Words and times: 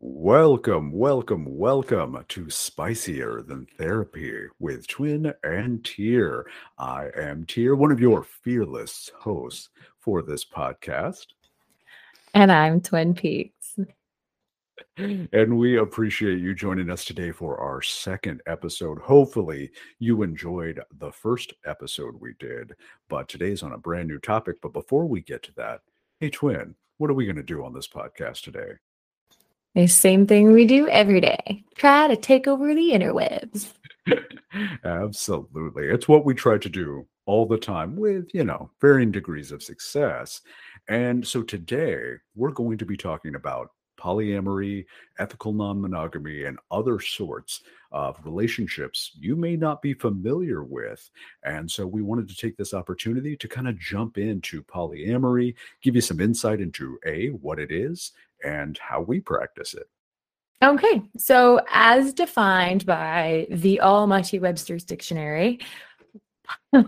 Welcome, 0.00 0.90
welcome, 0.90 1.46
welcome 1.46 2.24
to 2.26 2.50
Spicier 2.50 3.46
Than 3.46 3.68
Therapy 3.78 4.46
with 4.58 4.88
Twen 4.88 5.32
and 5.44 5.84
Tyr. 5.84 6.44
I 6.78 7.10
am 7.16 7.46
Tyr, 7.46 7.76
one 7.76 7.92
of 7.92 8.00
your 8.00 8.24
fearless 8.24 9.08
hosts 9.20 9.68
for 10.00 10.22
this 10.22 10.44
podcast. 10.44 11.26
And 12.34 12.50
I'm 12.50 12.80
Twin 12.80 13.14
Peaks. 13.14 13.78
And 14.98 15.56
we 15.56 15.78
appreciate 15.78 16.40
you 16.40 16.54
joining 16.54 16.90
us 16.90 17.04
today 17.04 17.30
for 17.30 17.58
our 17.58 17.80
second 17.80 18.42
episode. 18.48 18.98
Hopefully, 18.98 19.70
you 20.00 20.24
enjoyed 20.24 20.80
the 20.98 21.12
first 21.12 21.52
episode 21.64 22.20
we 22.20 22.34
did, 22.40 22.74
but 23.08 23.28
today's 23.28 23.62
on 23.62 23.72
a 23.74 23.78
brand 23.78 24.08
new 24.08 24.18
topic. 24.18 24.56
But 24.60 24.72
before 24.72 25.06
we 25.06 25.20
get 25.20 25.44
to 25.44 25.52
that, 25.54 25.82
hey, 26.18 26.30
Twen, 26.30 26.74
what 26.96 27.10
are 27.10 27.14
we 27.14 27.26
going 27.26 27.36
to 27.36 27.44
do 27.44 27.64
on 27.64 27.72
this 27.72 27.86
podcast 27.86 28.42
today? 28.42 28.72
The 29.76 29.86
same 29.86 30.26
thing 30.26 30.50
we 30.50 30.66
do 30.66 30.88
every 30.88 31.20
day 31.20 31.62
try 31.76 32.08
to 32.08 32.16
take 32.16 32.48
over 32.48 32.74
the 32.74 32.90
interwebs. 32.90 33.74
Absolutely. 34.84 35.86
It's 35.86 36.08
what 36.08 36.24
we 36.24 36.34
try 36.34 36.58
to 36.58 36.68
do 36.68 37.06
all 37.26 37.46
the 37.46 37.58
time 37.58 37.94
with, 37.94 38.34
you 38.34 38.42
know, 38.42 38.70
varying 38.80 39.12
degrees 39.12 39.52
of 39.52 39.62
success. 39.62 40.40
And 40.88 41.24
so 41.24 41.42
today 41.42 42.14
we're 42.34 42.50
going 42.50 42.78
to 42.78 42.86
be 42.86 42.96
talking 42.96 43.36
about 43.36 43.70
polyamory, 43.98 44.86
ethical 45.18 45.52
non 45.52 45.80
monogamy, 45.80 46.44
and 46.44 46.58
other 46.70 47.00
sorts 47.00 47.62
of 47.92 48.18
relationships 48.24 49.12
you 49.18 49.34
may 49.34 49.56
not 49.56 49.82
be 49.82 49.94
familiar 49.94 50.62
with. 50.62 51.10
And 51.44 51.70
so 51.70 51.86
we 51.86 52.02
wanted 52.02 52.28
to 52.28 52.36
take 52.36 52.56
this 52.56 52.74
opportunity 52.74 53.36
to 53.36 53.48
kind 53.48 53.68
of 53.68 53.78
jump 53.78 54.18
into 54.18 54.62
polyamory, 54.62 55.54
give 55.82 55.94
you 55.94 56.00
some 56.00 56.20
insight 56.20 56.60
into 56.60 56.98
A, 57.06 57.28
what 57.28 57.58
it 57.58 57.72
is, 57.72 58.12
and 58.44 58.78
how 58.78 59.00
we 59.00 59.20
practice 59.20 59.74
it. 59.74 59.88
Okay, 60.62 61.02
so 61.16 61.60
as 61.70 62.12
defined 62.12 62.84
by 62.84 63.46
the 63.50 63.80
almighty 63.80 64.40
Webster's 64.40 64.84
Dictionary, 64.84 65.60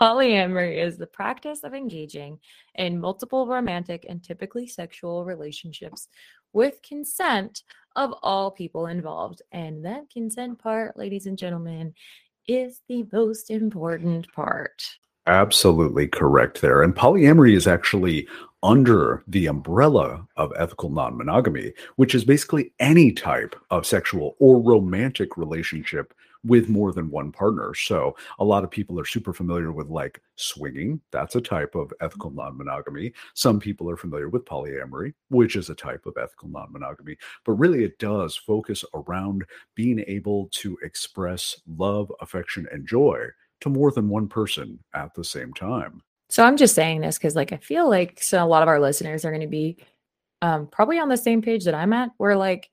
polyamory 0.00 0.84
is 0.84 0.96
the 0.96 1.06
practice 1.06 1.64
of 1.64 1.74
engaging 1.74 2.38
in 2.74 3.00
multiple 3.00 3.46
romantic 3.46 4.06
and 4.08 4.22
typically 4.22 4.66
sexual 4.66 5.24
relationships 5.24 6.08
with 6.52 6.80
consent 6.82 7.62
of 7.96 8.14
all 8.22 8.50
people 8.50 8.86
involved. 8.86 9.42
And 9.52 9.84
that 9.84 10.10
consent 10.10 10.58
part, 10.58 10.96
ladies 10.96 11.26
and 11.26 11.36
gentlemen, 11.36 11.94
is 12.46 12.80
the 12.88 13.06
most 13.12 13.50
important 13.50 14.32
part. 14.32 14.82
Absolutely 15.26 16.08
correct 16.08 16.62
there. 16.62 16.82
And 16.82 16.94
polyamory 16.94 17.54
is 17.54 17.66
actually 17.66 18.26
under 18.62 19.22
the 19.28 19.46
umbrella 19.46 20.26
of 20.36 20.52
ethical 20.56 20.90
non 20.90 21.16
monogamy, 21.16 21.72
which 21.96 22.14
is 22.14 22.24
basically 22.24 22.72
any 22.78 23.12
type 23.12 23.54
of 23.70 23.86
sexual 23.86 24.36
or 24.38 24.60
romantic 24.60 25.36
relationship 25.36 26.14
with 26.44 26.68
more 26.68 26.92
than 26.92 27.10
one 27.10 27.32
partner. 27.32 27.74
So, 27.74 28.16
a 28.38 28.44
lot 28.44 28.64
of 28.64 28.70
people 28.70 28.98
are 29.00 29.04
super 29.04 29.32
familiar 29.32 29.72
with 29.72 29.88
like 29.88 30.20
swinging. 30.36 31.00
That's 31.10 31.36
a 31.36 31.40
type 31.40 31.74
of 31.74 31.92
ethical 32.00 32.30
non 32.30 32.56
monogamy. 32.56 33.12
Some 33.34 33.58
people 33.60 33.90
are 33.90 33.96
familiar 33.96 34.28
with 34.28 34.44
polyamory, 34.44 35.14
which 35.28 35.56
is 35.56 35.70
a 35.70 35.74
type 35.74 36.06
of 36.06 36.16
ethical 36.16 36.48
non 36.48 36.72
monogamy. 36.72 37.16
But 37.44 37.52
really, 37.52 37.84
it 37.84 37.98
does 37.98 38.36
focus 38.36 38.84
around 38.94 39.44
being 39.74 40.04
able 40.06 40.48
to 40.52 40.78
express 40.82 41.60
love, 41.76 42.12
affection, 42.20 42.66
and 42.72 42.86
joy 42.86 43.26
to 43.60 43.68
more 43.68 43.90
than 43.90 44.08
one 44.08 44.28
person 44.28 44.78
at 44.94 45.14
the 45.14 45.24
same 45.24 45.52
time. 45.52 46.02
So 46.30 46.44
I'm 46.44 46.56
just 46.56 46.74
saying 46.74 47.00
this 47.00 47.18
because, 47.18 47.34
like, 47.34 47.52
I 47.52 47.56
feel 47.56 47.88
like 47.88 48.22
so 48.22 48.42
a 48.42 48.46
lot 48.46 48.62
of 48.62 48.68
our 48.68 48.80
listeners 48.80 49.24
are 49.24 49.30
going 49.30 49.40
to 49.40 49.46
be 49.46 49.78
um, 50.42 50.66
probably 50.66 50.98
on 50.98 51.08
the 51.08 51.16
same 51.16 51.42
page 51.42 51.64
that 51.64 51.74
I'm 51.74 51.92
at. 51.92 52.10
Where 52.18 52.36
like, 52.36 52.70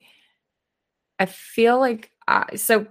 I 1.19 1.25
feel 1.25 1.79
like 1.79 2.11
I, 2.27 2.55
so 2.55 2.87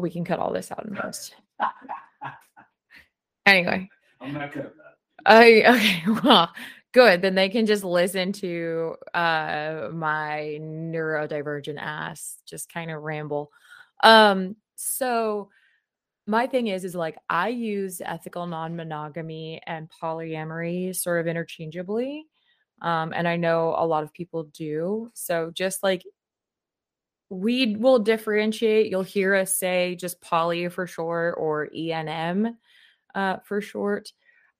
we 0.00 0.10
can 0.10 0.24
cut 0.24 0.38
all 0.38 0.52
this 0.52 0.70
out 0.72 0.84
in 0.86 0.94
post. 0.94 1.34
anyway, 3.46 3.88
I'm 4.20 4.34
not 4.34 4.52
cutting 4.52 4.70
that. 4.76 4.96
I 5.26 5.62
okay, 5.76 6.02
well, 6.24 6.50
good. 6.92 7.22
Then 7.22 7.34
they 7.34 7.48
can 7.48 7.66
just 7.66 7.84
listen 7.84 8.32
to 8.34 8.96
uh 9.14 9.88
my 9.92 10.58
neurodivergent 10.60 11.78
ass 11.78 12.36
just 12.46 12.72
kind 12.72 12.90
of 12.90 13.02
ramble. 13.02 13.52
Um, 14.02 14.56
so 14.76 15.50
my 16.30 16.46
thing 16.46 16.68
is 16.68 16.84
is 16.84 16.94
like 16.94 17.16
i 17.28 17.48
use 17.48 18.00
ethical 18.04 18.46
non-monogamy 18.46 19.60
and 19.66 19.90
polyamory 20.00 20.94
sort 20.94 21.20
of 21.20 21.26
interchangeably 21.26 22.24
um, 22.82 23.12
and 23.14 23.26
i 23.26 23.36
know 23.36 23.74
a 23.76 23.86
lot 23.86 24.04
of 24.04 24.12
people 24.12 24.44
do 24.54 25.10
so 25.12 25.50
just 25.54 25.82
like 25.82 26.04
we 27.30 27.76
will 27.76 27.98
differentiate 27.98 28.90
you'll 28.90 29.02
hear 29.02 29.34
us 29.34 29.56
say 29.56 29.94
just 29.94 30.20
poly 30.20 30.68
for 30.68 30.86
short 30.86 31.34
or 31.38 31.68
enm 31.74 32.54
uh, 33.14 33.36
for 33.44 33.60
short 33.60 34.12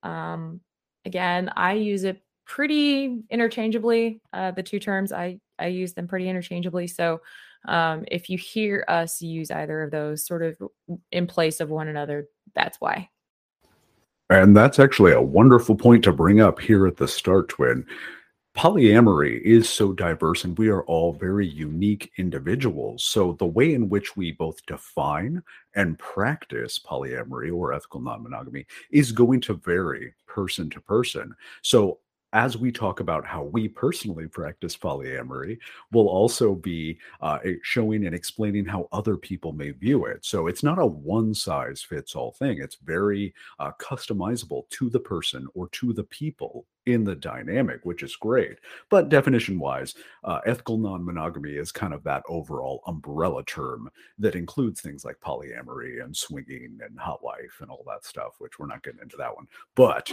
um, 0.03 0.61
again 1.05 1.51
i 1.57 1.73
use 1.73 2.05
it 2.05 2.23
pretty 2.47 3.23
interchangeably 3.31 4.21
uh, 4.33 4.51
the 4.53 4.63
two 4.63 4.79
terms 4.79 5.13
i 5.13 5.39
i 5.59 5.67
use 5.67 5.93
them 5.93 6.09
pretty 6.09 6.29
interchangeably 6.29 6.87
so 6.87 7.21
um, 7.67 8.05
if 8.11 8.31
you 8.31 8.39
hear 8.39 8.85
us 8.89 9.21
use 9.21 9.51
either 9.51 9.83
of 9.83 9.91
those 9.91 10.25
sort 10.27 10.43
of 10.43 10.57
in 11.13 11.27
place 11.27 11.61
of 11.61 11.71
one 11.71 11.89
another, 11.89 12.29
that's 12.55 12.81
why. 12.81 13.09
And 14.31 14.57
that's 14.57 14.79
actually 14.79 15.13
a 15.13 15.21
wonderful 15.21 15.75
point 15.75 16.05
to 16.05 16.13
bring 16.13 16.41
up 16.41 16.61
here 16.61 16.87
at 16.87 16.97
the 16.97 17.09
start, 17.09 17.49
Twen. 17.49 17.85
Polyamory 18.57 19.41
is 19.43 19.69
so 19.69 19.93
diverse 19.93 20.45
and 20.45 20.59
we 20.59 20.69
are 20.69 20.83
all 20.85 21.13
very 21.13 21.47
unique 21.47 22.11
individuals. 22.19 23.05
So, 23.05 23.33
the 23.35 23.47
way 23.47 23.75
in 23.75 23.89
which 23.89 24.17
we 24.17 24.33
both 24.33 24.65
define 24.67 25.43
and 25.77 25.99
practice 25.99 26.79
polyamory 26.79 27.55
or 27.55 27.73
ethical 27.73 28.01
non 28.01 28.25
monogamy 28.25 28.67
is 28.91 29.13
going 29.13 29.41
to 29.43 29.55
vary 29.55 30.15
person 30.27 30.69
to 30.71 30.81
person. 30.81 31.35
So, 31.63 32.01
as 32.33 32.57
we 32.57 32.71
talk 32.71 33.01
about 33.01 33.27
how 33.27 33.43
we 33.43 33.69
personally 33.69 34.29
practice 34.29 34.77
polyamory, 34.77 35.59
we'll 35.91 36.09
also 36.09 36.55
be 36.55 36.99
uh, 37.21 37.39
showing 37.63 38.07
and 38.07 38.15
explaining 38.15 38.65
how 38.65 38.89
other 38.93 39.17
people 39.17 39.53
may 39.53 39.71
view 39.71 40.05
it. 40.05 40.25
So 40.25 40.47
it's 40.47 40.63
not 40.63 40.79
a 40.79 40.87
one 40.87 41.35
size 41.35 41.83
fits 41.83 42.15
all 42.15 42.33
thing, 42.33 42.59
it's 42.61 42.77
very 42.77 43.35
uh, 43.59 43.73
customizable 43.81 44.69
to 44.71 44.91
the 44.91 45.01
person 45.01 45.47
or 45.55 45.69
to 45.71 45.93
the 45.93 46.05
people 46.05 46.67
in 46.87 47.05
the 47.05 47.15
dynamic, 47.15 47.81
which 47.85 48.03
is 48.03 48.17
great. 48.17 48.59
But 48.89 49.09
definition 49.09 49.59
wise, 49.59 49.95
uh, 50.25 50.41
ethical 50.47 50.79
non 50.79 51.05
monogamy 51.05 51.53
is 51.53 51.73
kind 51.73 51.93
of 51.93 52.03
that 52.05 52.23
overall 52.29 52.83
umbrella 52.87 53.45
term 53.45 53.91
that 54.19 54.35
includes 54.35 54.81
things 54.81 55.05
like 55.05 55.21
polyamory 55.21 56.03
and 56.03 56.17
swinging 56.17 56.79
and 56.83 56.99
hot 56.99 57.23
wife 57.23 57.59
and 57.61 57.71
all 57.71 57.85
that 57.87 58.05
stuff, 58.05 58.35
which 58.39 58.59
we're 58.59 58.67
not 58.67 58.83
getting 58.83 59.01
into 59.03 59.17
that 59.17 59.35
one. 59.35 59.47
But 59.75 60.13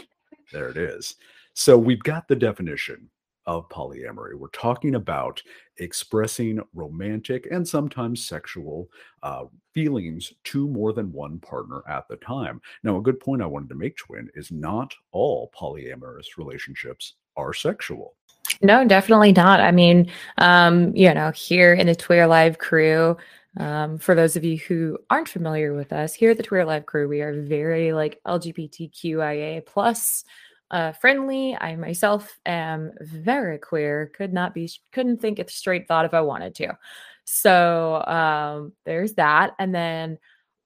there 0.52 0.70
it 0.70 0.78
is. 0.78 1.16
So 1.58 1.76
we've 1.76 2.04
got 2.04 2.28
the 2.28 2.36
definition 2.36 3.10
of 3.48 3.68
polyamory. 3.70 4.36
We're 4.36 4.50
talking 4.50 4.94
about 4.94 5.42
expressing 5.78 6.60
romantic 6.76 7.48
and 7.50 7.68
sometimes 7.68 8.24
sexual 8.24 8.90
uh, 9.24 9.46
feelings 9.74 10.34
to 10.44 10.68
more 10.68 10.94
than 10.94 11.12
one 11.12 11.40
partner 11.40 11.82
at 11.90 12.08
the 12.10 12.18
time. 12.18 12.62
Now, 12.84 12.98
a 12.98 13.02
good 13.02 13.20
point 13.20 13.42
I 13.42 13.48
wanted 13.48 13.70
to 13.70 13.76
make, 13.76 13.98
Twen, 13.98 14.30
is 14.36 14.52
not 14.52 14.94
all 15.12 15.52
polyamorous 15.60 16.38
relationships 16.38 17.16
are 17.36 17.56
sexual. 17.56 18.14
No, 18.62 18.86
definitely 18.88 19.32
not. 19.32 19.60
I 19.60 19.72
mean, 19.72 20.12
um, 20.38 20.96
you 20.96 21.12
know, 21.12 21.32
here 21.32 21.74
in 21.74 21.88
the 21.88 21.96
Twitter 21.96 22.28
Live 22.28 22.60
crew, 22.60 23.18
um, 23.60 23.98
for 23.98 24.14
those 24.14 24.36
of 24.36 24.44
you 24.44 24.58
who 24.60 25.00
aren't 25.10 25.28
familiar 25.28 25.74
with 25.74 25.92
us, 25.92 26.14
here 26.14 26.30
at 26.30 26.38
the 26.38 26.44
Twitter 26.44 26.66
Live 26.66 26.86
crew, 26.86 27.08
we 27.08 27.22
are 27.22 27.42
very 27.42 27.94
like 27.94 28.22
LGBTQIA 28.28 29.66
plus 29.66 30.24
uh, 30.72 30.92
friendly. 30.94 31.58
I 31.60 31.76
myself 31.76 32.40
am 32.46 32.92
very 33.02 33.58
queer. 33.58 34.12
Could 34.16 34.34
not 34.34 34.54
be, 34.54 34.70
couldn't 34.92 35.22
think 35.22 35.40
a 35.40 35.50
straight 35.50 35.88
thought 35.88 36.06
if 36.06 36.14
I 36.14 36.22
wanted 36.22 36.56
to. 36.56 36.78
So 37.24 38.04
um, 38.06 38.74
there's 38.86 39.14
that. 39.14 39.54
And 39.60 39.74
then 39.74 40.18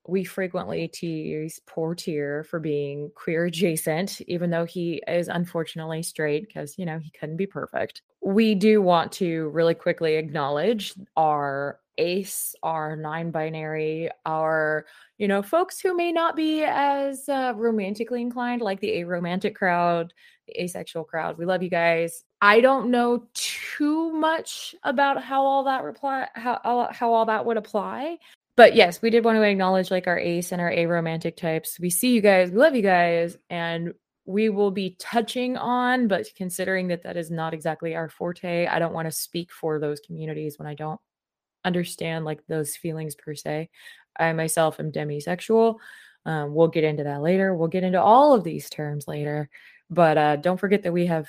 we 0.08 0.24
frequently 0.24 0.88
tease 0.88 1.60
poor 1.68 1.94
Tyr 1.94 2.44
for 2.44 2.60
being 2.60 3.12
queer 3.16 3.46
adjacent, 3.46 4.22
even 4.22 4.50
though 4.50 4.66
he 4.66 5.02
is 5.08 5.28
unfortunately 5.28 6.02
straight 6.02 6.48
because, 6.48 6.78
you 6.78 6.86
know, 6.86 6.98
he 6.98 7.12
couldn't 7.12 7.38
be 7.38 7.46
perfect. 7.46 8.02
We 8.22 8.56
do 8.56 8.82
want 8.82 9.12
to 9.14 9.50
really 9.50 9.76
quickly 9.76 10.16
acknowledge 10.16 10.94
our 11.16 11.80
ace, 11.98 12.56
our 12.64 12.96
non 12.96 13.32
binary, 13.32 14.10
our, 14.26 14.86
you 15.18 15.28
know, 15.28 15.42
folks 15.42 15.80
who 15.80 15.96
may 15.96 16.12
not 16.12 16.36
be 16.36 16.64
as 16.64 17.28
uh, 17.30 17.54
romantically 17.56 18.22
inclined, 18.22 18.62
like 18.62 18.80
the 18.80 18.92
aromantic 18.92 19.56
crowd, 19.56 20.14
the 20.48 20.62
asexual 20.62 21.04
crowd. 21.04 21.38
We 21.38 21.46
love 21.46 21.64
you 21.64 21.70
guys. 21.70 22.24
I 22.42 22.60
don't 22.62 22.90
know 22.90 23.28
too 23.34 24.12
much 24.14 24.76
about 24.84 25.24
how 25.24 25.46
all 25.46 25.64
that 25.66 25.84
reply, 25.84 26.28
how, 26.34 26.90
how 26.92 27.14
all 27.14 27.26
that 27.26 27.46
would 27.46 27.58
apply. 27.58 28.18
but 28.56 28.76
yes, 28.76 29.02
we 29.02 29.10
did 29.10 29.24
want 29.24 29.38
to 29.38 29.44
acknowledge 29.44 29.92
like 29.92 30.08
our 30.08 30.20
ace 30.20 30.52
and 30.52 30.62
our 30.62 30.72
aromantic 30.72 31.36
types. 31.36 31.80
We 31.80 31.90
see 31.90 32.14
you 32.14 32.22
guys, 32.22 32.52
we 32.52 32.58
love 32.58 32.76
you 32.76 32.82
guys, 32.82 33.38
and 33.50 33.94
we 34.26 34.50
will 34.50 34.72
be 34.72 34.96
touching 35.00 35.58
on, 35.58 36.08
but 36.08 36.28
considering 36.36 36.88
that 36.90 37.04
that 37.04 37.18
is 37.18 37.32
not 37.32 37.54
exactly 37.54 37.96
our 37.96 38.10
forte, 38.10 38.68
I 38.68 38.80
don't 38.80 38.94
want 38.94 39.08
to 39.08 39.12
speak 39.12 39.52
for 39.52 39.80
those 39.80 40.00
communities 40.00 40.60
when 40.60 40.68
I 40.68 40.76
don't 40.76 41.00
understand 41.66 42.26
like 42.26 42.46
those 42.48 42.76
feelings 42.76 43.16
per 43.16 43.36
se. 43.36 43.70
I 44.18 44.34
myself 44.34 44.80
am 44.80 44.92
demisexual. 44.92 45.78
Um, 46.26 46.54
we'll 46.54 46.68
get 46.68 46.84
into 46.84 47.04
that 47.04 47.22
later. 47.22 47.56
We'll 47.56 47.68
get 47.68 47.84
into 47.84 48.02
all 48.02 48.34
of 48.34 48.44
these 48.44 48.70
terms 48.70 49.08
later. 49.08 49.50
But 49.90 50.18
uh, 50.18 50.36
don't 50.38 50.60
forget 50.60 50.84
that 50.84 50.94
we 50.94 51.06
have 51.08 51.28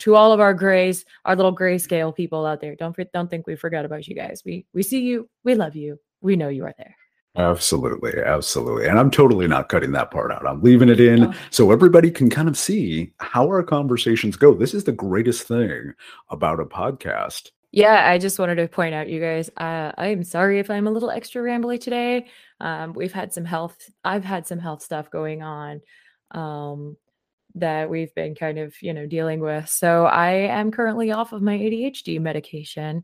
to 0.00 0.14
all 0.14 0.32
of 0.32 0.40
our 0.40 0.54
grays, 0.54 1.04
our 1.24 1.36
little 1.36 1.54
grayscale 1.54 2.14
people 2.14 2.46
out 2.46 2.60
there. 2.60 2.74
Don't 2.74 2.96
don't 3.12 3.28
think 3.28 3.46
we 3.46 3.56
forgot 3.56 3.84
about 3.84 4.08
you 4.08 4.14
guys. 4.14 4.42
We 4.44 4.66
we 4.72 4.82
see 4.82 5.00
you. 5.00 5.28
We 5.44 5.54
love 5.54 5.76
you. 5.76 5.98
We 6.20 6.36
know 6.36 6.48
you 6.48 6.64
are 6.64 6.74
there. 6.78 6.96
Absolutely, 7.36 8.20
absolutely. 8.24 8.88
And 8.88 8.98
I'm 8.98 9.10
totally 9.10 9.46
not 9.46 9.68
cutting 9.68 9.92
that 9.92 10.10
part 10.10 10.32
out. 10.32 10.46
I'm 10.46 10.60
leaving 10.60 10.88
it 10.88 10.98
in 10.98 11.26
oh. 11.26 11.34
so 11.50 11.70
everybody 11.70 12.10
can 12.10 12.28
kind 12.28 12.48
of 12.48 12.58
see 12.58 13.12
how 13.18 13.46
our 13.46 13.62
conversations 13.62 14.36
go. 14.36 14.54
This 14.54 14.74
is 14.74 14.84
the 14.84 14.92
greatest 14.92 15.46
thing 15.46 15.92
about 16.30 16.58
a 16.58 16.64
podcast. 16.64 17.50
Yeah, 17.70 18.08
I 18.08 18.18
just 18.18 18.38
wanted 18.38 18.54
to 18.56 18.68
point 18.68 18.94
out, 18.94 19.08
you 19.08 19.20
guys, 19.20 19.50
uh, 19.56 19.92
I 19.96 20.08
am 20.08 20.24
sorry 20.24 20.58
if 20.58 20.70
I'm 20.70 20.86
a 20.86 20.90
little 20.90 21.10
extra 21.10 21.42
rambly 21.42 21.78
today. 21.78 22.26
Um, 22.60 22.94
we've 22.94 23.12
had 23.12 23.34
some 23.34 23.44
health, 23.44 23.76
I've 24.04 24.24
had 24.24 24.46
some 24.46 24.58
health 24.58 24.82
stuff 24.82 25.10
going 25.10 25.42
on 25.42 25.82
um, 26.30 26.96
that 27.56 27.90
we've 27.90 28.14
been 28.14 28.34
kind 28.34 28.58
of, 28.58 28.74
you 28.80 28.94
know, 28.94 29.06
dealing 29.06 29.40
with. 29.40 29.68
So 29.68 30.06
I 30.06 30.30
am 30.30 30.70
currently 30.70 31.12
off 31.12 31.32
of 31.32 31.42
my 31.42 31.58
ADHD 31.58 32.18
medication, 32.20 33.02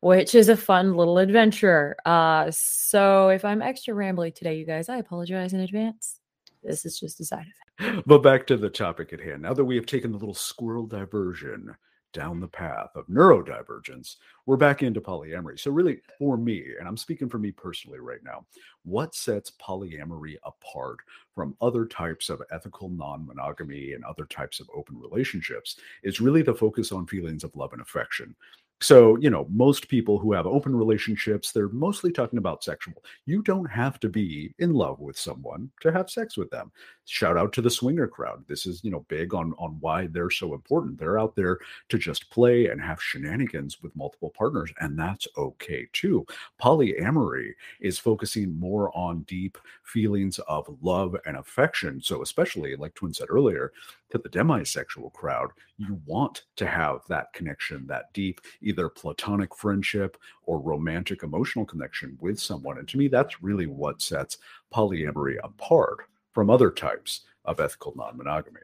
which 0.00 0.34
is 0.34 0.50
a 0.50 0.56
fun 0.56 0.94
little 0.94 1.16
adventure. 1.16 1.96
Uh, 2.04 2.50
so 2.50 3.30
if 3.30 3.42
I'm 3.42 3.62
extra 3.62 3.94
rambly 3.94 4.34
today, 4.34 4.58
you 4.58 4.66
guys, 4.66 4.90
I 4.90 4.98
apologize 4.98 5.54
in 5.54 5.60
advance. 5.60 6.20
This 6.62 6.84
is 6.84 7.00
just 7.00 7.20
a 7.20 7.24
side 7.24 7.46
effect. 7.46 8.06
But 8.06 8.18
back 8.18 8.46
to 8.48 8.58
the 8.58 8.68
topic 8.68 9.14
at 9.14 9.20
hand. 9.20 9.42
Now 9.42 9.54
that 9.54 9.64
we 9.64 9.76
have 9.76 9.86
taken 9.86 10.12
the 10.12 10.18
little 10.18 10.34
squirrel 10.34 10.86
diversion 10.86 11.74
down 12.12 12.40
the 12.40 12.48
path 12.48 12.90
of 12.94 13.06
neurodivergence, 13.06 14.16
we're 14.46 14.56
back 14.56 14.82
into 14.82 15.00
polyamory. 15.00 15.58
So, 15.58 15.70
really, 15.70 16.00
for 16.18 16.36
me, 16.36 16.64
and 16.78 16.88
I'm 16.88 16.96
speaking 16.96 17.28
for 17.28 17.38
me 17.38 17.50
personally 17.50 17.98
right 18.00 18.22
now, 18.24 18.44
what 18.84 19.14
sets 19.14 19.52
polyamory 19.60 20.36
apart 20.44 20.98
from 21.34 21.56
other 21.60 21.86
types 21.86 22.28
of 22.30 22.42
ethical 22.52 22.88
non 22.88 23.26
monogamy 23.26 23.92
and 23.92 24.04
other 24.04 24.26
types 24.26 24.60
of 24.60 24.68
open 24.74 24.98
relationships 24.98 25.76
is 26.02 26.20
really 26.20 26.42
the 26.42 26.54
focus 26.54 26.92
on 26.92 27.06
feelings 27.06 27.44
of 27.44 27.54
love 27.54 27.72
and 27.72 27.82
affection. 27.82 28.34
So, 28.80 29.16
you 29.18 29.28
know, 29.28 29.46
most 29.50 29.88
people 29.88 30.18
who 30.18 30.32
have 30.32 30.46
open 30.46 30.74
relationships, 30.74 31.50
they're 31.50 31.68
mostly 31.70 32.12
talking 32.12 32.38
about 32.38 32.62
sexual. 32.62 33.02
You 33.26 33.42
don't 33.42 33.68
have 33.68 33.98
to 34.00 34.08
be 34.08 34.54
in 34.60 34.72
love 34.72 35.00
with 35.00 35.18
someone 35.18 35.70
to 35.80 35.90
have 35.90 36.10
sex 36.10 36.36
with 36.36 36.48
them. 36.50 36.70
Shout 37.04 37.36
out 37.36 37.52
to 37.54 37.62
the 37.62 37.70
swinger 37.70 38.06
crowd. 38.06 38.44
This 38.46 38.66
is, 38.66 38.84
you 38.84 38.90
know, 38.90 39.04
big 39.08 39.34
on 39.34 39.52
on 39.58 39.78
why 39.80 40.06
they're 40.06 40.30
so 40.30 40.54
important. 40.54 40.98
They're 40.98 41.18
out 41.18 41.34
there 41.34 41.58
to 41.88 41.98
just 41.98 42.30
play 42.30 42.66
and 42.66 42.80
have 42.80 43.02
shenanigans 43.02 43.82
with 43.82 43.96
multiple 43.96 44.30
partners, 44.36 44.70
and 44.80 44.96
that's 44.96 45.26
okay 45.36 45.88
too. 45.92 46.24
Polyamory 46.62 47.52
is 47.80 47.98
focusing 47.98 48.58
more 48.58 48.96
on 48.96 49.22
deep 49.22 49.58
feelings 49.82 50.38
of 50.40 50.68
love 50.82 51.16
and 51.26 51.36
affection. 51.36 52.00
So, 52.00 52.22
especially 52.22 52.76
like 52.76 52.94
Twen 52.94 53.12
said 53.12 53.28
earlier, 53.30 53.72
to 54.10 54.18
the 54.18 54.28
demisexual 54.28 55.12
crowd, 55.12 55.50
you 55.76 56.00
want 56.06 56.44
to 56.56 56.66
have 56.66 57.00
that 57.08 57.32
connection, 57.32 57.86
that 57.86 58.12
deep, 58.12 58.40
either 58.62 58.88
platonic 58.88 59.54
friendship 59.54 60.16
or 60.44 60.58
romantic 60.60 61.22
emotional 61.22 61.64
connection 61.64 62.16
with 62.20 62.40
someone. 62.40 62.78
And 62.78 62.88
to 62.88 62.98
me, 62.98 63.08
that's 63.08 63.42
really 63.42 63.66
what 63.66 64.02
sets 64.02 64.38
polyamory 64.72 65.36
apart 65.42 65.98
from 66.32 66.50
other 66.50 66.70
types 66.70 67.22
of 67.44 67.60
ethical 67.60 67.94
non 67.96 68.16
monogamy. 68.16 68.60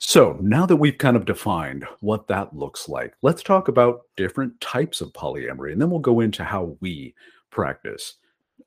So, 0.00 0.38
now 0.40 0.64
that 0.64 0.76
we've 0.76 0.96
kind 0.96 1.16
of 1.16 1.24
defined 1.24 1.84
what 2.00 2.28
that 2.28 2.56
looks 2.56 2.88
like, 2.88 3.14
let's 3.22 3.42
talk 3.42 3.66
about 3.66 4.02
different 4.16 4.60
types 4.60 5.00
of 5.00 5.12
polyamory, 5.12 5.72
and 5.72 5.82
then 5.82 5.90
we'll 5.90 5.98
go 5.98 6.20
into 6.20 6.44
how 6.44 6.76
we 6.80 7.14
practice. 7.50 8.14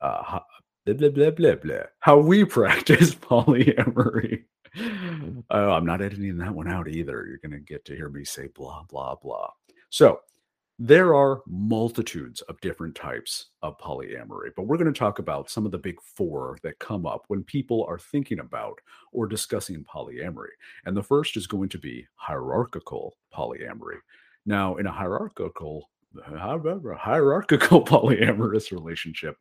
Uh, 0.02 0.40
blah, 0.84 0.94
blah, 0.94 1.08
blah, 1.08 1.30
blah, 1.30 1.54
blah, 1.54 1.82
how 2.00 2.18
we 2.18 2.44
practice 2.58 3.14
polyamory. 3.14 4.44
Oh, 5.50 5.70
I'm 5.70 5.84
not 5.84 6.00
editing 6.00 6.38
that 6.38 6.54
one 6.54 6.68
out 6.68 6.88
either. 6.88 7.26
You're 7.26 7.38
going 7.38 7.52
to 7.52 7.58
get 7.58 7.84
to 7.86 7.96
hear 7.96 8.08
me 8.08 8.24
say 8.24 8.48
blah, 8.54 8.84
blah, 8.88 9.16
blah. 9.16 9.50
So, 9.90 10.20
there 10.78 11.14
are 11.14 11.42
multitudes 11.46 12.40
of 12.42 12.60
different 12.60 12.94
types 12.96 13.50
of 13.62 13.78
polyamory, 13.78 14.50
but 14.56 14.66
we're 14.66 14.78
going 14.78 14.92
to 14.92 14.98
talk 14.98 15.18
about 15.18 15.50
some 15.50 15.64
of 15.66 15.70
the 15.70 15.78
big 15.78 16.00
four 16.00 16.58
that 16.62 16.78
come 16.78 17.06
up 17.06 17.24
when 17.28 17.44
people 17.44 17.84
are 17.88 17.98
thinking 17.98 18.40
about 18.40 18.80
or 19.12 19.26
discussing 19.26 19.84
polyamory. 19.84 20.48
And 20.86 20.96
the 20.96 21.02
first 21.02 21.36
is 21.36 21.46
going 21.46 21.68
to 21.68 21.78
be 21.78 22.06
hierarchical 22.14 23.16
polyamory. 23.32 23.98
Now, 24.46 24.76
in 24.76 24.86
a 24.86 24.92
hierarchical 24.92 25.90
hierarchical 26.26 27.84
polyamorous 27.84 28.72
relationship, 28.72 29.36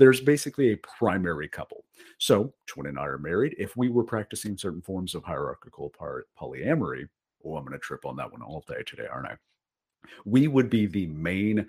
there's 0.00 0.20
basically 0.20 0.72
a 0.72 0.78
primary 0.78 1.46
couple. 1.46 1.84
So, 2.18 2.54
Twen 2.66 2.86
and 2.86 2.98
I 2.98 3.04
are 3.04 3.18
married. 3.18 3.54
If 3.58 3.76
we 3.76 3.90
were 3.90 4.02
practicing 4.02 4.56
certain 4.56 4.80
forms 4.80 5.14
of 5.14 5.22
hierarchical 5.22 5.92
polyamory, 6.40 7.06
oh, 7.44 7.56
I'm 7.56 7.66
going 7.66 7.72
to 7.72 7.78
trip 7.78 8.06
on 8.06 8.16
that 8.16 8.32
one 8.32 8.40
all 8.40 8.64
day 8.66 8.82
today, 8.86 9.06
aren't 9.12 9.28
I? 9.28 9.36
We 10.24 10.48
would 10.48 10.70
be 10.70 10.86
the 10.86 11.06
main 11.08 11.66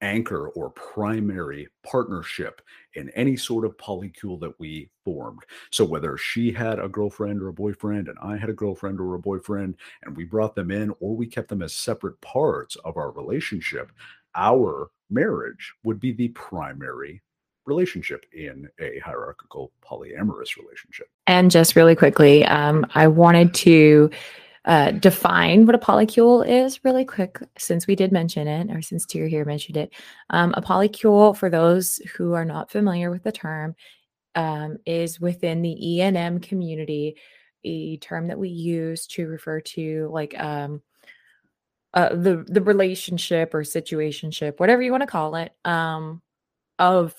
anchor 0.00 0.48
or 0.48 0.70
primary 0.70 1.68
partnership 1.86 2.62
in 2.94 3.10
any 3.10 3.36
sort 3.36 3.66
of 3.66 3.76
polycule 3.76 4.40
that 4.40 4.58
we 4.58 4.88
formed. 5.04 5.42
So 5.70 5.84
whether 5.84 6.16
she 6.16 6.52
had 6.52 6.78
a 6.78 6.88
girlfriend 6.88 7.42
or 7.42 7.48
a 7.48 7.52
boyfriend 7.52 8.08
and 8.08 8.18
I 8.22 8.38
had 8.38 8.48
a 8.48 8.54
girlfriend 8.54 8.98
or 8.98 9.14
a 9.14 9.18
boyfriend 9.18 9.76
and 10.04 10.16
we 10.16 10.24
brought 10.24 10.54
them 10.54 10.70
in 10.70 10.90
or 11.00 11.14
we 11.14 11.26
kept 11.26 11.48
them 11.50 11.62
as 11.62 11.74
separate 11.74 12.18
parts 12.22 12.76
of 12.76 12.96
our 12.96 13.10
relationship, 13.10 13.92
our 14.34 14.90
marriage 15.10 15.74
would 15.84 16.00
be 16.00 16.12
the 16.12 16.28
primary 16.28 17.22
relationship 17.66 18.26
in 18.32 18.68
a 18.78 18.98
hierarchical 18.98 19.72
polyamorous 19.82 20.56
relationship. 20.56 21.08
And 21.26 21.50
just 21.50 21.76
really 21.76 21.96
quickly, 21.96 22.44
um, 22.44 22.86
I 22.94 23.08
wanted 23.08 23.54
to 23.54 24.10
uh, 24.66 24.92
define 24.92 25.66
what 25.66 25.74
a 25.74 25.78
polycule 25.78 26.46
is 26.46 26.84
really 26.84 27.04
quick, 27.04 27.38
since 27.58 27.86
we 27.86 27.94
did 27.94 28.12
mention 28.12 28.48
it, 28.48 28.74
or 28.74 28.80
since 28.80 29.04
Tyr 29.04 29.26
here 29.26 29.44
mentioned 29.44 29.76
it. 29.76 29.92
Um, 30.30 30.54
a 30.56 30.62
polycule, 30.62 31.36
for 31.36 31.50
those 31.50 31.96
who 32.16 32.32
are 32.32 32.46
not 32.46 32.70
familiar 32.70 33.10
with 33.10 33.22
the 33.22 33.32
term, 33.32 33.74
um, 34.34 34.78
is 34.86 35.20
within 35.20 35.62
the 35.62 35.78
ENM 35.80 36.42
community, 36.42 37.16
a 37.62 37.98
term 37.98 38.28
that 38.28 38.38
we 38.38 38.48
use 38.48 39.06
to 39.08 39.26
refer 39.26 39.60
to 39.60 40.08
like 40.12 40.38
um, 40.38 40.82
uh, 41.92 42.10
the 42.14 42.44
the 42.48 42.62
relationship 42.62 43.54
or 43.54 43.62
situationship, 43.62 44.58
whatever 44.58 44.82
you 44.82 44.90
want 44.90 45.02
to 45.02 45.06
call 45.06 45.36
it, 45.36 45.52
um, 45.64 46.22
of 46.78 47.14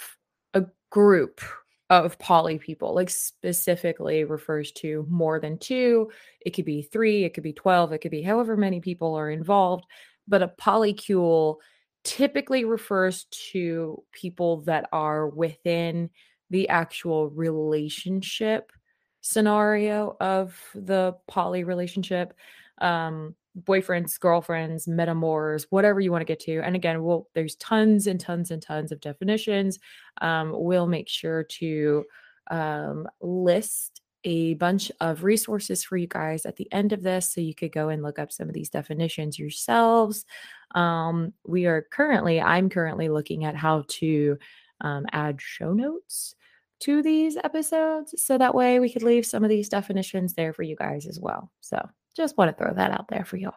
group 0.95 1.41
of 1.89 2.17
poly 2.19 2.57
people, 2.57 2.95
like 2.95 3.09
specifically 3.09 4.23
refers 4.23 4.71
to 4.71 5.05
more 5.09 5.41
than 5.41 5.57
two. 5.57 6.09
It 6.39 6.51
could 6.51 6.63
be 6.63 6.83
three, 6.83 7.25
it 7.25 7.33
could 7.33 7.43
be 7.43 7.51
12, 7.51 7.91
it 7.91 7.97
could 7.97 8.11
be 8.11 8.21
however 8.21 8.55
many 8.55 8.79
people 8.79 9.13
are 9.13 9.29
involved. 9.29 9.83
But 10.25 10.41
a 10.41 10.53
polycule 10.57 11.57
typically 12.05 12.63
refers 12.63 13.25
to 13.51 14.01
people 14.13 14.61
that 14.61 14.87
are 14.93 15.27
within 15.27 16.11
the 16.49 16.69
actual 16.69 17.29
relationship 17.29 18.71
scenario 19.19 20.15
of 20.21 20.57
the 20.75 21.17
poly 21.27 21.65
relationship. 21.65 22.33
Um, 22.77 23.35
boyfriends, 23.63 24.19
girlfriends, 24.19 24.88
metamors, 24.88 25.65
whatever 25.69 26.00
you 26.00 26.12
want 26.12 26.21
to 26.21 26.25
get 26.25 26.39
to. 26.41 26.62
And 26.62 26.75
again, 26.75 27.03
we'll 27.03 27.29
there's 27.33 27.55
tons 27.55 28.07
and 28.07 28.19
tons 28.19 28.51
and 28.51 28.62
tons 28.62 28.91
of 28.91 29.01
definitions. 29.01 29.79
Um, 30.21 30.51
we'll 30.53 30.88
make 30.88 31.07
sure 31.07 31.43
to 31.43 32.03
um, 32.51 33.07
list 33.21 34.01
a 34.25 34.55
bunch 34.55 34.91
of 35.01 35.24
resources 35.24 35.83
for 35.83 35.97
you 35.97 36.07
guys 36.07 36.45
at 36.45 36.55
the 36.55 36.67
end 36.71 36.91
of 36.91 37.03
this 37.03 37.31
so 37.31 37.39
you 37.39 37.53
could 37.53 37.71
go 37.71 37.89
and 37.89 38.01
look 38.01 38.17
up 38.17 38.31
some 38.31 38.47
of 38.47 38.55
these 38.55 38.69
definitions 38.69 39.38
yourselves. 39.38 40.25
Um, 40.74 41.31
we 41.45 41.67
are 41.67 41.85
currently, 41.91 42.41
I'm 42.41 42.69
currently 42.69 43.07
looking 43.07 43.45
at 43.45 43.55
how 43.55 43.85
to 43.88 44.38
um, 44.81 45.05
add 45.12 45.39
show 45.39 45.74
notes 45.74 46.35
to 46.81 47.03
these 47.03 47.38
episodes 47.38 48.15
so 48.17 48.38
that 48.38 48.55
way 48.55 48.79
we 48.79 48.91
could 48.91 49.03
leave 49.03 49.25
some 49.25 49.43
of 49.43 49.50
these 49.50 49.69
definitions 49.69 50.33
there 50.33 50.53
for 50.53 50.63
you 50.63 50.75
guys 50.75 51.05
as 51.05 51.19
well. 51.19 51.51
So 51.62 51.88
just 52.15 52.38
want 52.38 52.55
to 52.55 52.63
throw 52.63 52.74
that 52.74 52.91
out 52.91 53.07
there 53.10 53.25
for 53.25 53.38
y'all. 53.38 53.53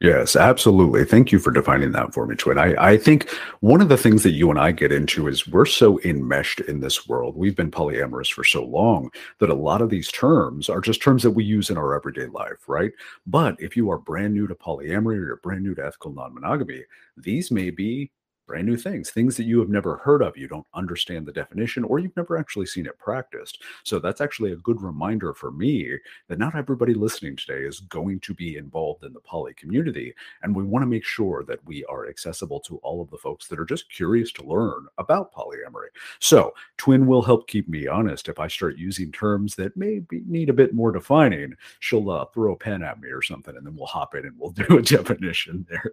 Yes, 0.00 0.34
absolutely. 0.34 1.04
Thank 1.04 1.30
you 1.30 1.38
for 1.38 1.50
defining 1.50 1.92
that 1.92 2.14
for 2.14 2.26
me, 2.26 2.34
Twen. 2.34 2.56
I, 2.56 2.74
I 2.92 2.96
think 2.96 3.28
one 3.60 3.82
of 3.82 3.90
the 3.90 3.98
things 3.98 4.22
that 4.22 4.30
you 4.30 4.48
and 4.48 4.58
I 4.58 4.72
get 4.72 4.92
into 4.92 5.28
is 5.28 5.46
we're 5.46 5.66
so 5.66 6.00
enmeshed 6.00 6.60
in 6.60 6.80
this 6.80 7.06
world. 7.06 7.36
We've 7.36 7.54
been 7.54 7.70
polyamorous 7.70 8.32
for 8.32 8.42
so 8.42 8.64
long 8.64 9.10
that 9.40 9.50
a 9.50 9.54
lot 9.54 9.82
of 9.82 9.90
these 9.90 10.10
terms 10.10 10.70
are 10.70 10.80
just 10.80 11.02
terms 11.02 11.22
that 11.24 11.32
we 11.32 11.44
use 11.44 11.68
in 11.68 11.76
our 11.76 11.94
everyday 11.94 12.28
life, 12.28 12.66
right? 12.66 12.92
But 13.26 13.60
if 13.60 13.76
you 13.76 13.90
are 13.90 13.98
brand 13.98 14.32
new 14.32 14.46
to 14.46 14.54
polyamory 14.54 15.18
or 15.18 15.26
you're 15.26 15.36
brand 15.42 15.64
new 15.64 15.74
to 15.74 15.84
ethical 15.84 16.14
non 16.14 16.32
monogamy, 16.32 16.82
these 17.18 17.50
may 17.50 17.68
be 17.68 18.10
brand 18.50 18.66
new 18.66 18.76
things, 18.76 19.10
things 19.10 19.36
that 19.36 19.44
you 19.44 19.60
have 19.60 19.68
never 19.68 19.98
heard 19.98 20.22
of. 20.22 20.36
You 20.36 20.48
don't 20.48 20.66
understand 20.74 21.24
the 21.24 21.30
definition 21.32 21.84
or 21.84 22.00
you've 22.00 22.16
never 22.16 22.36
actually 22.36 22.66
seen 22.66 22.84
it 22.84 22.98
practiced. 22.98 23.62
So 23.84 24.00
that's 24.00 24.20
actually 24.20 24.50
a 24.50 24.56
good 24.56 24.82
reminder 24.82 25.32
for 25.32 25.52
me 25.52 25.96
that 26.26 26.40
not 26.40 26.56
everybody 26.56 26.92
listening 26.92 27.36
today 27.36 27.60
is 27.60 27.78
going 27.78 28.18
to 28.18 28.34
be 28.34 28.56
involved 28.56 29.04
in 29.04 29.12
the 29.12 29.20
poly 29.20 29.54
community. 29.54 30.12
And 30.42 30.52
we 30.52 30.64
want 30.64 30.82
to 30.82 30.88
make 30.88 31.04
sure 31.04 31.44
that 31.44 31.64
we 31.64 31.84
are 31.84 32.08
accessible 32.08 32.58
to 32.62 32.78
all 32.78 33.00
of 33.00 33.08
the 33.10 33.18
folks 33.18 33.46
that 33.46 33.60
are 33.60 33.64
just 33.64 33.88
curious 33.88 34.32
to 34.32 34.44
learn 34.44 34.88
about 34.98 35.32
polyamory. 35.32 35.90
So 36.18 36.52
Twen 36.76 37.06
will 37.06 37.22
help 37.22 37.46
keep 37.46 37.68
me 37.68 37.86
honest. 37.86 38.28
If 38.28 38.40
I 38.40 38.48
start 38.48 38.76
using 38.76 39.12
terms 39.12 39.54
that 39.54 39.76
maybe 39.76 40.22
need 40.26 40.50
a 40.50 40.54
bit 40.54 40.74
more 40.74 40.90
defining, 40.90 41.54
she'll 41.78 42.10
uh, 42.10 42.24
throw 42.34 42.54
a 42.54 42.56
pen 42.56 42.82
at 42.82 43.00
me 43.00 43.10
or 43.10 43.22
something, 43.22 43.56
and 43.56 43.64
then 43.64 43.76
we'll 43.76 43.86
hop 43.86 44.16
in 44.16 44.26
and 44.26 44.34
we'll 44.36 44.50
do 44.50 44.76
a 44.76 44.82
definition 44.82 45.64
there. 45.70 45.92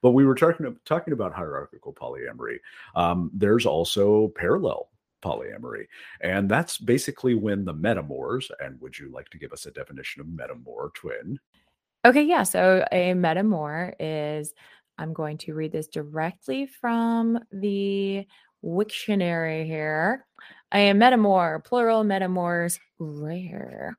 But 0.00 0.10
we 0.10 0.24
were 0.24 0.34
talking 0.34 0.76
talking 0.84 1.12
about 1.12 1.34
hierarchical 1.34 1.92
polyamory. 1.92 2.58
Um, 2.94 3.30
there's 3.32 3.66
also 3.66 4.28
parallel 4.36 4.90
polyamory, 5.22 5.86
and 6.20 6.48
that's 6.48 6.78
basically 6.78 7.34
when 7.34 7.64
the 7.64 7.74
metamors. 7.74 8.50
And 8.60 8.80
would 8.80 8.98
you 8.98 9.10
like 9.10 9.28
to 9.30 9.38
give 9.38 9.52
us 9.52 9.66
a 9.66 9.70
definition 9.70 10.20
of 10.20 10.26
metamor, 10.26 10.92
Twen? 10.94 11.38
Okay, 12.04 12.22
yeah. 12.22 12.42
So 12.42 12.84
a 12.90 13.12
metamor 13.12 13.94
is 14.00 14.52
I'm 14.98 15.12
going 15.12 15.38
to 15.38 15.54
read 15.54 15.72
this 15.72 15.88
directly 15.88 16.66
from 16.66 17.38
the 17.52 18.26
Wiktionary 18.64 19.66
here. 19.66 20.26
A 20.72 20.92
metamor, 20.92 21.64
plural 21.64 22.04
metamors, 22.04 22.78
rare. 22.98 23.96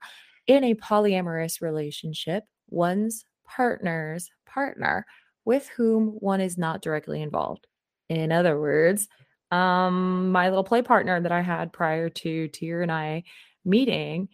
In 0.47 0.63
a 0.63 0.75
polyamorous 0.75 1.61
relationship, 1.61 2.43
one's 2.69 3.25
partner's 3.45 4.29
partner 4.45 5.05
with 5.45 5.67
whom 5.69 6.07
one 6.19 6.41
is 6.41 6.57
not 6.57 6.81
directly 6.81 7.21
involved. 7.21 7.67
In 8.09 8.31
other 8.31 8.59
words, 8.59 9.07
um, 9.51 10.31
my 10.31 10.49
little 10.49 10.63
play 10.63 10.81
partner 10.81 11.19
that 11.19 11.31
I 11.31 11.41
had 11.41 11.73
prior 11.73 12.09
to 12.09 12.47
Tyr 12.47 12.81
and 12.81 12.91
I 12.91 13.23
meeting 13.65 14.29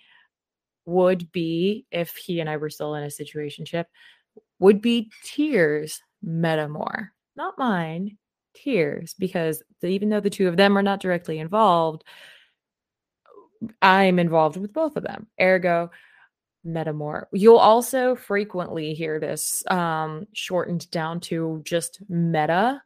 would 0.85 1.31
be, 1.31 1.85
if 1.91 2.15
he 2.15 2.39
and 2.39 2.49
I 2.49 2.57
were 2.57 2.69
still 2.69 2.95
in 2.95 3.03
a 3.03 3.07
situationship, 3.07 3.85
would 4.59 4.81
be 4.81 5.11
Tyr's 5.25 6.01
Metamor, 6.25 7.09
not 7.35 7.57
mine, 7.57 8.17
Tyr's, 8.63 9.13
because 9.13 9.61
even 9.83 10.09
though 10.09 10.19
the 10.19 10.29
two 10.29 10.47
of 10.47 10.57
them 10.57 10.77
are 10.77 10.83
not 10.83 10.99
directly 10.99 11.39
involved, 11.39 12.03
I'm 13.81 14.19
involved 14.19 14.57
with 14.57 14.73
both 14.73 14.95
of 14.95 15.03
them. 15.03 15.27
Ergo, 15.39 15.91
metamor. 16.65 17.25
You'll 17.31 17.57
also 17.57 18.15
frequently 18.15 18.93
hear 18.93 19.19
this 19.19 19.63
um, 19.69 20.25
shortened 20.33 20.89
down 20.91 21.19
to 21.21 21.61
just 21.63 22.01
meta. 22.09 22.81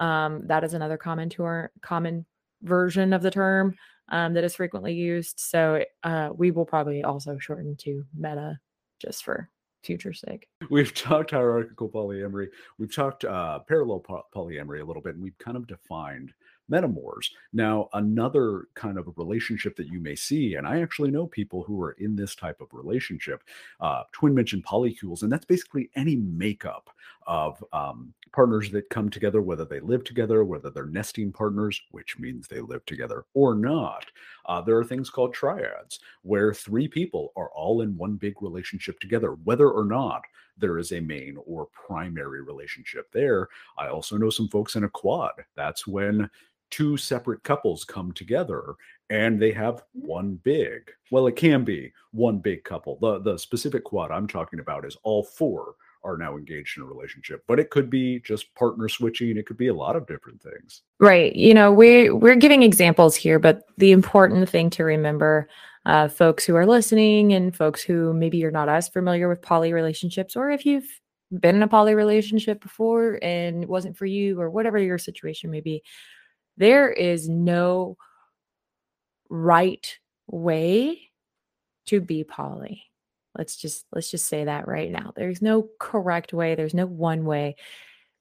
Um, 0.00 0.46
that 0.46 0.64
is 0.64 0.74
another 0.74 0.96
common 0.96 1.28
to 1.30 1.44
our 1.44 1.72
common 1.82 2.24
version 2.62 3.12
of 3.12 3.22
the 3.22 3.30
term 3.30 3.74
um, 4.10 4.34
that 4.34 4.44
is 4.44 4.54
frequently 4.54 4.94
used. 4.94 5.40
So 5.40 5.84
uh, 6.04 6.30
we 6.34 6.50
will 6.50 6.64
probably 6.64 7.02
also 7.04 7.38
shorten 7.38 7.76
to 7.78 8.04
meta 8.16 8.58
just 9.00 9.24
for 9.24 9.48
future 9.82 10.12
sake. 10.12 10.48
We've 10.70 10.94
talked 10.94 11.30
hierarchical 11.32 11.88
polyamory. 11.88 12.48
We've 12.78 12.94
talked 12.94 13.24
uh, 13.24 13.60
parallel 13.60 14.04
polyamory 14.34 14.80
a 14.80 14.84
little 14.84 15.02
bit, 15.02 15.14
and 15.14 15.22
we've 15.22 15.38
kind 15.38 15.56
of 15.56 15.66
defined 15.66 16.32
metamors. 16.70 17.30
Now, 17.52 17.88
another 17.92 18.68
kind 18.74 18.98
of 18.98 19.08
relationship 19.16 19.76
that 19.76 19.88
you 19.88 20.00
may 20.00 20.14
see, 20.14 20.54
and 20.54 20.66
I 20.66 20.80
actually 20.80 21.10
know 21.10 21.26
people 21.26 21.62
who 21.62 21.80
are 21.82 21.92
in 21.92 22.16
this 22.16 22.34
type 22.34 22.60
of 22.60 22.68
relationship. 22.72 23.42
Uh, 23.80 24.02
Twen 24.12 24.34
mentioned 24.34 24.64
polycules, 24.64 25.22
and 25.22 25.32
that's 25.32 25.46
basically 25.46 25.90
any 25.96 26.16
makeup 26.16 26.90
of 27.26 27.62
um, 27.72 28.12
partners 28.32 28.70
that 28.70 28.88
come 28.90 29.10
together, 29.10 29.42
whether 29.42 29.64
they 29.64 29.80
live 29.80 30.04
together, 30.04 30.44
whether 30.44 30.70
they're 30.70 30.86
nesting 30.86 31.32
partners, 31.32 31.80
which 31.90 32.18
means 32.18 32.48
they 32.48 32.60
live 32.60 32.84
together 32.86 33.24
or 33.34 33.54
not. 33.54 34.06
Uh, 34.46 34.60
there 34.60 34.78
are 34.78 34.84
things 34.84 35.10
called 35.10 35.34
triads, 35.34 36.00
where 36.22 36.54
three 36.54 36.88
people 36.88 37.32
are 37.36 37.50
all 37.50 37.82
in 37.82 37.96
one 37.96 38.16
big 38.16 38.40
relationship 38.42 38.98
together, 39.00 39.32
whether 39.44 39.70
or 39.70 39.84
not 39.84 40.22
there 40.56 40.78
is 40.78 40.92
a 40.92 41.00
main 41.00 41.36
or 41.46 41.66
primary 41.66 42.42
relationship 42.42 43.10
there. 43.12 43.48
I 43.76 43.88
also 43.88 44.16
know 44.16 44.30
some 44.30 44.48
folks 44.48 44.76
in 44.76 44.84
a 44.84 44.88
quad. 44.88 45.32
That's 45.54 45.86
when 45.86 46.28
two 46.70 46.96
separate 46.96 47.42
couples 47.44 47.84
come 47.84 48.12
together 48.12 48.74
and 49.10 49.40
they 49.40 49.52
have 49.52 49.82
one 49.92 50.38
big 50.42 50.90
well 51.10 51.26
it 51.26 51.36
can 51.36 51.64
be 51.64 51.92
one 52.12 52.38
big 52.38 52.62
couple. 52.64 52.98
The 53.00 53.20
the 53.20 53.38
specific 53.38 53.84
quad 53.84 54.10
i'm 54.10 54.26
talking 54.26 54.60
about 54.60 54.84
is 54.84 54.96
all 55.02 55.22
four 55.22 55.74
are 56.04 56.16
now 56.16 56.36
engaged 56.36 56.76
in 56.76 56.84
a 56.84 56.86
relationship 56.86 57.42
but 57.48 57.58
it 57.58 57.70
could 57.70 57.90
be 57.90 58.20
just 58.20 58.54
partner 58.54 58.88
switching 58.88 59.36
it 59.36 59.46
could 59.46 59.56
be 59.56 59.68
a 59.68 59.74
lot 59.74 59.96
of 59.96 60.06
different 60.06 60.40
things. 60.42 60.82
Right 61.00 61.34
you 61.34 61.54
know 61.54 61.72
we 61.72 62.10
we're 62.10 62.36
giving 62.36 62.62
examples 62.62 63.16
here 63.16 63.38
but 63.38 63.62
the 63.78 63.92
important 63.92 64.48
thing 64.48 64.70
to 64.70 64.84
remember 64.84 65.48
uh, 65.86 66.08
folks 66.08 66.44
who 66.44 66.54
are 66.54 66.66
listening 66.66 67.32
and 67.32 67.56
folks 67.56 67.82
who 67.82 68.12
maybe 68.12 68.36
you're 68.36 68.50
not 68.50 68.68
as 68.68 68.88
familiar 68.88 69.28
with 69.28 69.40
poly 69.40 69.72
relationships 69.72 70.36
or 70.36 70.50
if 70.50 70.66
you've 70.66 71.00
been 71.40 71.56
in 71.56 71.62
a 71.62 71.68
poly 71.68 71.94
relationship 71.94 72.60
before 72.60 73.18
and 73.22 73.62
it 73.62 73.68
wasn't 73.68 73.96
for 73.96 74.06
you 74.06 74.40
or 74.40 74.50
whatever 74.50 74.78
your 74.78 74.98
situation 74.98 75.50
may 75.50 75.60
be 75.60 75.82
there 76.58 76.90
is 76.90 77.28
no 77.28 77.96
right 79.30 79.98
way 80.26 81.10
to 81.86 82.00
be 82.00 82.24
poly. 82.24 82.82
Let's 83.36 83.56
just 83.56 83.86
let's 83.92 84.10
just 84.10 84.26
say 84.26 84.44
that 84.44 84.66
right 84.66 84.90
now. 84.90 85.12
There's 85.14 85.40
no 85.40 85.68
correct 85.78 86.32
way, 86.32 86.54
there's 86.54 86.74
no 86.74 86.86
one 86.86 87.24
way. 87.24 87.56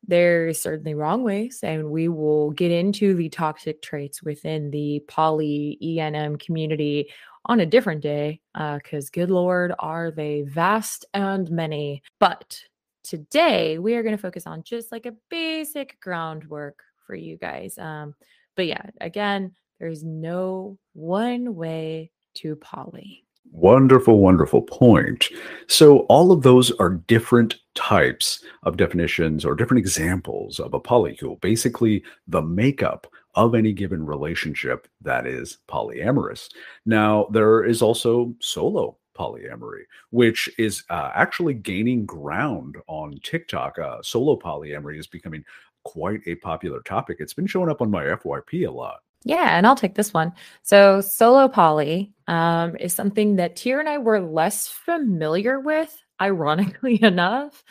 There's 0.08 0.62
certainly 0.62 0.94
wrong 0.94 1.24
ways, 1.24 1.60
and 1.63 1.89
we 1.89 2.08
will 2.08 2.51
get 2.51 2.72
into 2.72 3.15
the 3.15 3.29
toxic 3.29 3.82
traits 3.82 4.22
within 4.22 4.70
the 4.70 5.03
poly 5.08 5.77
ENM 5.84 6.39
community 6.39 7.10
on 7.46 7.62
a 7.62 7.65
different 7.65 8.01
day, 8.01 8.39
because 8.53 9.06
uh, 9.08 9.13
good 9.13 9.32
lord, 9.32 9.74
are 9.79 10.12
they 10.12 10.44
vast 10.44 11.06
and 11.13 11.50
many. 11.50 12.03
But 12.20 12.62
today 13.03 13.79
we 13.79 13.96
are 13.96 14.03
going 14.03 14.15
to 14.15 14.22
focus 14.22 14.46
on 14.46 14.63
just 14.63 14.91
like 14.91 15.08
a 15.08 15.15
basic 15.29 16.00
groundwork 16.00 16.84
for 17.08 17.16
you 17.16 17.38
guys. 17.38 17.78
Um, 17.80 18.14
but 18.56 18.68
yeah, 18.68 18.84
again, 19.02 19.56
there's 19.80 20.04
no 20.04 20.78
one 20.94 21.56
way 21.56 22.12
to 22.36 22.56
poly. 22.58 23.24
Wonderful, 23.52 24.20
wonderful 24.20 24.62
point. 24.62 25.30
So, 25.68 26.00
all 26.10 26.34
of 26.34 26.42
those 26.44 26.70
are 26.72 27.02
different 27.08 27.56
types 27.76 28.44
of 28.64 28.76
definitions 28.76 29.46
or 29.46 29.56
different 29.56 29.80
examples 29.80 30.60
of 30.60 30.74
a 30.74 30.82
polycule, 30.82 31.40
basically, 31.40 32.04
the 32.28 32.42
makeup 32.42 33.08
of 33.36 33.56
any 33.56 33.72
given 33.72 34.06
relationship 34.06 34.88
that 35.02 35.26
is 35.26 35.60
polyamorous. 35.70 36.50
Now, 36.86 37.28
there 37.32 37.64
is 37.64 37.82
also 37.82 38.36
solo 38.42 38.98
polyamory, 39.18 39.84
which 40.12 40.50
is 40.58 40.84
uh, 40.90 41.12
actually 41.14 41.54
gaining 41.54 42.06
ground 42.06 42.78
on 42.88 43.20
TikTok. 43.24 43.80
Uh, 43.80 44.02
solo 44.02 44.38
polyamory 44.38 45.00
is 45.00 45.08
becoming 45.08 45.44
quite 45.88 46.22
a 46.27 46.36
popular 46.36 46.82
topic. 46.82 47.17
It's 47.20 47.34
been 47.34 47.48
showing 47.48 47.70
up 47.70 47.82
on 47.82 47.89
my 47.89 48.03
FYP 48.03 48.67
a 48.67 48.72
lot. 48.72 49.00
Yeah, 49.24 49.58
and 49.58 49.65
I'll 49.65 49.75
take 49.75 49.96
this 49.96 50.13
one. 50.13 50.34
So, 50.63 51.01
solo 51.01 51.48
poly 51.48 52.13
um, 52.27 52.75
is 52.77 52.94
something 52.94 53.38
that 53.38 53.56
Tyr 53.56 53.79
and 53.79 53.89
I 53.89 53.98
were 53.98 54.20
less 54.20 54.67
familiar 54.67 55.60
with, 55.60 55.96
ironically 56.22 57.01
enough. 57.03 57.63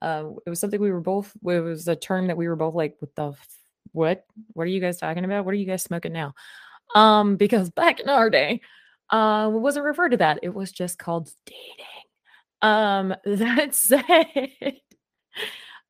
Uh, 0.00 0.30
it 0.46 0.50
was 0.50 0.60
something 0.60 0.80
we 0.80 0.92
were 0.92 1.00
both, 1.00 1.32
it 1.44 1.60
was 1.60 1.88
a 1.88 1.96
term 1.96 2.28
that 2.28 2.36
we 2.36 2.46
were 2.46 2.56
both 2.56 2.74
like, 2.74 2.96
what 3.00 3.14
the, 3.16 3.32
what? 3.92 4.24
What 4.52 4.64
are 4.64 4.70
you 4.70 4.80
guys 4.80 4.98
talking 4.98 5.24
about? 5.24 5.44
What 5.44 5.52
are 5.52 5.58
you 5.58 5.66
guys 5.66 5.82
smoking 5.82 6.12
now? 6.12 6.34
Um, 6.94 7.36
because 7.36 7.70
back 7.70 8.00
in 8.00 8.08
our 8.08 8.30
day, 8.30 8.60
uh, 9.10 9.50
it 9.52 9.58
wasn't 9.58 9.86
referred 9.86 10.10
to 10.10 10.16
that. 10.18 10.40
It 10.42 10.54
was 10.54 10.72
just 10.72 10.98
called 10.98 11.30
dating. 11.46 11.86
Um, 12.62 13.14
that 13.24 13.74
said, 13.74 14.04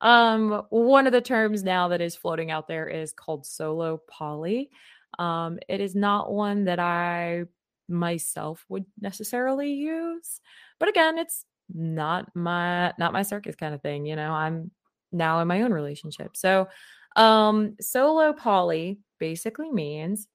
um, 0.01 0.63
one 0.69 1.07
of 1.07 1.13
the 1.13 1.21
terms 1.21 1.63
now 1.63 1.89
that 1.89 2.01
is 2.01 2.15
floating 2.15 2.51
out 2.51 2.67
there 2.67 2.87
is 2.87 3.11
called 3.11 3.45
solo 3.45 4.01
poly. 4.09 4.69
Um, 5.17 5.59
it 5.67 5.81
is 5.81 5.95
not 5.95 6.31
one 6.31 6.65
that 6.65 6.79
I 6.79 7.43
myself 7.87 8.63
would 8.69 8.85
necessarily 9.01 9.73
use, 9.73 10.39
but 10.79 10.89
again, 10.89 11.17
it's 11.17 11.45
not 11.73 12.33
my 12.35 12.93
not 12.97 13.13
my 13.13 13.23
circus 13.23 13.55
kind 13.55 13.73
of 13.73 13.81
thing. 13.81 14.05
You 14.05 14.15
know, 14.15 14.31
I'm 14.31 14.71
now 15.11 15.41
in 15.41 15.47
my 15.47 15.61
own 15.61 15.73
relationship. 15.73 16.37
So, 16.37 16.67
um, 17.15 17.75
solo 17.81 18.33
poly 18.33 18.99
basically 19.19 19.71
means 19.71 20.27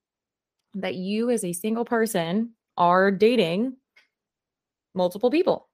that 0.75 0.95
you 0.95 1.31
as 1.31 1.45
a 1.45 1.53
single 1.53 1.85
person 1.85 2.51
are 2.77 3.11
dating 3.11 3.77
multiple 4.95 5.31
people 5.31 5.69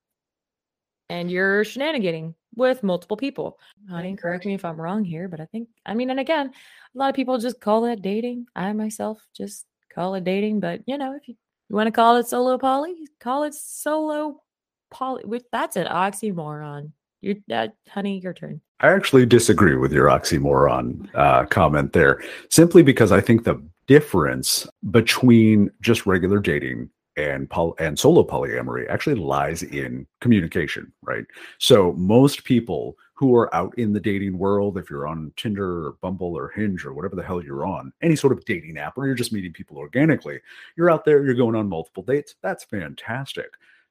and 1.08 1.30
you're 1.30 1.64
shenaniganing 1.64 2.34
with 2.60 2.82
multiple 2.84 3.16
people. 3.16 3.58
Honey, 3.88 4.14
correct 4.14 4.46
me 4.46 4.54
if 4.54 4.64
I'm 4.64 4.80
wrong 4.80 5.02
here, 5.02 5.26
but 5.26 5.40
I 5.40 5.46
think, 5.46 5.68
I 5.84 5.94
mean, 5.94 6.10
and 6.10 6.20
again, 6.20 6.52
a 6.94 6.98
lot 6.98 7.08
of 7.08 7.16
people 7.16 7.38
just 7.38 7.60
call 7.60 7.86
it 7.86 8.02
dating. 8.02 8.46
I 8.54 8.72
myself 8.74 9.26
just 9.34 9.66
call 9.92 10.14
it 10.14 10.24
dating, 10.24 10.60
but 10.60 10.82
you 10.86 10.98
know, 10.98 11.16
if 11.16 11.26
you, 11.26 11.34
you 11.68 11.74
want 11.74 11.88
to 11.88 11.92
call 11.92 12.16
it 12.16 12.28
solo 12.28 12.58
poly, 12.58 12.94
call 13.18 13.44
it 13.44 13.54
solo 13.54 14.42
poly. 14.90 15.24
Which 15.24 15.44
that's 15.50 15.76
an 15.76 15.86
oxymoron. 15.86 16.92
You, 17.22 17.42
uh, 17.52 17.68
honey, 17.88 18.18
your 18.20 18.32
turn. 18.32 18.60
I 18.80 18.92
actually 18.92 19.26
disagree 19.26 19.76
with 19.76 19.92
your 19.92 20.06
oxymoron 20.06 21.08
uh, 21.14 21.46
comment 21.46 21.92
there, 21.92 22.22
simply 22.50 22.82
because 22.82 23.12
I 23.12 23.20
think 23.20 23.44
the 23.44 23.62
difference 23.86 24.68
between 24.90 25.70
just 25.80 26.06
regular 26.06 26.38
dating 26.38 26.90
and 27.28 27.48
poly- 27.48 27.74
and 27.78 27.98
solo 27.98 28.22
polyamory 28.22 28.88
actually 28.88 29.16
lies 29.16 29.62
in 29.62 30.06
communication, 30.20 30.92
right? 31.02 31.24
So 31.58 31.92
most 31.94 32.44
people 32.44 32.96
who 33.14 33.36
are 33.36 33.54
out 33.54 33.74
in 33.78 33.92
the 33.92 34.00
dating 34.00 34.38
world, 34.38 34.78
if 34.78 34.88
you're 34.88 35.06
on 35.06 35.32
Tinder 35.36 35.86
or 35.86 35.96
Bumble 36.00 36.34
or 36.34 36.48
Hinge 36.48 36.86
or 36.86 36.94
whatever 36.94 37.16
the 37.16 37.22
hell 37.22 37.42
you're 37.44 37.66
on, 37.66 37.92
any 38.00 38.16
sort 38.16 38.32
of 38.32 38.44
dating 38.46 38.78
app 38.78 38.96
or 38.96 39.06
you're 39.06 39.14
just 39.14 39.32
meeting 39.32 39.52
people 39.52 39.76
organically, 39.76 40.40
you're 40.76 40.90
out 40.90 41.04
there, 41.04 41.22
you're 41.22 41.34
going 41.34 41.54
on 41.54 41.68
multiple 41.68 42.02
dates. 42.02 42.36
That's 42.42 42.64
fantastic. 42.64 43.50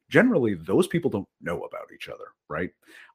Generally, 0.10 0.56
those 0.56 0.88
people 0.88 1.12
don't 1.12 1.28
know 1.42 1.62
about 1.62 1.92
each 1.94 2.10
other, 2.10 2.26
right? 2.48 2.72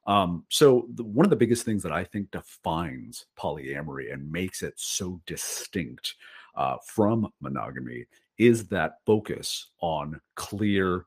Um, 0.07 0.45
so 0.49 0.87
the, 0.93 1.03
one 1.03 1.25
of 1.25 1.29
the 1.29 1.35
biggest 1.35 1.65
things 1.65 1.83
that 1.83 1.91
I 1.91 2.05
think 2.05 2.31
defines 2.31 3.25
polyamory 3.37 4.13
and 4.13 4.31
makes 4.31 4.63
it 4.63 4.75
so 4.77 5.19
distinct 5.25 6.15
uh, 6.55 6.77
from 6.85 7.27
monogamy 7.41 8.05
is 8.37 8.67
that 8.67 8.97
focus 9.05 9.69
on 9.81 10.19
clear 10.35 11.05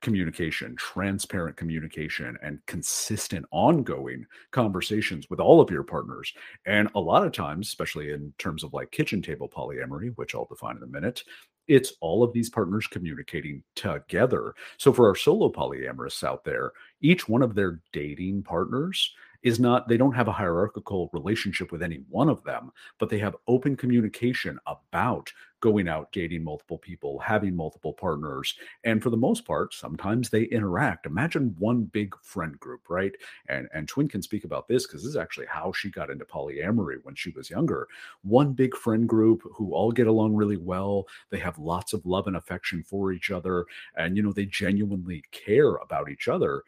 communication, 0.00 0.76
transparent 0.76 1.56
communication, 1.56 2.36
and 2.42 2.60
consistent 2.66 3.44
ongoing 3.50 4.24
conversations 4.52 5.28
with 5.28 5.40
all 5.40 5.60
of 5.60 5.70
your 5.70 5.82
partners. 5.82 6.32
And 6.66 6.88
a 6.94 7.00
lot 7.00 7.26
of 7.26 7.32
times, 7.32 7.66
especially 7.66 8.12
in 8.12 8.32
terms 8.38 8.62
of 8.62 8.72
like 8.72 8.92
kitchen 8.92 9.20
table 9.20 9.48
polyamory, 9.48 10.12
which 10.16 10.34
I'll 10.34 10.46
define 10.46 10.76
in 10.76 10.84
a 10.84 10.86
minute, 10.86 11.24
it's 11.66 11.92
all 12.00 12.22
of 12.22 12.32
these 12.32 12.48
partners 12.48 12.86
communicating 12.86 13.62
together. 13.74 14.54
So 14.78 14.92
for 14.92 15.08
our 15.08 15.14
solo 15.14 15.50
polyamorous 15.50 16.24
out 16.24 16.44
there, 16.44 16.72
each 17.00 17.28
one 17.28 17.42
of 17.42 17.54
their 17.54 17.80
dating 17.92 18.44
partners 18.44 19.12
is 19.42 19.60
not 19.60 19.88
they 19.88 19.96
don't 19.96 20.14
have 20.14 20.28
a 20.28 20.32
hierarchical 20.32 21.10
relationship 21.12 21.70
with 21.72 21.82
any 21.82 22.02
one 22.08 22.28
of 22.28 22.42
them 22.44 22.70
but 22.98 23.08
they 23.08 23.18
have 23.18 23.36
open 23.46 23.76
communication 23.76 24.58
about 24.66 25.32
going 25.60 25.88
out 25.88 26.12
dating 26.12 26.44
multiple 26.44 26.78
people 26.78 27.18
having 27.18 27.54
multiple 27.54 27.92
partners 27.92 28.54
and 28.84 29.02
for 29.02 29.10
the 29.10 29.16
most 29.16 29.44
part 29.44 29.74
sometimes 29.74 30.30
they 30.30 30.44
interact. 30.44 31.06
Imagine 31.06 31.54
one 31.58 31.84
big 31.84 32.14
friend 32.22 32.58
group 32.60 32.82
right? 32.88 33.12
And 33.48 33.68
and 33.72 33.88
Twen 33.88 34.08
can 34.08 34.22
speak 34.22 34.44
about 34.44 34.68
this 34.68 34.86
because 34.86 35.02
this 35.02 35.10
is 35.10 35.16
actually 35.16 35.46
how 35.46 35.72
she 35.72 35.90
got 35.90 36.10
into 36.10 36.24
polyamory 36.24 36.96
when 37.02 37.14
she 37.14 37.30
was 37.30 37.50
younger. 37.50 37.88
One 38.22 38.52
big 38.52 38.76
friend 38.76 39.08
group 39.08 39.42
who 39.54 39.72
all 39.72 39.90
get 39.92 40.06
along 40.06 40.34
really 40.34 40.56
well 40.56 41.06
they 41.30 41.38
have 41.38 41.58
lots 41.58 41.92
of 41.92 42.06
love 42.06 42.26
and 42.26 42.36
affection 42.36 42.82
for 42.82 43.12
each 43.12 43.30
other 43.30 43.66
and 43.96 44.16
you 44.16 44.22
know 44.22 44.32
they 44.32 44.46
genuinely 44.46 45.24
care 45.32 45.76
about 45.76 46.10
each 46.10 46.28
other 46.28 46.62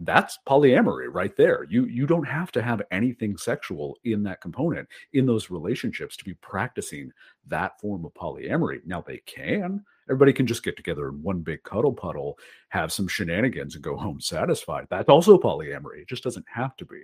that's 0.00 0.38
polyamory 0.48 1.08
right 1.10 1.36
there. 1.36 1.66
You 1.68 1.84
you 1.84 2.06
don't 2.06 2.26
have 2.26 2.50
to 2.52 2.62
have 2.62 2.82
anything 2.90 3.36
sexual 3.36 3.98
in 4.04 4.22
that 4.24 4.40
component 4.40 4.88
in 5.12 5.26
those 5.26 5.50
relationships 5.50 6.16
to 6.16 6.24
be 6.24 6.34
practicing 6.34 7.12
that 7.46 7.78
form 7.80 8.04
of 8.04 8.14
polyamory. 8.14 8.80
Now 8.86 9.02
they 9.02 9.18
can. 9.26 9.84
Everybody 10.08 10.32
can 10.32 10.46
just 10.46 10.64
get 10.64 10.76
together 10.76 11.08
in 11.08 11.22
one 11.22 11.40
big 11.40 11.62
cuddle 11.62 11.92
puddle 11.92 12.38
have 12.70 12.92
some 12.92 13.06
shenanigans 13.06 13.74
and 13.74 13.84
go 13.84 13.96
home 13.96 14.20
satisfied. 14.20 14.86
That's 14.90 15.08
also 15.08 15.38
polyamory. 15.38 16.02
It 16.02 16.08
just 16.08 16.24
doesn't 16.24 16.46
have 16.52 16.76
to 16.78 16.84
be. 16.84 17.02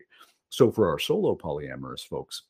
So 0.49 0.71
for 0.71 0.89
our 0.89 0.99
solo 0.99 1.37
polyamorous 1.37 2.07
folks 2.07 2.43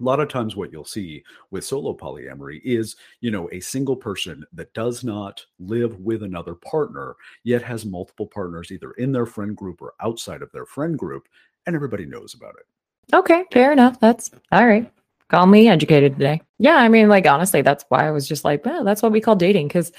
a 0.00 0.04
lot 0.04 0.20
of 0.20 0.28
times 0.28 0.56
what 0.56 0.72
you'll 0.72 0.84
see 0.84 1.22
with 1.50 1.64
solo 1.64 1.94
polyamory 1.94 2.60
is 2.64 2.96
you 3.20 3.30
know 3.30 3.48
a 3.52 3.60
single 3.60 3.96
person 3.96 4.44
that 4.52 4.72
does 4.74 5.04
not 5.04 5.44
live 5.58 5.98
with 6.00 6.22
another 6.22 6.54
partner 6.54 7.16
yet 7.44 7.62
has 7.62 7.84
multiple 7.84 8.26
partners 8.26 8.72
either 8.72 8.92
in 8.92 9.12
their 9.12 9.26
friend 9.26 9.56
group 9.56 9.82
or 9.82 9.94
outside 10.00 10.42
of 10.42 10.50
their 10.52 10.66
friend 10.66 10.98
group 10.98 11.28
and 11.66 11.76
everybody 11.76 12.06
knows 12.06 12.34
about 12.34 12.54
it. 12.58 13.14
Okay 13.14 13.44
fair 13.52 13.72
enough. 13.72 14.00
That's 14.00 14.30
all 14.52 14.66
right. 14.66 14.90
Call 15.28 15.46
me 15.46 15.68
educated 15.68 16.14
today. 16.14 16.42
Yeah 16.58 16.76
i 16.76 16.88
mean 16.88 17.08
like 17.08 17.26
honestly 17.26 17.62
that's 17.62 17.84
why 17.88 18.06
i 18.06 18.10
was 18.10 18.28
just 18.28 18.44
like 18.44 18.64
well 18.64 18.84
that's 18.84 19.02
what 19.02 19.12
we 19.12 19.20
call 19.20 19.36
dating 19.36 19.68
because 19.68 19.92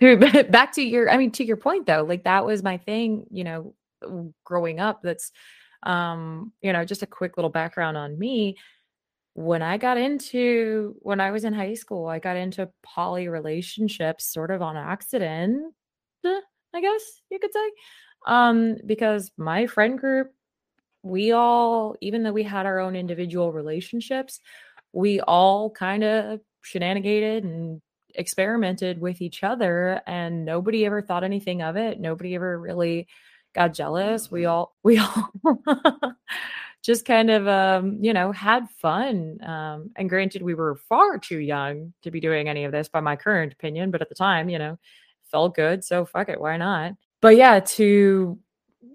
back 0.50 0.72
to 0.72 0.82
your 0.82 1.10
i 1.10 1.16
mean 1.16 1.30
to 1.32 1.44
your 1.44 1.56
point 1.56 1.86
though 1.86 2.04
like 2.04 2.24
that 2.24 2.46
was 2.46 2.62
my 2.62 2.76
thing 2.76 3.26
you 3.30 3.44
know 3.44 3.74
growing 4.44 4.78
up 4.80 5.02
that's 5.02 5.32
um 5.82 6.52
you 6.62 6.72
know 6.72 6.84
just 6.84 7.02
a 7.02 7.06
quick 7.06 7.36
little 7.36 7.50
background 7.50 7.96
on 7.96 8.18
me 8.18 8.56
when 9.38 9.62
I 9.62 9.76
got 9.76 9.98
into 9.98 10.96
when 10.98 11.20
I 11.20 11.30
was 11.30 11.44
in 11.44 11.52
high 11.52 11.74
school, 11.74 12.08
I 12.08 12.18
got 12.18 12.36
into 12.36 12.70
poly 12.82 13.28
relationships 13.28 14.26
sort 14.26 14.50
of 14.50 14.62
on 14.62 14.76
accident, 14.76 15.74
I 16.26 16.80
guess 16.80 17.02
you 17.30 17.38
could 17.38 17.52
say. 17.52 17.70
Um, 18.26 18.78
because 18.84 19.30
my 19.36 19.68
friend 19.68 19.96
group, 19.96 20.32
we 21.04 21.30
all, 21.30 21.94
even 22.00 22.24
though 22.24 22.32
we 22.32 22.42
had 22.42 22.66
our 22.66 22.80
own 22.80 22.96
individual 22.96 23.52
relationships, 23.52 24.40
we 24.92 25.20
all 25.20 25.70
kind 25.70 26.02
of 26.02 26.40
shenanigated 26.62 27.44
and 27.44 27.80
experimented 28.16 29.00
with 29.00 29.22
each 29.22 29.44
other 29.44 30.00
and 30.04 30.44
nobody 30.44 30.84
ever 30.84 31.00
thought 31.00 31.22
anything 31.22 31.62
of 31.62 31.76
it. 31.76 32.00
Nobody 32.00 32.34
ever 32.34 32.58
really 32.58 33.06
got 33.54 33.72
jealous. 33.72 34.32
We 34.32 34.46
all 34.46 34.74
we 34.82 34.98
all 34.98 35.30
just 36.82 37.04
kind 37.04 37.30
of 37.30 37.46
um, 37.48 37.98
you 38.00 38.12
know 38.12 38.32
had 38.32 38.68
fun 38.70 39.38
um, 39.42 39.90
and 39.96 40.08
granted 40.08 40.42
we 40.42 40.54
were 40.54 40.76
far 40.88 41.18
too 41.18 41.38
young 41.38 41.92
to 42.02 42.10
be 42.10 42.20
doing 42.20 42.48
any 42.48 42.64
of 42.64 42.72
this 42.72 42.88
by 42.88 43.00
my 43.00 43.16
current 43.16 43.52
opinion 43.52 43.90
but 43.90 44.02
at 44.02 44.08
the 44.08 44.14
time 44.14 44.48
you 44.48 44.58
know 44.58 44.78
felt 45.30 45.54
good 45.54 45.84
so 45.84 46.04
fuck 46.04 46.28
it 46.28 46.40
why 46.40 46.56
not? 46.56 46.92
But 47.20 47.36
yeah 47.36 47.60
to 47.60 48.38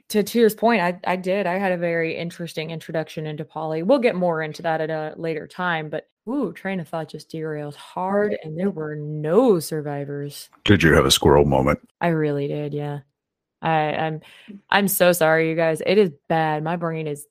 to 0.10 0.24
Tyr's 0.24 0.56
point 0.56 0.82
I, 0.82 1.00
I 1.06 1.16
did 1.16 1.48
i 1.48 1.58
had 1.58 1.72
a 1.72 1.78
very 1.78 2.16
interesting 2.16 2.72
introduction 2.72 3.26
into 3.26 3.46
poly 3.46 3.84
we'll 3.84 4.00
get 4.00 4.16
more 4.16 4.42
into 4.42 4.62
that 4.62 4.82
at 4.82 4.90
a 4.90 5.14
later 5.18 5.48
time 5.48 5.90
but 5.90 6.08
ooh 6.28 6.54
train 6.54 6.80
of 6.80 6.88
thought 6.88 7.10
just 7.10 7.30
derailed 7.30 7.76
hard 7.76 8.38
and 8.44 8.58
there 8.58 8.70
were 8.70 8.96
no 8.96 9.60
survivors. 9.60 10.50
Did 10.64 10.84
you 10.84 10.94
have 10.94 11.06
a 11.06 11.12
squirrel 11.12 11.46
moment? 11.46 11.80
I 12.02 12.08
really 12.08 12.48
did 12.48 12.74
yeah. 12.74 13.00
I, 13.62 13.96
I'm 13.96 14.22
I'm 14.70 14.88
so 14.90 15.14
sorry, 15.14 15.50
you 15.50 15.56
guys. 15.56 15.82
It 15.86 15.98
is 15.98 16.12
bad. 16.28 16.64
My 16.64 16.76
brain 16.76 17.08
is 17.08 17.26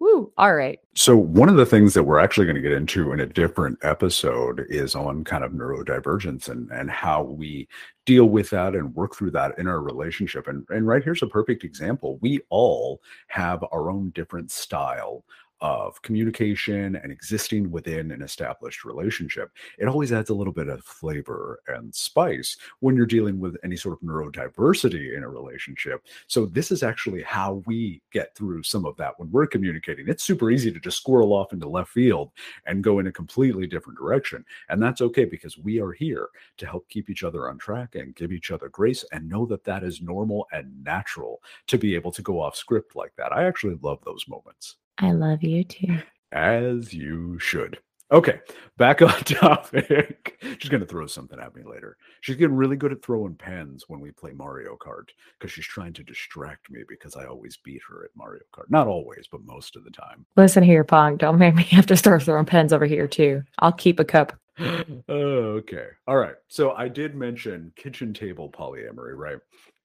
Woo. 0.00 0.32
All 0.36 0.54
right. 0.54 0.80
So, 0.94 1.16
one 1.16 1.48
of 1.48 1.56
the 1.56 1.66
things 1.66 1.94
that 1.94 2.02
we're 2.02 2.18
actually 2.18 2.46
going 2.46 2.56
to 2.56 2.62
get 2.62 2.72
into 2.72 3.12
in 3.12 3.20
a 3.20 3.26
different 3.26 3.78
episode 3.82 4.66
is 4.68 4.94
on 4.94 5.24
kind 5.24 5.44
of 5.44 5.52
neurodivergence 5.52 6.48
and, 6.48 6.70
and 6.70 6.90
how 6.90 7.22
we 7.22 7.68
deal 8.04 8.26
with 8.26 8.50
that 8.50 8.74
and 8.74 8.94
work 8.94 9.14
through 9.14 9.30
that 9.30 9.58
in 9.58 9.66
our 9.66 9.80
relationship. 9.80 10.48
And, 10.48 10.66
and 10.68 10.86
right 10.86 11.02
here's 11.02 11.22
a 11.22 11.26
perfect 11.26 11.64
example. 11.64 12.18
We 12.20 12.40
all 12.50 13.00
have 13.28 13.64
our 13.72 13.90
own 13.90 14.10
different 14.10 14.50
style 14.50 15.24
of 15.64 16.00
communication 16.02 16.94
and 16.94 17.10
existing 17.10 17.70
within 17.70 18.10
an 18.10 18.20
established 18.20 18.84
relationship, 18.84 19.50
it 19.78 19.88
always 19.88 20.12
adds 20.12 20.28
a 20.28 20.34
little 20.34 20.52
bit 20.52 20.68
of 20.68 20.84
flavor 20.84 21.58
and 21.68 21.92
spice 21.94 22.58
when 22.80 22.94
you're 22.94 23.06
dealing 23.06 23.40
with 23.40 23.56
any 23.64 23.74
sort 23.74 23.94
of 23.94 24.06
neurodiversity 24.06 25.16
in 25.16 25.22
a 25.22 25.28
relationship. 25.28 26.04
So, 26.26 26.44
this 26.44 26.70
is 26.70 26.82
actually 26.82 27.22
how 27.22 27.62
we 27.64 28.02
get 28.12 28.36
through 28.36 28.62
some 28.62 28.84
of 28.84 28.94
that 28.98 29.18
when 29.18 29.30
we're 29.32 29.46
communicating. 29.46 30.06
It's 30.06 30.22
super 30.22 30.50
easy 30.50 30.70
to 30.70 30.78
just 30.78 30.98
squirrel 30.98 31.32
off 31.32 31.54
into 31.54 31.66
left 31.66 31.90
field 31.90 32.32
and 32.66 32.84
go 32.84 32.98
in 32.98 33.06
a 33.06 33.12
completely 33.12 33.66
different 33.66 33.98
direction. 33.98 34.44
And 34.68 34.82
that's 34.82 35.00
okay 35.00 35.24
because 35.24 35.56
we 35.56 35.80
are 35.80 35.92
here 35.92 36.28
to 36.58 36.66
help 36.66 36.86
keep 36.90 37.08
each 37.08 37.24
other 37.24 37.48
on 37.48 37.56
track 37.56 37.94
and 37.94 38.14
give 38.14 38.32
each 38.32 38.50
other 38.50 38.68
grace 38.68 39.02
and 39.12 39.30
know 39.30 39.46
that 39.46 39.64
that 39.64 39.82
is 39.82 40.02
normal 40.02 40.46
and 40.52 40.84
natural 40.84 41.40
to 41.68 41.78
be 41.78 41.94
able 41.94 42.12
to 42.12 42.20
go 42.20 42.38
off 42.38 42.54
script 42.54 42.94
like 42.94 43.14
that. 43.16 43.32
I 43.32 43.44
actually 43.44 43.78
love 43.80 44.00
those 44.04 44.28
moments. 44.28 44.76
I 44.98 45.12
love 45.12 45.42
you 45.42 45.64
too. 45.64 45.98
As 46.32 46.92
you 46.92 47.38
should. 47.38 47.78
Okay, 48.12 48.38
back 48.76 49.00
on 49.02 49.08
topic. 49.24 50.38
she's 50.60 50.68
going 50.68 50.80
to 50.80 50.86
throw 50.86 51.06
something 51.06 51.38
at 51.40 51.54
me 51.54 51.62
later. 51.64 51.96
She's 52.20 52.36
getting 52.36 52.54
really 52.54 52.76
good 52.76 52.92
at 52.92 53.02
throwing 53.02 53.34
pens 53.34 53.84
when 53.88 54.00
we 54.00 54.10
play 54.10 54.32
Mario 54.32 54.76
Kart 54.76 55.08
because 55.38 55.50
she's 55.52 55.66
trying 55.66 55.94
to 55.94 56.04
distract 56.04 56.70
me 56.70 56.82
because 56.88 57.16
I 57.16 57.24
always 57.24 57.56
beat 57.56 57.80
her 57.88 58.04
at 58.04 58.10
Mario 58.14 58.42
Kart. 58.54 58.70
Not 58.70 58.86
always, 58.86 59.26
but 59.30 59.44
most 59.44 59.74
of 59.74 59.84
the 59.84 59.90
time. 59.90 60.26
Listen 60.36 60.62
here, 60.62 60.84
Pong. 60.84 61.16
Don't 61.16 61.38
make 61.38 61.54
me 61.54 61.62
have 61.70 61.86
to 61.86 61.96
start 61.96 62.22
throwing 62.22 62.44
pens 62.44 62.72
over 62.72 62.86
here, 62.86 63.08
too. 63.08 63.42
I'll 63.58 63.72
keep 63.72 63.98
a 63.98 64.04
cup. 64.04 64.32
okay. 65.08 65.86
All 66.06 66.16
right. 66.16 66.36
So 66.48 66.72
I 66.72 66.88
did 66.88 67.14
mention 67.14 67.72
kitchen 67.76 68.12
table 68.14 68.50
polyamory, 68.50 69.16
right? 69.16 69.38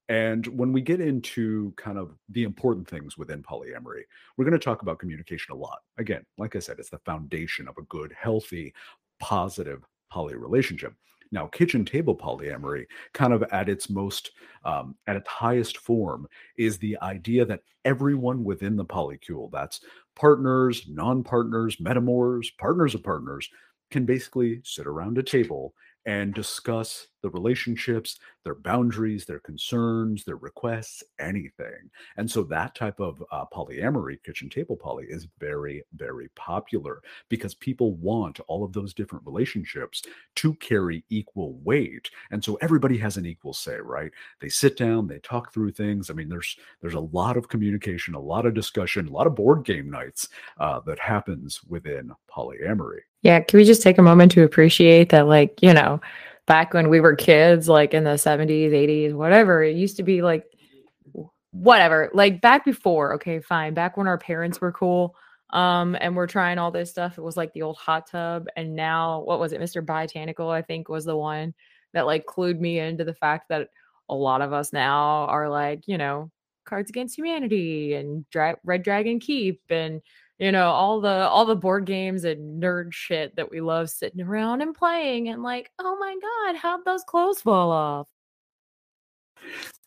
And 0.09 0.47
when 0.47 0.73
we 0.73 0.81
get 0.81 0.99
into 0.99 1.71
kind 1.77 1.99
of 1.99 2.15
the 2.29 2.43
important 2.43 2.87
things 2.87 3.15
within 3.15 3.43
polyamory, 3.43 4.01
we're 4.35 4.45
going 4.45 4.59
to 4.59 4.63
talk 4.63 4.81
about 4.81 4.97
communication 4.97 5.53
a 5.53 5.57
lot. 5.57 5.79
Again, 5.99 6.25
like 6.39 6.55
I 6.55 6.59
said, 6.59 6.79
it's 6.79 6.89
the 6.89 6.97
foundation 6.99 7.67
of 7.67 7.77
a 7.77 7.83
good, 7.83 8.11
healthy, 8.19 8.73
positive 9.19 9.83
poly 10.11 10.35
relationship. 10.35 10.95
Now, 11.31 11.45
kitchen 11.45 11.85
table 11.85 12.15
polyamory, 12.15 12.85
kind 13.13 13.33
of 13.33 13.43
at 13.51 13.69
its 13.69 13.87
most, 13.87 14.31
um, 14.65 14.95
at 15.05 15.15
its 15.15 15.27
highest 15.27 15.77
form, 15.77 16.27
is 16.57 16.79
the 16.79 16.97
idea 17.03 17.45
that 17.45 17.61
everyone 17.85 18.43
within 18.43 18.75
the 18.75 18.85
polycule, 18.85 19.51
that's 19.51 19.81
partners, 20.15 20.87
non 20.89 21.23
partners, 21.23 21.77
metamors, 21.77 22.47
partners 22.57 22.95
of 22.95 23.03
partners, 23.03 23.47
can 23.91 24.05
basically 24.05 24.61
sit 24.63 24.87
around 24.87 25.19
a 25.19 25.23
table 25.23 25.75
and 26.05 26.33
discuss 26.33 27.07
the 27.21 27.29
relationships, 27.29 28.19
their 28.43 28.55
boundaries, 28.55 29.25
their 29.25 29.39
concerns, 29.39 30.23
their 30.23 30.37
requests, 30.37 31.03
anything. 31.19 31.89
And 32.17 32.29
so 32.29 32.43
that 32.43 32.75
type 32.75 32.99
of 32.99 33.23
uh, 33.31 33.45
polyamory, 33.53 34.21
kitchen 34.23 34.49
table 34.49 34.75
poly, 34.75 35.05
is 35.09 35.27
very, 35.39 35.83
very 35.95 36.29
popular 36.35 37.01
because 37.29 37.53
people 37.55 37.95
want 37.95 38.39
all 38.47 38.63
of 38.63 38.73
those 38.73 38.93
different 38.93 39.25
relationships 39.25 40.01
to 40.35 40.53
carry 40.55 41.03
equal 41.09 41.53
weight. 41.63 42.09
And 42.31 42.43
so 42.43 42.57
everybody 42.61 42.97
has 42.97 43.17
an 43.17 43.25
equal 43.25 43.53
say, 43.53 43.77
right? 43.77 44.11
They 44.39 44.49
sit 44.49 44.77
down, 44.77 45.07
they 45.07 45.19
talk 45.19 45.53
through 45.53 45.71
things. 45.71 46.09
I 46.09 46.13
mean, 46.13 46.29
there's 46.29 46.57
there's 46.81 46.93
a 46.93 46.99
lot 46.99 47.37
of 47.37 47.49
communication, 47.49 48.15
a 48.15 48.19
lot 48.19 48.45
of 48.45 48.53
discussion, 48.53 49.07
a 49.07 49.11
lot 49.11 49.27
of 49.27 49.35
board 49.35 49.65
game 49.65 49.89
nights 49.89 50.29
uh, 50.59 50.79
that 50.85 50.99
happens 50.99 51.61
within 51.67 52.11
polyamory. 52.29 52.99
Yeah, 53.21 53.41
can 53.41 53.57
we 53.57 53.65
just 53.65 53.81
take 53.81 53.97
a 53.97 54.01
moment 54.01 54.31
to 54.33 54.43
appreciate 54.43 55.09
that, 55.09 55.27
like, 55.27 55.61
you 55.61 55.73
know, 55.73 55.99
back 56.49 56.73
when 56.73 56.89
we 56.89 56.99
were 56.99 57.15
kids, 57.15 57.69
like 57.69 57.93
in 57.93 58.03
the 58.03 58.15
70s, 58.15 58.71
80s, 58.71 59.13
whatever, 59.13 59.63
it 59.63 59.75
used 59.75 59.97
to 59.97 60.03
be 60.03 60.23
like, 60.23 60.43
whatever, 61.51 62.09
like 62.11 62.41
back 62.41 62.65
before, 62.65 63.13
okay, 63.13 63.39
fine, 63.39 63.75
back 63.75 63.97
when 63.97 64.07
our 64.07 64.17
parents 64.17 64.59
were 64.59 64.71
cool, 64.71 65.15
um, 65.51 65.95
and 66.01 66.15
we're 66.15 66.25
trying 66.25 66.57
all 66.57 66.71
this 66.71 66.89
stuff, 66.89 67.19
it 67.19 67.21
was 67.21 67.37
like 67.37 67.53
the 67.53 67.61
old 67.61 67.77
hot 67.77 68.09
tub. 68.09 68.47
And 68.55 68.75
now, 68.75 69.21
what 69.21 69.39
was 69.39 69.53
it, 69.53 69.61
Mr. 69.61 69.85
Botanical, 69.85 70.49
I 70.49 70.63
think 70.63 70.89
was 70.89 71.05
the 71.05 71.15
one 71.15 71.53
that 71.93 72.07
like 72.07 72.25
clued 72.25 72.59
me 72.59 72.79
into 72.79 73.03
the 73.03 73.13
fact 73.13 73.49
that 73.49 73.69
a 74.09 74.15
lot 74.15 74.41
of 74.41 74.51
us 74.51 74.73
now 74.73 75.25
are 75.25 75.49
like, 75.49 75.87
you 75.87 75.99
know, 75.99 76.31
Cards 76.65 76.89
Against 76.89 77.15
Humanity 77.15 77.93
and 77.93 78.27
Dra- 78.31 78.57
Red 78.63 78.81
Dragon 78.81 79.19
Keep 79.19 79.61
and 79.69 80.01
you 80.39 80.51
know 80.51 80.69
all 80.69 81.01
the 81.01 81.27
all 81.27 81.45
the 81.45 81.55
board 81.55 81.85
games 81.85 82.23
and 82.23 82.61
nerd 82.61 82.93
shit 82.93 83.35
that 83.35 83.51
we 83.51 83.61
love 83.61 83.89
sitting 83.89 84.21
around 84.21 84.61
and 84.61 84.73
playing 84.73 85.29
and 85.29 85.43
like 85.43 85.69
oh 85.79 85.97
my 85.99 86.15
god 86.21 86.55
how'd 86.55 86.85
those 86.85 87.03
clothes 87.03 87.41
fall 87.41 87.71
off? 87.71 88.07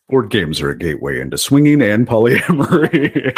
Board 0.09 0.29
games 0.29 0.61
are 0.61 0.69
a 0.69 0.77
gateway 0.77 1.19
into 1.19 1.37
swinging 1.37 1.81
and 1.81 2.07
polyamory. 2.07 3.37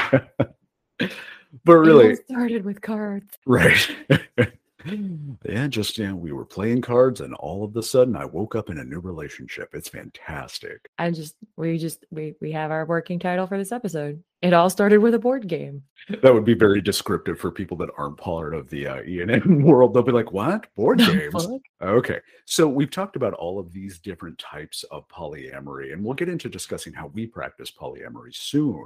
But 1.63 1.77
really 1.77 2.15
started 2.15 2.65
with 2.65 2.81
cards. 2.81 3.37
Right 3.45 3.95
yeah, 4.85 5.67
just 5.67 5.97
yeah, 5.97 6.13
we 6.13 6.31
were 6.31 6.45
playing 6.45 6.81
cards, 6.81 7.21
and 7.21 7.33
all 7.35 7.63
of 7.63 7.75
a 7.75 7.83
sudden, 7.83 8.15
I 8.15 8.25
woke 8.25 8.55
up 8.55 8.69
in 8.69 8.77
a 8.77 8.83
new 8.83 8.99
relationship. 8.99 9.73
It's 9.73 9.89
fantastic. 9.89 10.89
I 10.97 11.11
just 11.11 11.35
we 11.57 11.77
just 11.77 12.05
we 12.11 12.35
we 12.41 12.51
have 12.51 12.71
our 12.71 12.85
working 12.85 13.19
title 13.19 13.47
for 13.47 13.57
this 13.57 13.71
episode. 13.71 14.23
It 14.41 14.53
all 14.53 14.69
started 14.69 14.99
with 14.99 15.15
a 15.15 15.19
board 15.19 15.47
game. 15.47 15.83
That 16.21 16.33
would 16.33 16.45
be 16.45 16.53
very 16.53 16.81
descriptive 16.81 17.39
for 17.39 17.51
people 17.51 17.77
that 17.77 17.89
aren't 17.97 18.17
part 18.17 18.53
of 18.53 18.69
the 18.69 18.85
uh, 18.87 19.01
ENM 19.01 19.63
world. 19.63 19.93
They'll 19.93 20.03
be 20.03 20.11
like, 20.11 20.31
"What 20.31 20.67
board 20.75 20.99
games?" 20.99 21.47
okay, 21.81 22.19
so 22.45 22.67
we've 22.67 22.91
talked 22.91 23.15
about 23.15 23.33
all 23.33 23.59
of 23.59 23.73
these 23.73 23.99
different 23.99 24.37
types 24.37 24.83
of 24.91 25.07
polyamory, 25.07 25.93
and 25.93 26.03
we'll 26.03 26.13
get 26.13 26.29
into 26.29 26.49
discussing 26.49 26.93
how 26.93 27.07
we 27.07 27.25
practice 27.25 27.71
polyamory 27.71 28.35
soon. 28.35 28.85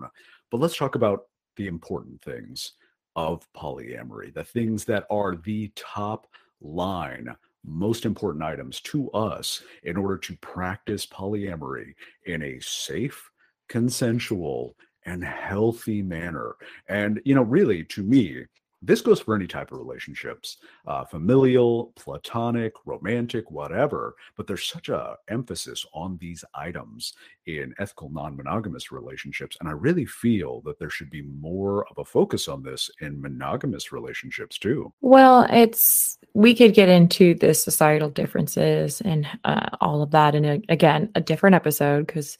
But 0.50 0.62
let's 0.62 0.78
talk 0.78 0.96
about 0.96 1.26
the 1.58 1.68
important 1.68 2.22
things 2.22 2.74
of 3.16 3.48
polyamory, 3.54 4.34
the 4.34 4.44
things 4.44 4.86
that 4.86 5.06
are 5.10 5.36
the 5.36 5.72
top 5.76 6.28
line, 6.62 7.36
most 7.66 8.06
important 8.06 8.44
items 8.44 8.80
to 8.82 9.10
us 9.12 9.64
in 9.84 9.98
order 9.98 10.18
to 10.18 10.36
practice 10.38 11.06
polyamory 11.06 11.94
in 12.26 12.42
a 12.42 12.60
safe, 12.60 13.30
consensual, 13.68 14.76
and 15.06 15.24
healthy 15.24 16.02
manner. 16.02 16.56
And, 16.88 17.22
you 17.26 17.36
know, 17.36 17.44
really, 17.44 17.84
to 17.86 18.04
me, 18.04 18.46
this 18.82 19.02
goes 19.02 19.20
for 19.20 19.36
any 19.36 19.48
type 19.48 19.72
of 19.72 19.80
relationships 19.80 20.58
uh, 20.88 21.04
familial 21.04 21.94
platonic 21.96 22.74
romantic 22.86 23.50
whatever 23.52 24.16
but 24.36 24.48
there's 24.48 24.66
such 24.66 24.90
a 24.90 25.16
emphasis 25.30 25.86
on 25.94 26.18
these 26.20 26.44
items 26.56 27.14
in 27.46 27.74
ethical 27.80 28.10
non-monogamous 28.10 28.92
relationships 28.92 29.58
and 29.60 29.70
i 29.70 29.72
really 29.72 30.06
feel 30.06 30.62
that 30.62 30.78
there 30.80 30.90
should 30.90 31.10
be 31.10 31.22
more 31.22 31.86
of 31.90 31.98
a 31.98 32.06
focus 32.06 32.48
on 32.48 32.64
this 32.64 32.90
in 33.02 33.22
monogamous 33.22 33.92
relationships 33.92 34.58
too. 34.58 34.92
Well 35.02 35.48
it's 35.50 36.18
we 36.34 36.56
could 36.56 36.74
get 36.74 36.90
into 36.90 37.36
the 37.36 37.54
societal 37.54 38.10
differences 38.10 39.02
and 39.02 39.28
uh, 39.44 39.70
all 39.82 40.02
of 40.02 40.12
that 40.12 40.36
in 40.36 40.46
a, 40.46 40.62
again 40.70 41.10
a 41.16 41.22
different 41.22 41.56
episode 41.56 42.08
because 42.08 42.38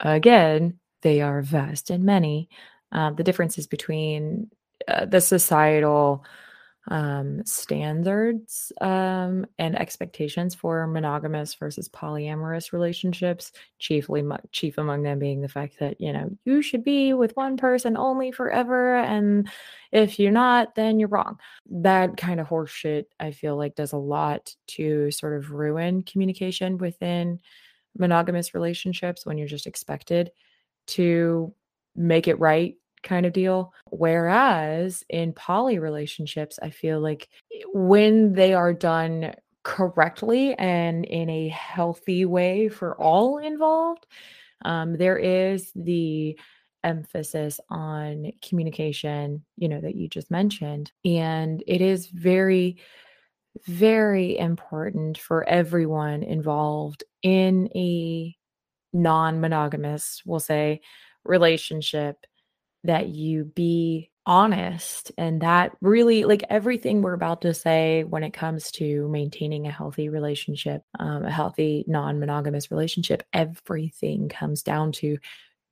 again 0.00 0.78
they 1.02 1.20
are 1.20 1.42
vast 1.42 1.90
and 1.90 2.04
many. 2.04 2.48
Uh, 2.92 3.10
the 3.10 3.24
differences 3.24 3.66
between 3.66 4.48
uh, 4.88 5.06
the 5.06 5.20
societal 5.20 6.24
um, 6.88 7.44
standards 7.44 8.72
um, 8.80 9.44
and 9.58 9.76
expectations 9.76 10.54
for 10.54 10.86
monogamous 10.86 11.54
versus 11.54 11.88
polyamorous 11.88 12.72
relationships. 12.72 13.50
Chiefly, 13.80 14.22
chief 14.52 14.78
among 14.78 15.02
them 15.02 15.18
being 15.18 15.40
the 15.40 15.48
fact 15.48 15.80
that 15.80 16.00
you 16.00 16.12
know 16.12 16.30
you 16.44 16.62
should 16.62 16.84
be 16.84 17.12
with 17.12 17.36
one 17.36 17.56
person 17.56 17.96
only 17.96 18.30
forever, 18.30 18.96
and 18.98 19.48
if 19.90 20.18
you're 20.18 20.30
not, 20.30 20.76
then 20.76 21.00
you're 21.00 21.08
wrong. 21.08 21.38
That 21.70 22.16
kind 22.16 22.38
of 22.38 22.48
horseshit, 22.48 23.06
I 23.18 23.32
feel 23.32 23.56
like, 23.56 23.74
does 23.74 23.92
a 23.92 23.98
lot 23.98 24.54
to 24.68 25.10
sort 25.10 25.36
of 25.36 25.50
ruin 25.50 26.02
communication 26.02 26.78
within 26.78 27.40
monogamous 27.98 28.54
relationships 28.54 29.26
when 29.26 29.38
you're 29.38 29.48
just 29.48 29.66
expected 29.66 30.30
to 30.88 31.52
make 31.96 32.28
it 32.28 32.38
right 32.38 32.76
kind 33.02 33.26
of 33.26 33.32
deal. 33.32 33.72
Whereas 33.90 35.04
in 35.08 35.32
poly 35.32 35.78
relationships, 35.78 36.58
I 36.62 36.70
feel 36.70 37.00
like 37.00 37.28
eh, 37.52 37.62
when 37.72 38.32
they 38.32 38.54
are 38.54 38.72
done 38.72 39.34
correctly 39.62 40.54
and 40.54 41.04
in 41.04 41.28
a 41.28 41.48
healthy 41.48 42.24
way 42.24 42.68
for 42.68 42.94
all 43.00 43.38
involved, 43.38 44.06
um, 44.64 44.96
there 44.96 45.18
is 45.18 45.72
the 45.74 46.38
emphasis 46.84 47.60
on 47.68 48.30
communication, 48.48 49.44
you 49.56 49.68
know, 49.68 49.80
that 49.80 49.96
you 49.96 50.08
just 50.08 50.30
mentioned. 50.30 50.92
And 51.04 51.62
it 51.66 51.80
is 51.80 52.06
very, 52.06 52.78
very 53.66 54.38
important 54.38 55.18
for 55.18 55.44
everyone 55.48 56.22
involved 56.22 57.02
in 57.22 57.68
a 57.74 58.36
non 58.92 59.40
monogamous, 59.40 60.22
we'll 60.24 60.40
say, 60.40 60.80
relationship 61.24 62.24
that 62.86 63.08
you 63.08 63.44
be 63.44 64.10
honest 64.24 65.12
and 65.16 65.40
that 65.40 65.70
really 65.80 66.24
like 66.24 66.42
everything 66.50 67.00
we're 67.00 67.12
about 67.12 67.42
to 67.42 67.54
say 67.54 68.02
when 68.02 68.24
it 68.24 68.32
comes 68.32 68.72
to 68.72 69.08
maintaining 69.08 69.66
a 69.66 69.70
healthy 69.70 70.08
relationship 70.08 70.82
um, 70.98 71.24
a 71.24 71.30
healthy 71.30 71.84
non-monogamous 71.86 72.72
relationship 72.72 73.22
everything 73.32 74.28
comes 74.28 74.64
down 74.64 74.90
to 74.90 75.16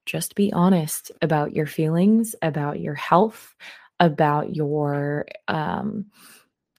just 0.07 0.37
be 0.37 0.53
honest 0.53 1.11
about 1.21 1.53
your 1.53 1.67
feelings 1.67 2.37
about 2.43 2.79
your 2.79 2.95
health 2.95 3.57
about 3.99 4.55
your 4.55 5.27
um, 5.49 6.07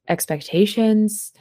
expectations 0.08 1.34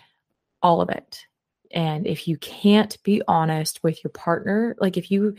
all 0.63 0.81
of 0.81 0.89
it. 0.89 1.27
And 1.71 2.07
if 2.07 2.27
you 2.27 2.39
can't 2.39 3.01
be 3.03 3.21
honest 3.29 3.83
with 3.85 4.03
your 4.03 4.11
partner 4.11 4.75
like 4.81 4.97
if 4.97 5.11
you 5.11 5.37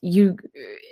you 0.00 0.36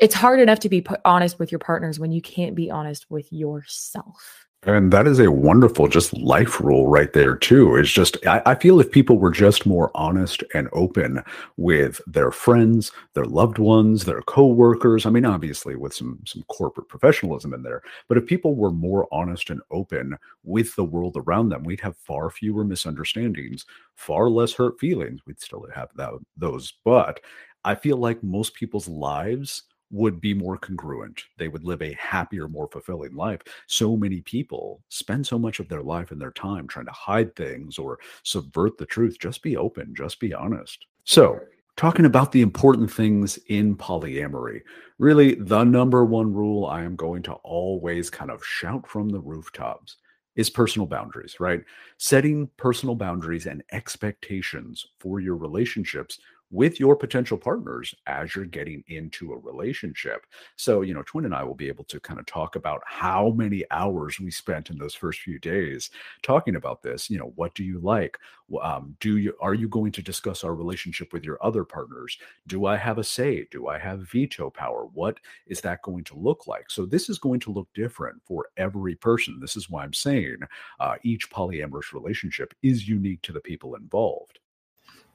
it's 0.00 0.14
hard 0.14 0.40
enough 0.40 0.58
to 0.60 0.68
be 0.68 0.84
honest 1.04 1.38
with 1.38 1.52
your 1.52 1.58
partners 1.58 1.98
when 1.98 2.12
you 2.12 2.20
can't 2.20 2.54
be 2.54 2.70
honest 2.70 3.06
with 3.10 3.32
yourself. 3.32 4.46
And 4.62 4.92
that 4.92 5.06
is 5.06 5.20
a 5.20 5.30
wonderful 5.30 5.86
just 5.86 6.12
life 6.16 6.60
rule 6.60 6.88
right 6.88 7.12
there 7.12 7.36
too. 7.36 7.76
It's 7.76 7.92
just 7.92 8.16
I, 8.26 8.42
I, 8.46 8.54
feel 8.56 8.80
if 8.80 8.90
people 8.90 9.16
were 9.16 9.30
just 9.30 9.64
more 9.64 9.92
honest 9.94 10.42
and 10.54 10.68
open 10.72 11.22
with 11.56 12.00
their 12.08 12.32
friends 12.32 12.90
their 13.14 13.26
loved 13.26 13.58
ones 13.58 14.04
their 14.04 14.22
co-workers 14.22 15.06
i 15.06 15.10
mean 15.10 15.24
obviously 15.24 15.76
with 15.76 15.94
some 15.94 16.18
some 16.26 16.42
corporate 16.48 16.88
professionalism 16.88 17.54
in 17.54 17.62
there 17.62 17.82
but 18.08 18.18
if 18.18 18.26
people 18.26 18.56
were 18.56 18.70
more 18.70 19.06
honest 19.12 19.50
and 19.50 19.60
open 19.70 20.16
with 20.42 20.74
the 20.74 20.84
world 20.84 21.16
around 21.16 21.48
them 21.48 21.62
we'd 21.62 21.80
have 21.80 21.96
far 21.96 22.28
fewer 22.30 22.64
misunderstandings 22.64 23.64
far 23.96 24.28
less 24.28 24.52
hurt 24.52 24.78
feelings. 24.78 25.20
We'd 25.26 25.40
still 25.40 25.66
have 25.74 25.88
that, 25.96 26.12
those 26.36 26.74
but 26.84 27.20
I 27.66 27.74
feel 27.74 27.96
like 27.96 28.22
most 28.22 28.54
people's 28.54 28.86
lives 28.86 29.64
would 29.90 30.20
be 30.20 30.32
more 30.32 30.56
congruent. 30.56 31.20
They 31.36 31.48
would 31.48 31.64
live 31.64 31.82
a 31.82 31.94
happier, 31.94 32.46
more 32.46 32.68
fulfilling 32.68 33.16
life. 33.16 33.40
So 33.66 33.96
many 33.96 34.20
people 34.20 34.84
spend 34.88 35.26
so 35.26 35.36
much 35.36 35.58
of 35.58 35.68
their 35.68 35.82
life 35.82 36.12
and 36.12 36.20
their 36.20 36.30
time 36.30 36.68
trying 36.68 36.86
to 36.86 36.92
hide 36.92 37.34
things 37.34 37.76
or 37.76 37.98
subvert 38.22 38.78
the 38.78 38.86
truth. 38.86 39.18
Just 39.18 39.42
be 39.42 39.56
open, 39.56 39.96
just 39.96 40.20
be 40.20 40.32
honest. 40.32 40.86
So, 41.02 41.40
talking 41.76 42.06
about 42.06 42.30
the 42.30 42.40
important 42.40 42.88
things 42.88 43.36
in 43.48 43.76
polyamory, 43.76 44.60
really 44.98 45.34
the 45.34 45.64
number 45.64 46.04
one 46.04 46.32
rule 46.32 46.66
I 46.66 46.84
am 46.84 46.94
going 46.94 47.24
to 47.24 47.32
always 47.32 48.10
kind 48.10 48.30
of 48.30 48.46
shout 48.46 48.86
from 48.86 49.08
the 49.08 49.20
rooftops 49.20 49.96
is 50.36 50.50
personal 50.50 50.86
boundaries, 50.86 51.40
right? 51.40 51.64
Setting 51.98 52.48
personal 52.58 52.94
boundaries 52.94 53.46
and 53.46 53.62
expectations 53.72 54.86
for 55.00 55.18
your 55.18 55.36
relationships 55.36 56.20
with 56.50 56.78
your 56.78 56.94
potential 56.94 57.36
partners 57.36 57.94
as 58.06 58.34
you're 58.34 58.44
getting 58.44 58.84
into 58.88 59.32
a 59.32 59.38
relationship. 59.38 60.26
So, 60.56 60.82
you 60.82 60.94
know, 60.94 61.02
Twen 61.02 61.24
and 61.24 61.34
I 61.34 61.42
will 61.42 61.54
be 61.54 61.68
able 61.68 61.84
to 61.84 61.98
kind 61.98 62.20
of 62.20 62.26
talk 62.26 62.56
about 62.56 62.82
how 62.86 63.30
many 63.30 63.64
hours 63.70 64.20
we 64.20 64.30
spent 64.30 64.70
in 64.70 64.78
those 64.78 64.94
first 64.94 65.20
few 65.20 65.38
days 65.38 65.90
talking 66.22 66.56
about 66.56 66.82
this. 66.82 67.10
You 67.10 67.18
know, 67.18 67.32
what 67.34 67.54
do 67.54 67.64
you 67.64 67.80
like? 67.80 68.18
Um, 68.62 68.96
do 69.00 69.16
you 69.16 69.34
are 69.40 69.54
you 69.54 69.68
going 69.68 69.90
to 69.92 70.02
discuss 70.02 70.44
our 70.44 70.54
relationship 70.54 71.12
with 71.12 71.24
your 71.24 71.44
other 71.44 71.64
partners? 71.64 72.16
Do 72.46 72.66
I 72.66 72.76
have 72.76 72.98
a 72.98 73.04
say? 73.04 73.46
Do 73.50 73.66
I 73.66 73.78
have 73.78 74.08
veto 74.08 74.50
power? 74.50 74.86
What 74.94 75.18
is 75.48 75.60
that 75.62 75.82
going 75.82 76.04
to 76.04 76.18
look 76.18 76.46
like? 76.46 76.70
So, 76.70 76.86
this 76.86 77.08
is 77.08 77.18
going 77.18 77.40
to 77.40 77.52
look 77.52 77.68
different 77.74 78.22
for 78.24 78.50
every 78.56 78.94
person. 78.94 79.40
This 79.40 79.56
is 79.56 79.68
why 79.68 79.82
I'm 79.82 79.92
saying 79.92 80.38
uh, 80.78 80.94
each 81.02 81.28
polyamorous 81.30 81.92
relationship 81.92 82.54
is 82.62 82.88
unique 82.88 83.22
to 83.22 83.32
the 83.32 83.40
people 83.40 83.74
involved. 83.74 84.38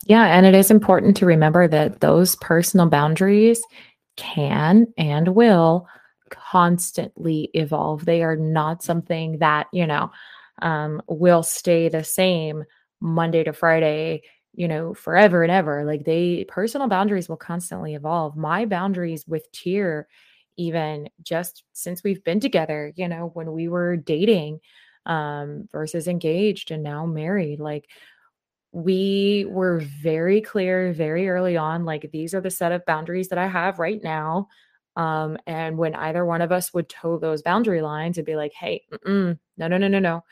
Yeah, 0.06 0.26
and 0.26 0.46
it 0.46 0.56
is 0.56 0.72
important 0.72 1.16
to 1.18 1.26
remember 1.26 1.68
that 1.68 2.00
those 2.02 2.36
personal 2.38 2.88
boundaries 2.88 3.62
can 4.18 4.88
and 4.98 5.30
will 5.30 5.88
constantly 6.30 7.50
evolve. 7.54 8.06
They 8.06 8.24
are 8.24 8.36
not 8.36 8.84
something 8.84 9.40
that, 9.40 9.68
you 9.72 9.86
know, 9.86 10.12
um, 10.62 11.02
will 11.08 11.44
stay 11.44 11.90
the 11.90 12.04
same 12.04 12.64
Monday 13.00 13.44
to 13.44 13.54
Friday, 13.54 14.24
you 14.54 14.68
know, 14.68 14.94
forever 14.94 15.44
and 15.44 15.52
ever. 15.52 15.84
Like 15.86 16.04
they 16.06 16.46
personal 16.48 16.88
boundaries 16.88 17.30
will 17.30 17.38
constantly 17.38 17.96
evolve. 17.96 18.36
My 18.36 18.66
boundaries 18.66 19.26
with 19.28 19.52
Tyr, 19.52 20.08
even 20.58 21.10
just 21.24 21.64
since 21.74 22.04
we've 22.04 22.24
been 22.24 22.40
together, 22.40 22.92
you 22.96 23.08
know, 23.08 23.30
when 23.34 23.52
we 23.52 23.68
were 23.68 23.98
dating 23.98 24.60
um 25.08 25.68
versus 25.72 26.08
engaged 26.08 26.70
and 26.72 26.84
now 26.84 27.06
married, 27.06 27.60
like 27.60 27.90
we 28.72 29.46
were 29.50 29.80
very 29.80 30.40
clear 30.42 30.94
very 30.94 31.28
early 31.28 31.58
on 31.58 31.84
like 31.84 32.10
these 32.12 32.34
are 32.34 32.42
the 32.42 32.50
set 32.50 32.72
of 32.72 32.86
boundaries 32.86 33.28
that 33.30 33.38
I 33.38 33.48
have 33.48 33.80
right 33.80 34.02
now. 34.02 34.48
Um, 34.96 35.38
and 35.46 35.78
when 35.78 35.96
either 35.96 36.26
one 36.26 36.42
of 36.42 36.52
us 36.52 36.74
would 36.74 36.90
toe 36.90 37.18
those 37.18 37.42
boundary 37.42 37.82
lines 37.82 38.18
and 38.18 38.26
be 38.26 38.36
like, 38.36 38.54
hey, 38.54 38.84
no, 39.06 39.36
no, 39.58 39.78
no, 39.78 39.88
no, 39.88 40.00
no, 40.00 40.24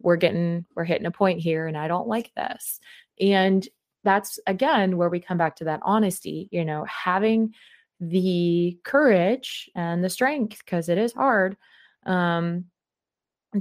we're 0.00 0.16
getting, 0.16 0.64
we're 0.74 0.84
hitting 0.84 1.06
a 1.06 1.10
point 1.10 1.40
here 1.40 1.66
and 1.66 1.76
I 1.76 1.88
don't 1.88 2.08
like 2.08 2.32
this. 2.34 2.80
And 3.20 3.66
that's 4.04 4.40
again 4.46 4.96
where 4.96 5.08
we 5.08 5.20
come 5.20 5.38
back 5.38 5.56
to 5.56 5.64
that 5.64 5.80
honesty, 5.82 6.48
you 6.50 6.64
know, 6.64 6.84
having 6.84 7.54
the 8.00 8.76
courage 8.82 9.70
and 9.76 10.02
the 10.02 10.10
strength, 10.10 10.58
because 10.58 10.88
it 10.88 10.98
is 10.98 11.12
hard, 11.12 11.56
um, 12.04 12.64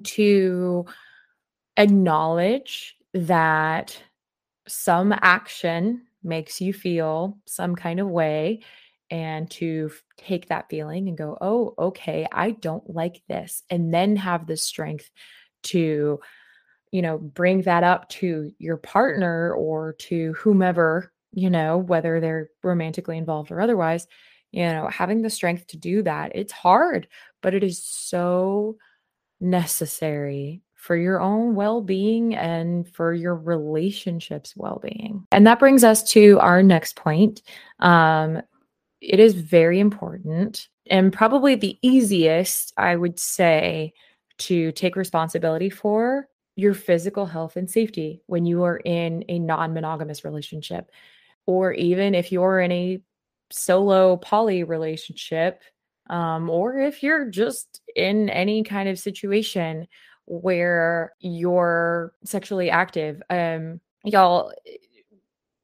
to 0.04 0.86
acknowledge 1.78 2.96
that 3.14 4.02
some 4.68 5.14
action 5.14 6.04
makes 6.24 6.62
you 6.62 6.74
feel 6.74 7.38
some 7.46 7.76
kind 7.76 8.00
of 8.00 8.08
way 8.08 8.62
and 9.10 9.50
to 9.52 9.92
take 10.18 10.48
that 10.48 10.70
feeling 10.70 11.08
and 11.08 11.18
go, 11.18 11.38
oh, 11.42 11.74
okay, 11.78 12.26
I 12.32 12.52
don't 12.52 12.90
like 12.90 13.22
this. 13.28 13.64
And 13.70 13.94
then 13.94 14.16
have 14.16 14.48
the 14.48 14.56
strength 14.56 15.10
to, 15.64 16.20
you 16.92 17.02
know, 17.02 17.18
bring 17.18 17.64
that 17.64 17.84
up 17.84 18.08
to 18.10 18.52
your 18.58 18.78
partner 18.78 19.54
or 19.54 19.94
to 20.00 20.34
whomever, 20.34 21.12
you 21.34 21.50
know, 21.50 21.78
whether 21.78 22.20
they're 22.20 22.50
romantically 22.64 23.18
involved 23.18 23.52
or 23.52 23.60
otherwise, 23.60 24.08
you 24.52 24.64
know, 24.64 24.88
having 24.88 25.22
the 25.22 25.30
strength 25.30 25.68
to 25.68 25.78
do 25.78 26.04
that. 26.04 26.32
It's 26.34 26.54
hard, 26.54 27.08
but 27.42 27.54
it 27.54 27.64
is 27.64 27.84
so 27.84 28.78
necessary 29.42 30.62
for 30.82 30.96
your 30.96 31.22
own 31.22 31.54
well 31.54 31.80
being 31.80 32.36
and 32.36 32.88
for 32.88 33.14
your 33.14 33.36
relationships' 33.36 34.58
well 34.58 34.80
being. 34.82 35.28
And 35.32 35.46
that 35.46 35.60
brings 35.60 35.84
us 35.84 36.02
to 36.14 36.40
our 36.40 36.64
next 36.64 36.96
point. 36.96 37.44
Um, 37.82 38.42
it 39.00 39.20
is 39.20 39.36
very 39.36 39.80
important 39.80 40.70
and 40.90 41.14
probably 41.14 41.54
the 41.54 41.78
easiest, 41.84 42.74
I 42.78 42.96
would 42.96 43.20
say, 43.20 43.94
to 44.40 44.72
take 44.72 44.96
responsibility 44.96 45.70
for 45.70 46.28
your 46.56 46.74
physical 46.74 47.28
health 47.28 47.58
and 47.58 47.70
safety 47.70 48.24
when 48.26 48.48
you 48.48 48.64
are 48.64 48.78
in 48.78 49.24
a 49.30 49.38
non 49.38 49.76
monogamous 49.76 50.26
relationship, 50.26 50.90
or 51.46 51.74
even 51.74 52.16
if 52.16 52.32
you're 52.32 52.60
in 52.60 52.72
a 52.72 53.00
solo 53.52 54.18
poly 54.18 54.64
relationship, 54.64 55.62
um, 56.10 56.50
or 56.50 56.80
if 56.80 57.04
you're 57.04 57.30
just 57.30 57.82
in 57.96 58.30
any 58.30 58.64
kind 58.64 58.90
of 58.90 58.98
situation 58.98 59.88
where 60.26 61.14
you're 61.20 62.14
sexually 62.24 62.70
active. 62.70 63.22
Um, 63.30 63.80
y'all, 64.04 64.52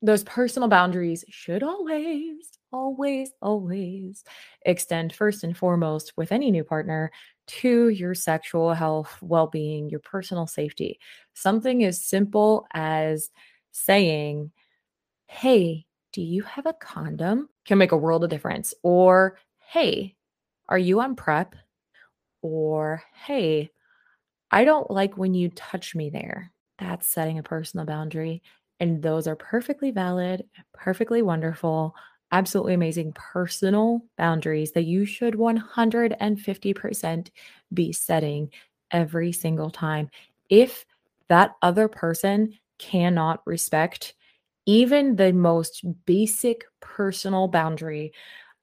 those 0.02 0.24
personal 0.24 0.70
boundaries 0.70 1.26
should 1.30 1.64
always, 1.64 2.60
always, 2.72 3.32
always 3.42 4.24
extend 4.66 5.14
first 5.14 5.44
and 5.44 5.58
foremost 5.58 6.14
with 6.18 6.32
any 6.32 6.52
new 6.52 6.64
partner 6.64 7.12
to 7.48 7.90
your 7.90 8.14
sexual 8.14 8.74
health, 8.74 9.18
well 9.22 9.48
being, 9.48 9.90
your 9.90 10.02
personal 10.02 10.46
safety. 10.46 11.00
Something 11.34 11.84
as 11.84 12.02
simple 12.02 12.68
as 12.74 13.30
saying, 13.72 14.52
Hey, 15.28 15.86
do 16.14 16.22
you 16.22 16.44
have 16.44 16.66
a 16.66 16.74
condom? 16.74 17.50
Can 17.66 17.78
make 17.78 17.92
a 17.92 17.98
world 17.98 18.24
of 18.24 18.30
difference. 18.30 18.74
Or, 18.84 19.38
Hey, 19.60 20.16
are 20.70 20.78
you 20.78 21.00
on 21.02 21.16
PrEP? 21.16 21.56
Or, 22.42 23.02
Hey, 23.14 23.72
I 24.52 24.64
don't 24.64 24.90
like 24.90 25.18
when 25.18 25.34
you 25.34 25.50
touch 25.50 25.96
me 25.96 26.10
there. 26.10 26.52
That's 26.80 27.08
setting 27.08 27.40
a 27.40 27.44
personal 27.44 27.86
boundary. 27.86 28.42
And 28.80 29.02
those 29.02 29.28
are 29.28 29.36
perfectly 29.36 29.92
valid, 29.92 30.46
perfectly 30.74 31.22
wonderful, 31.22 31.96
absolutely 32.32 32.74
amazing 32.76 33.14
personal 33.14 34.02
boundaries 34.18 34.74
that 34.74 34.84
you 34.84 35.06
should 35.06 35.36
150% 35.36 37.32
be 37.74 37.92
setting 37.92 38.52
every 38.92 39.32
single 39.32 39.70
time. 39.70 40.10
If 40.50 40.86
that 41.30 41.56
other 41.62 41.88
person 41.88 42.54
cannot 42.78 43.42
respect 43.46 44.14
even 44.66 45.16
the 45.16 45.34
most 45.34 45.84
basic 46.06 46.66
personal 46.82 47.48
boundary, 47.48 48.14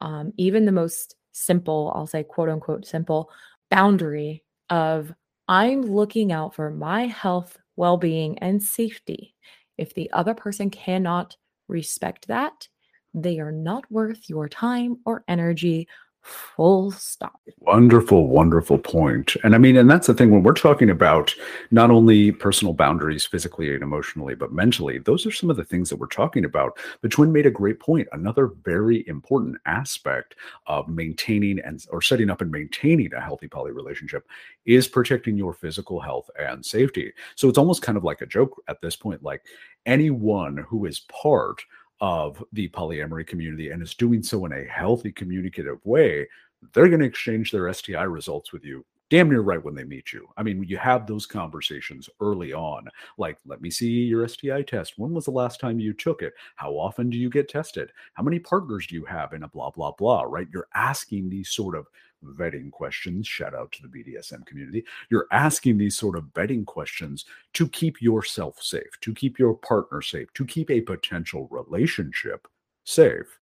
um, 0.00 0.32
even 0.36 0.66
the 0.66 0.72
most 0.72 1.16
simple, 1.32 1.92
I'll 1.94 2.06
say 2.06 2.22
quote 2.22 2.48
unquote 2.48 2.86
simple 2.86 3.30
boundary 3.70 4.44
of 4.70 5.12
I'm 5.48 5.82
looking 5.82 6.32
out 6.32 6.54
for 6.54 6.70
my 6.70 7.06
health, 7.06 7.58
well 7.76 7.96
being, 7.96 8.38
and 8.38 8.62
safety. 8.62 9.34
If 9.76 9.94
the 9.94 10.10
other 10.12 10.34
person 10.34 10.70
cannot 10.70 11.36
respect 11.68 12.28
that, 12.28 12.68
they 13.12 13.38
are 13.38 13.52
not 13.52 13.90
worth 13.90 14.28
your 14.28 14.48
time 14.48 14.98
or 15.04 15.24
energy 15.28 15.88
Full 16.24 16.90
stop. 16.90 17.38
Wonderful, 17.58 18.28
wonderful 18.28 18.78
point. 18.78 19.36
And 19.44 19.54
I 19.54 19.58
mean, 19.58 19.76
and 19.76 19.90
that's 19.90 20.06
the 20.06 20.14
thing 20.14 20.30
when 20.30 20.42
we're 20.42 20.54
talking 20.54 20.88
about 20.88 21.34
not 21.70 21.90
only 21.90 22.32
personal 22.32 22.72
boundaries 22.72 23.26
physically 23.26 23.74
and 23.74 23.82
emotionally, 23.82 24.34
but 24.34 24.50
mentally, 24.50 24.96
those 24.96 25.26
are 25.26 25.30
some 25.30 25.50
of 25.50 25.58
the 25.58 25.64
things 25.64 25.90
that 25.90 25.96
we're 25.96 26.06
talking 26.06 26.46
about. 26.46 26.78
The 27.02 27.10
Twen 27.10 27.30
made 27.30 27.44
a 27.44 27.50
great 27.50 27.78
point. 27.78 28.08
Another 28.12 28.52
very 28.64 29.06
important 29.06 29.58
aspect 29.66 30.36
of 30.66 30.88
maintaining 30.88 31.58
and 31.58 31.84
or 31.90 32.00
setting 32.00 32.30
up 32.30 32.40
and 32.40 32.50
maintaining 32.50 33.12
a 33.12 33.20
healthy 33.20 33.46
poly 33.46 33.72
relationship 33.72 34.26
is 34.64 34.88
protecting 34.88 35.36
your 35.36 35.52
physical 35.52 36.00
health 36.00 36.30
and 36.38 36.64
safety. 36.64 37.12
So 37.34 37.50
it's 37.50 37.58
almost 37.58 37.82
kind 37.82 37.98
of 37.98 38.04
like 38.04 38.22
a 38.22 38.26
joke 38.26 38.62
at 38.68 38.80
this 38.80 38.96
point, 38.96 39.22
like 39.22 39.42
anyone 39.84 40.56
who 40.56 40.86
is 40.86 41.00
part 41.00 41.62
of 42.00 42.42
the 42.52 42.68
polyamory 42.68 43.26
community 43.26 43.70
and 43.70 43.82
is 43.82 43.94
doing 43.94 44.22
so 44.22 44.44
in 44.46 44.52
a 44.52 44.64
healthy 44.64 45.12
communicative 45.12 45.78
way, 45.84 46.28
they're 46.72 46.88
going 46.88 47.00
to 47.00 47.06
exchange 47.06 47.50
their 47.50 47.72
STI 47.72 48.04
results 48.04 48.52
with 48.52 48.64
you 48.64 48.84
damn 49.10 49.28
near 49.28 49.42
right 49.42 49.62
when 49.62 49.74
they 49.74 49.84
meet 49.84 50.12
you. 50.12 50.26
I 50.36 50.42
mean, 50.42 50.64
you 50.64 50.76
have 50.78 51.06
those 51.06 51.26
conversations 51.26 52.08
early 52.20 52.52
on, 52.52 52.88
like, 53.18 53.38
let 53.46 53.60
me 53.60 53.70
see 53.70 53.88
your 53.88 54.26
STI 54.26 54.62
test. 54.62 54.94
When 54.96 55.12
was 55.12 55.26
the 55.26 55.30
last 55.30 55.60
time 55.60 55.78
you 55.78 55.92
took 55.92 56.22
it? 56.22 56.32
How 56.56 56.72
often 56.72 57.10
do 57.10 57.18
you 57.18 57.30
get 57.30 57.48
tested? 57.48 57.92
How 58.14 58.22
many 58.22 58.38
partners 58.38 58.86
do 58.86 58.94
you 58.94 59.04
have 59.04 59.32
in 59.32 59.42
a 59.42 59.48
blah, 59.48 59.70
blah, 59.70 59.92
blah, 59.92 60.22
right? 60.22 60.48
You're 60.52 60.68
asking 60.74 61.28
these 61.28 61.50
sort 61.50 61.76
of 61.76 61.86
vetting 62.32 62.70
questions. 62.70 63.26
Shout 63.26 63.54
out 63.54 63.72
to 63.72 63.82
the 63.82 63.88
BDSM 63.88 64.44
community. 64.46 64.84
You're 65.10 65.26
asking 65.30 65.78
these 65.78 65.96
sort 65.96 66.16
of 66.16 66.24
vetting 66.34 66.66
questions 66.66 67.24
to 67.54 67.68
keep 67.68 68.00
yourself 68.02 68.62
safe, 68.62 68.98
to 69.02 69.14
keep 69.14 69.38
your 69.38 69.54
partner 69.54 70.02
safe, 70.02 70.32
to 70.34 70.44
keep 70.44 70.70
a 70.70 70.80
potential 70.80 71.48
relationship 71.50 72.46
safe. 72.84 73.38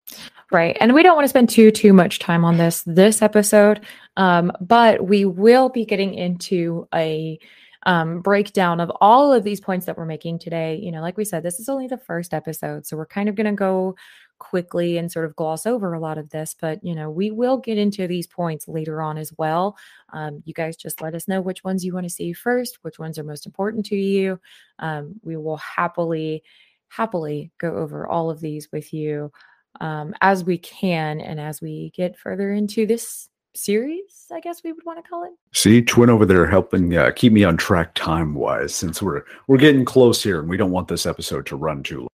Right. 0.52 0.78
And 0.80 0.94
we 0.94 1.04
don't 1.04 1.16
want 1.16 1.26
to 1.26 1.30
spend 1.30 1.50
too 1.50 1.72
too 1.72 1.94
much 1.94 2.20
time 2.20 2.46
on 2.46 2.58
this 2.58 2.84
this 2.86 3.22
episode. 3.22 3.82
Um, 4.18 4.52
but 4.62 5.06
we 5.08 5.26
will 5.26 5.70
be 5.70 5.86
getting 5.86 6.14
into 6.14 6.88
a 6.94 7.40
um, 7.84 8.22
breakdown 8.22 8.80
of 8.80 8.92
all 9.02 9.34
of 9.34 9.44
these 9.44 9.60
points 9.60 9.86
that 9.86 9.98
we're 9.98 10.06
making 10.06 10.40
today. 10.40 10.76
You 10.76 10.92
know, 10.92 11.02
like 11.02 11.18
we 11.18 11.26
said, 11.26 11.44
this 11.44 11.60
is 11.60 11.70
only 11.70 11.88
the 11.88 11.98
first 11.98 12.34
episode. 12.34 12.86
So 12.86 12.96
we're 12.96 13.06
kind 13.06 13.30
of 13.30 13.36
going 13.36 13.48
to 13.48 13.54
go 13.54 13.96
quickly 14.42 14.98
and 14.98 15.12
sort 15.12 15.26
of 15.26 15.36
gloss 15.36 15.68
over 15.68 15.94
a 15.94 16.00
lot 16.00 16.18
of 16.18 16.32
this, 16.32 16.56
but 16.60 16.84
you 16.84 16.96
know, 16.96 17.12
we 17.12 17.30
will 17.30 17.58
get 17.58 17.78
into 17.78 18.08
these 18.08 18.26
points 18.26 18.68
later 18.68 19.00
on 19.00 19.20
as 19.20 19.32
well. 19.38 19.78
Um, 20.14 20.42
you 20.46 20.54
guys 20.54 20.76
just 20.76 21.00
let 21.00 21.14
us 21.14 21.28
know 21.28 21.42
which 21.42 21.64
ones 21.64 21.86
you 21.86 21.94
want 21.94 22.06
to 22.06 22.10
see 22.10 22.34
first, 22.34 22.80
which 22.82 22.98
ones 22.98 23.20
are 23.20 23.24
most 23.24 23.46
important 23.46 23.86
to 23.86 23.96
you. 23.96 24.40
Um, 24.80 25.14
we 25.24 25.38
will 25.38 25.58
happily 25.58 26.44
happily 26.90 27.52
go 27.60 27.76
over 27.76 28.08
all 28.08 28.32
of 28.32 28.42
these 28.42 28.68
with 28.74 28.92
you 28.92 29.32
um, 29.80 30.14
as 30.22 30.44
we 30.44 30.58
can 30.58 31.22
and 31.22 31.40
as 31.40 31.62
we 31.62 31.92
get 31.96 32.18
further 32.18 32.52
into 32.52 32.86
this 32.86 33.30
series 33.54 34.28
i 34.32 34.40
guess 34.40 34.64
we 34.64 34.72
would 34.72 34.86
want 34.86 34.98
to 34.98 35.10
call 35.10 35.24
it 35.26 35.32
see 35.54 35.82
Twen 35.82 36.10
over 36.10 36.26
there 36.26 36.48
helping 36.48 36.98
uh, 36.98 37.12
keep 37.14 37.34
me 37.34 37.44
on 37.44 37.58
track 37.58 37.94
time 37.96 38.34
wise 38.34 38.74
since 38.74 39.02
we're 39.02 39.24
we're 39.48 39.58
getting 39.58 39.86
close 39.86 40.24
here 40.24 40.40
and 40.40 40.50
we 40.50 40.58
don't 40.58 40.72
want 40.72 40.88
this 40.88 41.06
episode 41.06 41.46
to 41.46 41.56
run 41.58 41.84
too 41.84 42.00
long 42.00 42.08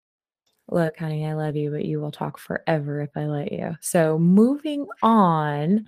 look 0.69 0.97
honey 0.97 1.25
i 1.25 1.33
love 1.33 1.55
you 1.55 1.71
but 1.71 1.85
you 1.85 1.99
will 1.99 2.11
talk 2.11 2.37
forever 2.37 3.01
if 3.01 3.09
i 3.15 3.25
let 3.25 3.51
you. 3.51 3.75
So 3.81 4.17
moving 4.19 4.85
on 5.01 5.85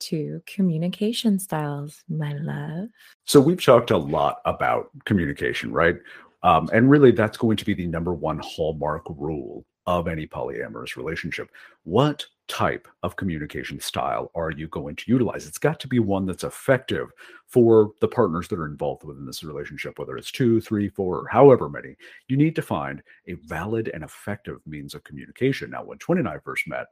to 0.00 0.42
communication 0.46 1.38
styles 1.38 2.02
my 2.08 2.34
love. 2.34 2.88
So 3.24 3.40
we've 3.40 3.62
talked 3.62 3.90
a 3.90 3.96
lot 3.96 4.40
about 4.44 4.90
communication 5.04 5.72
right? 5.72 5.96
Um, 6.42 6.68
and 6.74 6.90
really 6.90 7.10
that's 7.10 7.38
going 7.38 7.56
to 7.56 7.64
be 7.64 7.74
the 7.74 7.86
number 7.86 8.12
one 8.12 8.38
hallmark 8.44 9.04
rule 9.08 9.64
of 9.86 10.08
any 10.08 10.26
polyamorous 10.26 10.96
relationship. 10.96 11.50
What 11.84 12.24
type 12.48 12.88
of 13.02 13.16
communication 13.16 13.80
style 13.80 14.30
are 14.34 14.50
you 14.50 14.68
going 14.68 14.96
to 14.96 15.04
utilize? 15.06 15.46
It's 15.46 15.58
got 15.58 15.78
to 15.80 15.88
be 15.88 15.98
one 15.98 16.26
that's 16.26 16.44
effective 16.44 17.10
for 17.46 17.92
the 18.00 18.08
partners 18.08 18.48
that 18.48 18.58
are 18.58 18.66
involved 18.66 19.04
within 19.04 19.26
this 19.26 19.44
relationship, 19.44 19.98
whether 19.98 20.16
it's 20.16 20.32
two, 20.32 20.60
three, 20.60 20.88
four, 20.88 21.20
or 21.20 21.28
however 21.28 21.68
many. 21.68 21.96
You 22.28 22.36
need 22.36 22.56
to 22.56 22.62
find 22.62 23.02
a 23.28 23.34
valid 23.34 23.90
and 23.92 24.02
effective 24.02 24.60
means 24.66 24.94
of 24.94 25.04
communication. 25.04 25.70
Now, 25.70 25.84
when 25.84 25.98
Twen 25.98 26.18
and 26.18 26.28
I 26.28 26.38
first 26.38 26.66
met, 26.66 26.86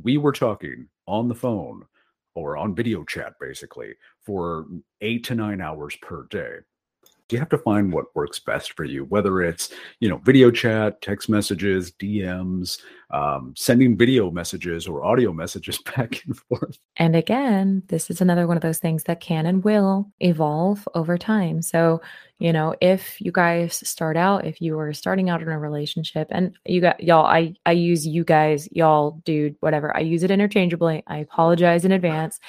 we 0.00 0.16
were 0.16 0.32
talking 0.32 0.88
on 1.06 1.28
the 1.28 1.34
phone 1.34 1.84
or 2.34 2.56
on 2.56 2.74
video 2.74 3.04
chat 3.04 3.34
basically 3.40 3.94
for 4.20 4.66
eight 5.00 5.24
to 5.24 5.34
nine 5.34 5.60
hours 5.60 5.96
per 6.02 6.26
day 6.30 6.58
you 7.36 7.38
have 7.38 7.48
to 7.50 7.58
find 7.58 7.92
what 7.92 8.14
works 8.14 8.38
best 8.38 8.72
for 8.72 8.84
you? 8.84 9.04
Whether 9.04 9.42
it's 9.42 9.70
you 10.00 10.08
know 10.08 10.18
video 10.18 10.50
chat 10.50 11.00
text 11.02 11.28
messages 11.28 11.92
dms 11.92 12.80
um, 13.10 13.54
sending 13.56 13.96
video 13.96 14.30
messages 14.30 14.86
or 14.86 15.04
audio 15.04 15.32
messages 15.32 15.78
back 15.96 16.22
and 16.26 16.38
forth. 16.38 16.78
And 16.96 17.16
again 17.16 17.82
this 17.88 18.10
is 18.10 18.20
another 18.20 18.46
one 18.46 18.56
of 18.56 18.62
those 18.62 18.78
things 18.78 19.04
that 19.04 19.20
can 19.20 19.46
and 19.46 19.64
will 19.64 20.10
evolve 20.20 20.88
over 20.94 21.18
time. 21.18 21.62
So 21.62 22.00
you 22.38 22.52
know 22.52 22.74
if 22.80 23.20
you 23.20 23.32
guys 23.32 23.74
start 23.88 24.16
out 24.16 24.46
if 24.46 24.60
you 24.60 24.78
are 24.78 24.92
starting 24.92 25.28
out 25.28 25.42
in 25.42 25.48
a 25.48 25.58
relationship 25.58 26.28
and 26.30 26.56
you 26.64 26.80
got 26.80 27.02
y'all 27.02 27.26
i 27.26 27.52
i 27.66 27.72
use 27.72 28.06
you 28.06 28.24
guys 28.24 28.68
y'all 28.72 29.20
dude 29.24 29.56
whatever. 29.60 29.96
I 29.96 30.00
use 30.00 30.22
it 30.22 30.30
interchangeably. 30.30 31.02
I 31.06 31.18
apologize 31.18 31.84
in 31.84 31.92
advance. 31.92 32.40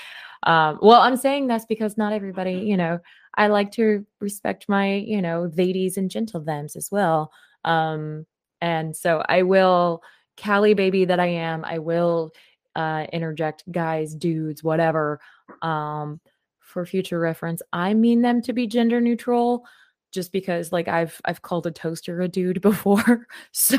Um, 0.43 0.79
well 0.81 1.01
i'm 1.01 1.17
saying 1.17 1.47
that's 1.47 1.65
because 1.65 1.97
not 1.97 2.13
everybody 2.13 2.53
you 2.53 2.77
know 2.77 2.99
I 3.39 3.47
like 3.47 3.71
to 3.71 4.05
respect 4.19 4.67
my, 4.67 4.95
you 4.95 5.21
know, 5.21 5.49
ladies 5.55 5.95
and 5.95 6.11
gentle 6.11 6.41
thems 6.41 6.75
as 6.75 6.91
well. 6.91 7.31
Um, 7.63 8.25
and 8.59 8.95
so 8.95 9.23
I 9.29 9.43
will, 9.43 10.03
Cali 10.35 10.73
baby 10.73 11.05
that 11.05 11.21
I 11.21 11.27
am, 11.27 11.63
I 11.63 11.79
will 11.79 12.31
uh, 12.75 13.05
interject 13.13 13.63
guys, 13.71 14.13
dudes, 14.13 14.61
whatever, 14.61 15.21
um, 15.61 16.19
for 16.59 16.85
future 16.85 17.17
reference. 17.17 17.61
I 17.71 17.93
mean 17.93 18.21
them 18.21 18.41
to 18.41 18.51
be 18.51 18.67
gender 18.67 18.99
neutral 18.99 19.65
just 20.11 20.33
because 20.33 20.73
like 20.73 20.89
I've 20.89 21.21
I've 21.23 21.41
called 21.41 21.65
a 21.65 21.71
toaster 21.71 22.19
a 22.19 22.27
dude 22.27 22.61
before. 22.71 23.25
So 23.53 23.77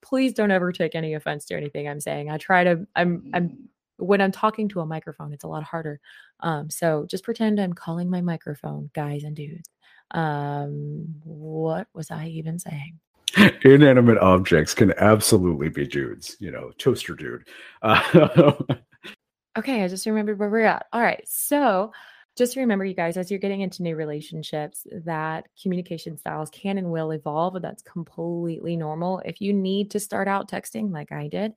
please 0.00 0.32
don't 0.32 0.52
ever 0.52 0.70
take 0.70 0.94
any 0.94 1.14
offense 1.14 1.44
to 1.46 1.56
anything 1.56 1.88
I'm 1.88 2.00
saying. 2.00 2.30
I 2.30 2.38
try 2.38 2.62
to 2.62 2.86
I'm 2.94 3.30
I'm 3.34 3.68
when 3.98 4.20
I'm 4.20 4.32
talking 4.32 4.68
to 4.70 4.80
a 4.80 4.86
microphone, 4.86 5.32
it's 5.32 5.44
a 5.44 5.48
lot 5.48 5.64
harder. 5.64 6.00
Um, 6.40 6.70
so 6.70 7.06
just 7.08 7.24
pretend 7.24 7.60
I'm 7.60 7.72
calling 7.72 8.08
my 8.08 8.20
microphone, 8.20 8.90
guys 8.94 9.24
and 9.24 9.36
dudes. 9.36 9.68
Um, 10.12 11.14
what 11.24 11.88
was 11.92 12.10
I 12.10 12.28
even 12.28 12.58
saying? 12.58 12.98
Inanimate 13.62 14.18
objects 14.18 14.72
can 14.72 14.94
absolutely 14.98 15.68
be 15.68 15.86
dudes, 15.86 16.36
you 16.40 16.50
know, 16.50 16.70
toaster 16.78 17.14
dude. 17.14 17.46
Uh, 17.82 18.52
okay, 19.58 19.84
I 19.84 19.88
just 19.88 20.06
remembered 20.06 20.38
where 20.38 20.48
we're 20.48 20.64
at. 20.64 20.86
All 20.92 21.02
right. 21.02 21.22
So 21.26 21.92
just 22.36 22.56
remember, 22.56 22.84
you 22.84 22.94
guys, 22.94 23.16
as 23.16 23.30
you're 23.30 23.40
getting 23.40 23.60
into 23.60 23.82
new 23.82 23.96
relationships, 23.96 24.86
that 25.04 25.48
communication 25.60 26.16
styles 26.16 26.50
can 26.50 26.78
and 26.78 26.90
will 26.90 27.10
evolve. 27.10 27.56
And 27.56 27.64
that's 27.64 27.82
completely 27.82 28.76
normal. 28.76 29.20
If 29.24 29.40
you 29.40 29.52
need 29.52 29.90
to 29.90 30.00
start 30.00 30.28
out 30.28 30.48
texting 30.48 30.92
like 30.92 31.10
I 31.10 31.26
did, 31.26 31.52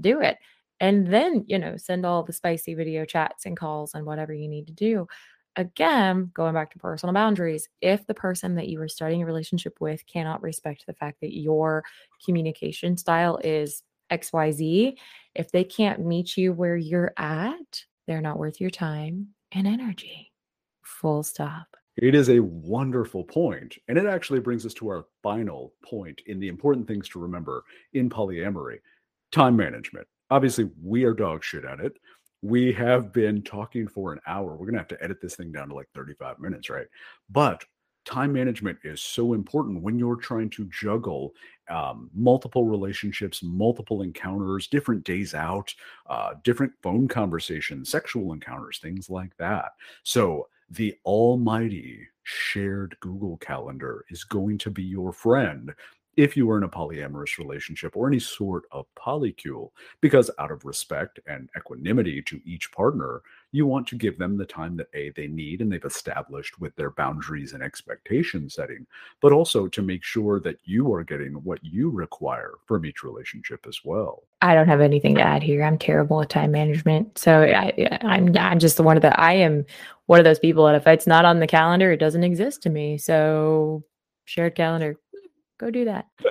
do 0.00 0.20
it 0.20 0.36
and 0.84 1.06
then 1.06 1.44
you 1.46 1.58
know 1.58 1.78
send 1.78 2.04
all 2.04 2.22
the 2.22 2.32
spicy 2.32 2.74
video 2.74 3.06
chats 3.06 3.46
and 3.46 3.56
calls 3.56 3.94
and 3.94 4.04
whatever 4.04 4.34
you 4.34 4.48
need 4.48 4.66
to 4.66 4.72
do. 4.72 5.06
Again 5.56 6.30
going 6.34 6.52
back 6.52 6.72
to 6.72 6.78
personal 6.78 7.14
boundaries 7.14 7.68
if 7.80 8.06
the 8.06 8.14
person 8.14 8.56
that 8.56 8.68
you 8.68 8.80
are 8.82 8.88
starting 8.88 9.22
a 9.22 9.26
relationship 9.26 9.80
with 9.80 10.04
cannot 10.06 10.42
respect 10.42 10.84
the 10.86 10.92
fact 10.92 11.20
that 11.22 11.34
your 11.34 11.84
communication 12.24 12.96
style 12.96 13.38
is 13.42 13.82
xyz 14.12 14.94
if 15.34 15.50
they 15.50 15.64
can't 15.64 16.04
meet 16.04 16.36
you 16.36 16.52
where 16.52 16.76
you're 16.76 17.14
at 17.16 17.84
they're 18.06 18.20
not 18.20 18.38
worth 18.38 18.60
your 18.60 18.70
time 18.70 19.28
and 19.52 19.66
energy. 19.66 20.32
Full 20.82 21.22
stop. 21.22 21.76
It 21.96 22.14
is 22.14 22.28
a 22.28 22.40
wonderful 22.40 23.24
point, 23.24 23.78
and 23.88 23.96
it 23.96 24.04
actually 24.04 24.40
brings 24.40 24.66
us 24.66 24.74
to 24.74 24.88
our 24.88 25.06
final 25.22 25.72
point 25.84 26.20
in 26.26 26.40
the 26.40 26.48
important 26.48 26.86
things 26.86 27.08
to 27.10 27.20
remember 27.20 27.62
in 27.92 28.10
polyamory 28.10 28.78
time 29.32 29.56
management 29.56 30.06
obviously 30.34 30.68
we 30.82 31.04
are 31.04 31.14
dog 31.14 31.44
shit 31.44 31.64
at 31.64 31.78
it. 31.78 31.96
We 32.42 32.72
have 32.72 33.12
been 33.12 33.40
talking 33.42 33.86
for 33.86 34.12
an 34.12 34.18
hour. 34.26 34.56
We're 34.56 34.66
gonna 34.66 34.78
have 34.78 34.88
to 34.88 35.02
edit 35.02 35.20
this 35.22 35.36
thing 35.36 35.52
down 35.52 35.68
to 35.68 35.74
like 35.76 35.88
35 35.94 36.40
minutes, 36.40 36.68
right? 36.68 36.88
But 37.30 37.64
time 38.04 38.32
management 38.32 38.78
is 38.82 39.00
so 39.00 39.32
important 39.32 39.80
when 39.80 39.96
you're 39.96 40.16
trying 40.16 40.50
to 40.50 40.68
juggle 40.70 41.32
um, 41.70 42.10
multiple 42.12 42.64
relationships, 42.64 43.44
multiple 43.44 44.02
encounters, 44.02 44.66
different 44.66 45.04
days 45.04 45.34
out, 45.34 45.72
uh, 46.10 46.34
different 46.42 46.72
phone 46.82 47.06
conversations, 47.06 47.88
sexual 47.88 48.32
encounters, 48.32 48.78
things 48.78 49.08
like 49.08 49.34
that. 49.36 49.70
So 50.02 50.48
the 50.68 50.94
almighty 51.06 52.08
shared 52.24 52.96
Google 53.00 53.36
Calendar 53.36 54.04
is 54.10 54.24
going 54.24 54.58
to 54.58 54.70
be 54.70 54.82
your 54.82 55.12
friend 55.12 55.72
if 56.16 56.36
you 56.36 56.46
were 56.46 56.58
in 56.58 56.64
a 56.64 56.68
polyamorous 56.68 57.38
relationship 57.38 57.96
or 57.96 58.06
any 58.06 58.18
sort 58.18 58.64
of 58.72 58.86
polycule, 58.94 59.70
because 60.00 60.30
out 60.38 60.50
of 60.50 60.64
respect 60.64 61.20
and 61.26 61.48
equanimity 61.56 62.22
to 62.22 62.40
each 62.44 62.70
partner, 62.72 63.22
you 63.52 63.66
want 63.66 63.86
to 63.86 63.96
give 63.96 64.18
them 64.18 64.36
the 64.36 64.44
time 64.44 64.76
that 64.76 64.88
A, 64.94 65.10
they 65.10 65.28
need 65.28 65.60
and 65.60 65.70
they've 65.70 65.84
established 65.84 66.58
with 66.58 66.74
their 66.74 66.90
boundaries 66.90 67.52
and 67.52 67.62
expectation 67.62 68.50
setting, 68.50 68.86
but 69.20 69.32
also 69.32 69.68
to 69.68 69.82
make 69.82 70.02
sure 70.02 70.40
that 70.40 70.58
you 70.64 70.92
are 70.92 71.04
getting 71.04 71.34
what 71.44 71.62
you 71.62 71.90
require 71.90 72.54
from 72.66 72.84
each 72.84 73.04
relationship 73.04 73.64
as 73.68 73.80
well. 73.84 74.24
I 74.42 74.54
don't 74.54 74.66
have 74.66 74.80
anything 74.80 75.14
to 75.14 75.22
add 75.22 75.42
here. 75.42 75.62
I'm 75.62 75.78
terrible 75.78 76.20
at 76.20 76.30
time 76.30 76.50
management. 76.50 77.16
So 77.16 77.42
I, 77.42 77.98
I'm, 78.02 78.36
I'm 78.36 78.58
just 78.58 78.76
the 78.76 78.82
one 78.82 78.98
the, 78.98 79.18
I 79.18 79.34
am 79.34 79.64
one 80.06 80.18
of 80.18 80.24
those 80.24 80.38
people 80.38 80.66
that 80.66 80.74
if 80.74 80.86
it's 80.86 81.06
not 81.06 81.24
on 81.24 81.38
the 81.38 81.46
calendar, 81.46 81.92
it 81.92 81.98
doesn't 81.98 82.24
exist 82.24 82.62
to 82.62 82.70
me. 82.70 82.98
So 82.98 83.84
shared 84.24 84.54
calendar, 84.54 84.96
Go 85.58 85.70
do 85.70 85.84
that. 85.86 86.06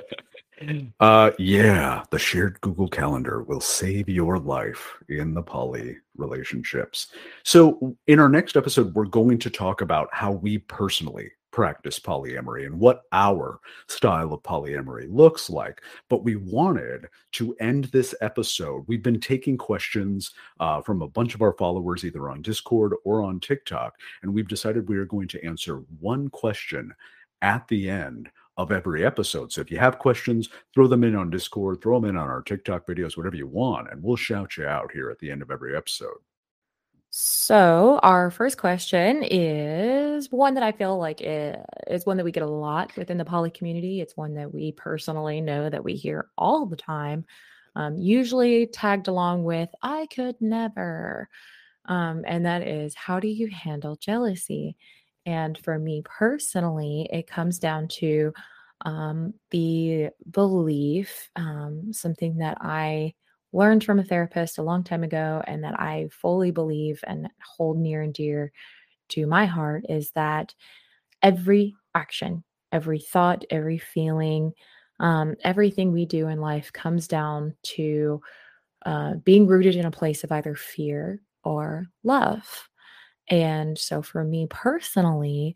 Uh, 1.00 1.32
yeah, 1.40 2.04
the 2.12 2.20
shared 2.20 2.62
Google 2.62 2.88
Calendar 2.88 3.44
will 3.44 3.60
save 3.60 4.08
your 4.08 4.40
life 4.40 4.94
in 5.10 5.34
the 5.34 5.42
poly 5.42 5.98
relationships. 6.16 7.08
So, 7.44 7.98
in 8.08 8.20
our 8.20 8.30
next 8.30 8.56
episode, 8.56 8.94
we're 8.94 9.06
going 9.06 9.40
to 9.40 9.50
talk 9.50 9.82
about 9.82 10.08
how 10.14 10.32
we 10.32 10.60
personally 10.60 11.32
practice 11.52 12.00
polyamory 12.00 12.66
and 12.66 12.80
what 12.80 13.04
our 13.12 13.60
style 13.88 14.34
of 14.34 14.42
polyamory 14.44 15.08
looks 15.10 15.50
like. 15.50 15.82
But 16.10 16.24
we 16.24 16.36
wanted 16.36 17.08
to 17.34 17.56
end 17.60 17.86
this 17.86 18.16
episode. 18.22 18.86
We've 18.88 19.04
been 19.04 19.20
taking 19.20 19.58
questions 19.58 20.32
uh, 20.60 20.82
from 20.82 21.02
a 21.02 21.08
bunch 21.08 21.36
of 21.36 21.42
our 21.42 21.54
followers, 21.54 22.06
either 22.06 22.30
on 22.30 22.42
Discord 22.42 22.94
or 23.04 23.22
on 23.22 23.40
TikTok, 23.40 23.96
and 24.22 24.34
we've 24.34 24.48
decided 24.48 24.88
we 24.88 24.98
are 24.98 25.06
going 25.06 25.28
to 25.30 25.46
answer 25.46 25.84
one 26.00 26.30
question 26.30 26.94
at 27.42 27.68
the 27.68 27.90
end 27.90 28.30
of 28.58 28.72
every 28.72 29.06
episode. 29.06 29.52
So 29.52 29.62
if 29.62 29.72
you 29.72 29.80
have 29.80 30.00
questions, 30.00 30.50
throw 30.74 30.88
them 30.88 31.04
in 31.04 31.16
on 31.16 31.30
Discord, 31.30 31.82
throw 31.82 32.00
them 32.00 32.10
in 32.10 32.18
on 32.18 32.30
our 32.30 32.42
TikTok 32.42 32.86
videos, 32.86 33.18
whatever 33.18 33.36
you 33.36 33.48
want, 33.48 33.92
and 33.92 34.02
we'll 34.04 34.16
shout 34.16 34.58
you 34.58 34.66
out 34.66 34.92
here 34.92 35.10
at 35.10 35.20
the 35.20 35.32
end 35.32 35.42
of 35.42 35.52
every 35.52 35.76
episode. 35.76 36.18
So, 37.16 38.00
our 38.02 38.32
first 38.32 38.58
question 38.58 39.22
is 39.22 40.32
one 40.32 40.56
that 40.56 40.64
I 40.64 40.72
feel 40.72 40.98
like 40.98 41.22
is 41.22 42.08
one 42.08 42.18
that 42.18 42.24
we 42.24 42.32
get 42.32 42.42
a 42.42 42.48
lot 42.48 42.92
within 42.98 43.20
the 43.20 43.26
poly 43.26 43.52
community. 43.52 44.02
It's 44.02 44.18
one 44.18 44.34
that 44.34 44.52
we 44.52 44.72
personally 44.72 45.40
know 45.40 45.70
that 45.70 45.84
we 45.84 45.94
hear 45.94 46.30
all 46.40 46.66
the 46.66 46.76
time, 46.76 47.26
um, 47.76 47.98
usually 47.98 48.66
tagged 48.66 49.08
along 49.08 49.44
with, 49.44 49.70
I 49.84 50.08
could 50.08 50.42
never. 50.42 51.30
Um, 51.86 52.24
and 52.26 52.48
that 52.48 52.66
is, 52.66 52.96
how 52.96 53.20
do 53.20 53.28
you 53.28 53.48
handle 53.48 53.96
jealousy? 53.96 54.76
And 55.26 55.58
for 55.58 55.80
me 55.80 56.04
personally, 56.06 57.08
it 57.12 57.28
comes 57.28 57.60
down 57.60 57.88
to 57.90 58.34
um, 58.82 59.34
the 59.52 60.10
belief, 60.32 61.30
um, 61.36 61.94
something 61.94 62.38
that 62.38 62.58
I 62.60 63.14
learned 63.54 63.84
from 63.84 64.00
a 64.00 64.04
therapist 64.04 64.58
a 64.58 64.64
long 64.64 64.84
time 64.84 65.04
ago, 65.04 65.42
and 65.48 65.64
that 65.64 65.80
I 65.80 66.10
fully 66.12 66.52
believe 66.52 67.04
and 67.08 67.30
hold 67.46 67.78
near 67.78 68.02
and 68.02 68.14
dear 68.14 68.52
to 69.10 69.28
my 69.28 69.46
heart 69.46 69.86
is 69.90 70.12
that 70.12 70.54
every 71.22 71.76
action, 71.96 72.44
every 72.72 73.00
thought, 73.00 73.46
every 73.50 73.78
feeling, 73.78 74.54
um, 75.00 75.36
everything 75.44 75.92
we 75.92 76.06
do 76.06 76.28
in 76.28 76.40
life 76.42 76.74
comes 76.74 77.08
down 77.08 77.56
to 77.64 78.22
uh, 78.86 79.16
being 79.24 79.48
rooted 79.48 79.76
in 79.76 79.86
a 79.86 79.92
place 79.92 80.24
of 80.24 80.32
either 80.32 80.56
fear 80.56 81.22
or 81.44 81.88
love. 82.04 82.70
And 83.30 83.78
so 83.78 84.02
for 84.02 84.24
me 84.24 84.48
personally, 84.50 85.56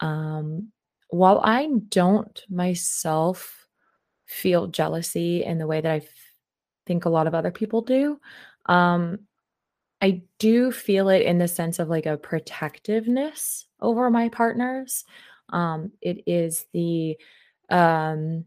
um, 0.00 0.68
while 1.08 1.40
I 1.44 1.68
don't 1.88 2.42
myself 2.48 3.66
feel 4.26 4.66
jealousy 4.66 5.44
in 5.44 5.58
the 5.58 5.66
way 5.66 5.80
that 5.80 5.92
I 5.92 5.96
f- 5.96 6.06
think 6.86 7.04
a 7.04 7.10
lot 7.10 7.26
of 7.26 7.34
other 7.34 7.50
people 7.50 7.82
do, 7.82 8.18
um, 8.66 9.20
I 10.00 10.22
do 10.38 10.72
feel 10.72 11.08
it 11.10 11.22
in 11.22 11.38
the 11.38 11.48
sense 11.48 11.78
of 11.78 11.88
like 11.88 12.06
a 12.06 12.16
protectiveness 12.16 13.66
over 13.80 14.10
my 14.10 14.28
partners. 14.30 15.04
Um, 15.50 15.92
it 16.00 16.22
is 16.26 16.66
the 16.72 17.16
um, 17.70 18.46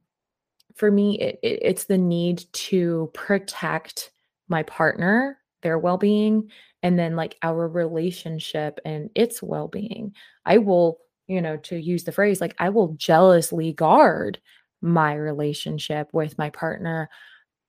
for 0.76 0.92
me, 0.92 1.20
it, 1.20 1.40
it, 1.42 1.60
it's 1.62 1.86
the 1.86 1.98
need 1.98 2.44
to 2.52 3.10
protect 3.14 4.12
my 4.48 4.64
partner, 4.64 5.40
their 5.66 5.80
well 5.80 5.98
being, 5.98 6.52
and 6.84 6.98
then 6.98 7.16
like 7.16 7.36
our 7.42 7.68
relationship 7.68 8.80
and 8.86 9.10
its 9.16 9.42
well 9.42 9.68
being. 9.68 10.14
I 10.46 10.60
will, 10.60 11.00
you 11.28 11.42
know, 11.42 11.58
to 11.58 11.76
use 11.76 12.04
the 12.04 12.12
phrase, 12.12 12.40
like 12.40 12.56
I 12.60 12.70
will 12.70 12.90
jealously 12.94 13.74
guard 13.74 14.40
my 14.82 15.16
relationship 15.16 16.08
with 16.14 16.38
my 16.38 16.52
partner, 16.52 17.10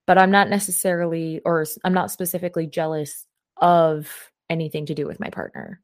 but 0.07 0.19
I'm 0.19 0.31
not 0.31 0.51
necessarily, 0.51 1.41
or 1.47 1.65
I'm 1.85 1.95
not 1.95 2.11
specifically 2.11 2.67
jealous 2.67 3.25
of 3.57 4.31
anything 4.51 4.85
to 4.87 4.95
do 4.95 5.07
with 5.07 5.19
my 5.19 5.31
partner. 5.31 5.81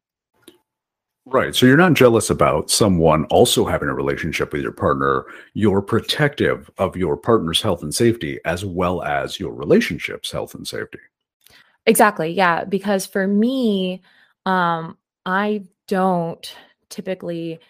Right. 1.24 1.54
So 1.54 1.64
you're 1.64 1.76
not 1.76 1.94
jealous 1.94 2.28
about 2.28 2.68
someone 2.68 3.24
also 3.26 3.64
having 3.64 3.88
a 3.88 3.94
relationship 3.94 4.52
with 4.52 4.60
your 4.60 4.72
partner. 4.72 5.24
You're 5.54 5.80
protective 5.80 6.68
of 6.76 6.96
your 6.96 7.16
partner's 7.16 7.62
health 7.62 7.82
and 7.82 7.94
safety 7.94 8.38
as 8.44 8.64
well 8.66 9.02
as 9.02 9.40
your 9.40 9.54
relationship's 9.54 10.30
health 10.30 10.54
and 10.54 10.66
safety. 10.68 10.98
Exactly. 11.86 12.30
Yeah. 12.30 12.64
Because 12.64 13.06
for 13.06 13.26
me, 13.26 14.02
um, 14.46 14.96
I 15.26 15.64
don't 15.88 16.54
typically 16.88 17.60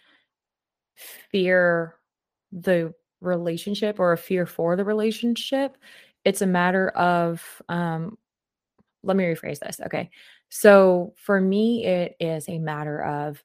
fear 0.97 1.95
the 2.53 2.93
relationship 3.21 3.99
or 4.01 4.13
a 4.13 4.19
fear 4.19 4.47
for 4.47 4.77
the 4.77 4.85
relationship. 4.85 5.77
It's 6.25 6.43
a 6.43 6.47
matter 6.47 6.89
of, 6.91 7.63
um, 7.69 8.19
let 9.05 9.17
me 9.17 9.25
rephrase 9.25 9.61
this. 9.61 9.81
Okay. 9.87 10.11
So 10.51 11.15
for 11.17 11.41
me, 11.41 11.87
it 11.87 12.17
is 12.21 12.49
a 12.49 12.59
matter 12.59 13.03
of 13.05 13.43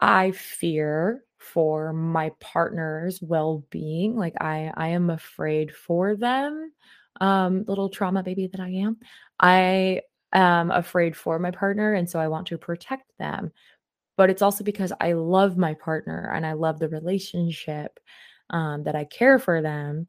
I 0.00 0.32
fear 0.32 1.24
for 1.38 1.92
my 1.92 2.32
partner's 2.40 3.20
well-being. 3.22 4.16
Like 4.16 4.34
I 4.40 4.72
I 4.76 4.88
am 4.88 5.10
afraid 5.10 5.74
for 5.74 6.16
them. 6.16 6.72
Um, 7.20 7.64
little 7.66 7.88
trauma 7.88 8.22
baby 8.22 8.48
that 8.48 8.60
I 8.60 8.70
am. 8.70 8.98
I 9.38 10.02
am 10.32 10.70
afraid 10.70 11.16
for 11.16 11.38
my 11.38 11.50
partner 11.50 11.94
and 11.94 12.08
so 12.08 12.18
I 12.18 12.28
want 12.28 12.46
to 12.48 12.58
protect 12.58 13.10
them. 13.18 13.52
But 14.16 14.30
it's 14.30 14.42
also 14.42 14.64
because 14.64 14.92
I 15.00 15.12
love 15.12 15.56
my 15.56 15.74
partner 15.74 16.30
and 16.34 16.46
I 16.46 16.52
love 16.52 16.78
the 16.78 16.88
relationship 16.88 17.98
um, 18.50 18.84
that 18.84 18.94
I 18.94 19.04
care 19.04 19.38
for 19.38 19.62
them 19.62 20.06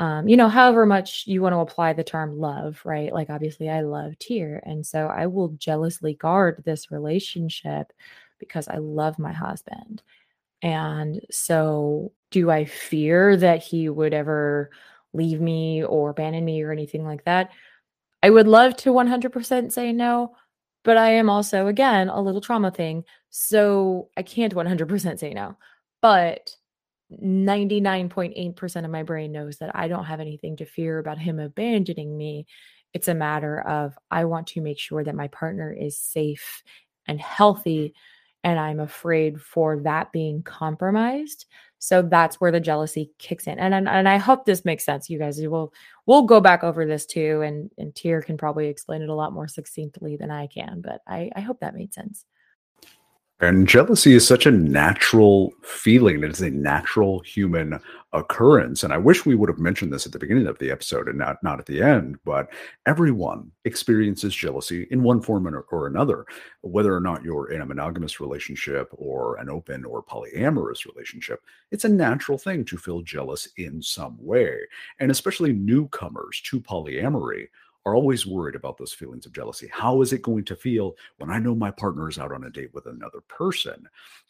um, 0.00 0.28
you 0.28 0.36
know, 0.36 0.48
however 0.48 0.86
much 0.86 1.24
you 1.26 1.40
want 1.40 1.52
to 1.52 1.58
apply 1.60 1.92
the 1.92 2.02
term 2.02 2.38
love, 2.38 2.80
right? 2.84 3.12
Like, 3.12 3.30
obviously, 3.30 3.70
I 3.70 3.82
love 3.82 4.18
Tyr. 4.18 4.60
And 4.64 4.84
so 4.84 5.06
I 5.06 5.26
will 5.26 5.48
jealously 5.50 6.14
guard 6.14 6.62
this 6.64 6.90
relationship 6.90 7.92
because 8.38 8.66
I 8.66 8.78
love 8.78 9.18
my 9.18 9.32
husband. 9.32 10.02
And 10.62 11.20
so, 11.30 12.12
do 12.32 12.50
I 12.50 12.64
fear 12.64 13.36
that 13.36 13.62
he 13.62 13.88
would 13.88 14.12
ever 14.14 14.70
leave 15.14 15.40
me 15.40 15.82
or 15.82 16.10
abandon 16.10 16.44
me 16.44 16.62
or 16.62 16.72
anything 16.72 17.04
like 17.04 17.24
that? 17.24 17.50
I 18.22 18.30
would 18.30 18.48
love 18.48 18.76
to 18.78 18.92
100% 18.92 19.72
say 19.72 19.92
no, 19.92 20.34
but 20.82 20.96
I 20.96 21.10
am 21.10 21.30
also, 21.30 21.66
again, 21.66 22.08
a 22.08 22.20
little 22.20 22.40
trauma 22.40 22.70
thing. 22.70 23.04
So 23.30 24.10
I 24.16 24.22
can't 24.22 24.54
100% 24.54 25.18
say 25.18 25.32
no. 25.32 25.56
But 26.02 26.50
99.8% 27.12 28.84
of 28.84 28.90
my 28.90 29.02
brain 29.02 29.32
knows 29.32 29.58
that 29.58 29.74
I 29.74 29.88
don't 29.88 30.04
have 30.04 30.20
anything 30.20 30.56
to 30.56 30.64
fear 30.64 30.98
about 30.98 31.18
him 31.18 31.38
abandoning 31.38 32.16
me. 32.16 32.46
It's 32.92 33.08
a 33.08 33.14
matter 33.14 33.60
of 33.60 33.96
I 34.10 34.24
want 34.24 34.46
to 34.48 34.60
make 34.60 34.78
sure 34.78 35.04
that 35.04 35.14
my 35.14 35.28
partner 35.28 35.72
is 35.72 35.98
safe 35.98 36.62
and 37.06 37.20
healthy. 37.20 37.94
And 38.42 38.58
I'm 38.58 38.80
afraid 38.80 39.40
for 39.40 39.80
that 39.80 40.12
being 40.12 40.42
compromised. 40.42 41.46
So 41.86 42.02
that's 42.02 42.40
where 42.40 42.50
the 42.50 42.60
jealousy 42.60 43.10
kicks 43.18 43.46
in. 43.46 43.58
And, 43.58 43.74
and, 43.74 43.88
and 43.88 44.08
I 44.08 44.16
hope 44.16 44.44
this 44.44 44.64
makes 44.64 44.84
sense. 44.84 45.10
You 45.10 45.18
guys 45.18 45.40
We'll 45.40 45.72
we'll 46.06 46.22
go 46.22 46.40
back 46.40 46.64
over 46.64 46.86
this 46.86 47.06
too. 47.06 47.42
And 47.42 47.70
and 47.78 47.94
Tyr 47.94 48.22
can 48.22 48.36
probably 48.36 48.68
explain 48.68 49.02
it 49.02 49.08
a 49.08 49.14
lot 49.14 49.32
more 49.32 49.48
succinctly 49.48 50.16
than 50.16 50.30
I 50.30 50.46
can, 50.46 50.80
but 50.80 51.02
I, 51.06 51.30
I 51.36 51.40
hope 51.40 51.60
that 51.60 51.74
made 51.74 51.92
sense. 51.92 52.24
And 53.40 53.66
jealousy 53.66 54.14
is 54.14 54.26
such 54.26 54.46
a 54.46 54.52
natural 54.52 55.52
feeling. 55.62 56.22
It 56.22 56.30
is 56.30 56.40
a 56.40 56.50
natural 56.50 57.18
human 57.20 57.80
occurrence. 58.12 58.84
And 58.84 58.92
I 58.92 58.96
wish 58.96 59.26
we 59.26 59.34
would 59.34 59.48
have 59.48 59.58
mentioned 59.58 59.92
this 59.92 60.06
at 60.06 60.12
the 60.12 60.20
beginning 60.20 60.46
of 60.46 60.58
the 60.60 60.70
episode 60.70 61.08
and 61.08 61.18
not, 61.18 61.42
not 61.42 61.58
at 61.58 61.66
the 61.66 61.82
end, 61.82 62.16
but 62.24 62.48
everyone 62.86 63.50
experiences 63.64 64.36
jealousy 64.36 64.86
in 64.92 65.02
one 65.02 65.20
form 65.20 65.48
or, 65.48 65.66
or 65.72 65.88
another, 65.88 66.24
whether 66.60 66.94
or 66.94 67.00
not 67.00 67.24
you're 67.24 67.50
in 67.50 67.60
a 67.60 67.66
monogamous 67.66 68.20
relationship 68.20 68.88
or 68.92 69.36
an 69.38 69.50
open 69.50 69.84
or 69.84 70.00
polyamorous 70.00 70.86
relationship. 70.86 71.42
It's 71.72 71.84
a 71.84 71.88
natural 71.88 72.38
thing 72.38 72.64
to 72.66 72.78
feel 72.78 73.02
jealous 73.02 73.48
in 73.56 73.82
some 73.82 74.16
way. 74.20 74.58
And 75.00 75.10
especially 75.10 75.52
newcomers 75.52 76.40
to 76.42 76.60
polyamory 76.60 77.48
are 77.86 77.94
always 77.94 78.26
worried 78.26 78.54
about 78.54 78.78
those 78.78 78.92
feelings 78.92 79.26
of 79.26 79.32
jealousy. 79.32 79.68
How 79.72 80.00
is 80.00 80.12
it 80.12 80.22
going 80.22 80.44
to 80.46 80.56
feel 80.56 80.96
when 81.18 81.30
I 81.30 81.38
know 81.38 81.54
my 81.54 81.70
partner 81.70 82.08
is 82.08 82.18
out 82.18 82.32
on 82.32 82.44
a 82.44 82.50
date 82.50 82.72
with 82.72 82.86
another 82.86 83.20
person? 83.28 83.88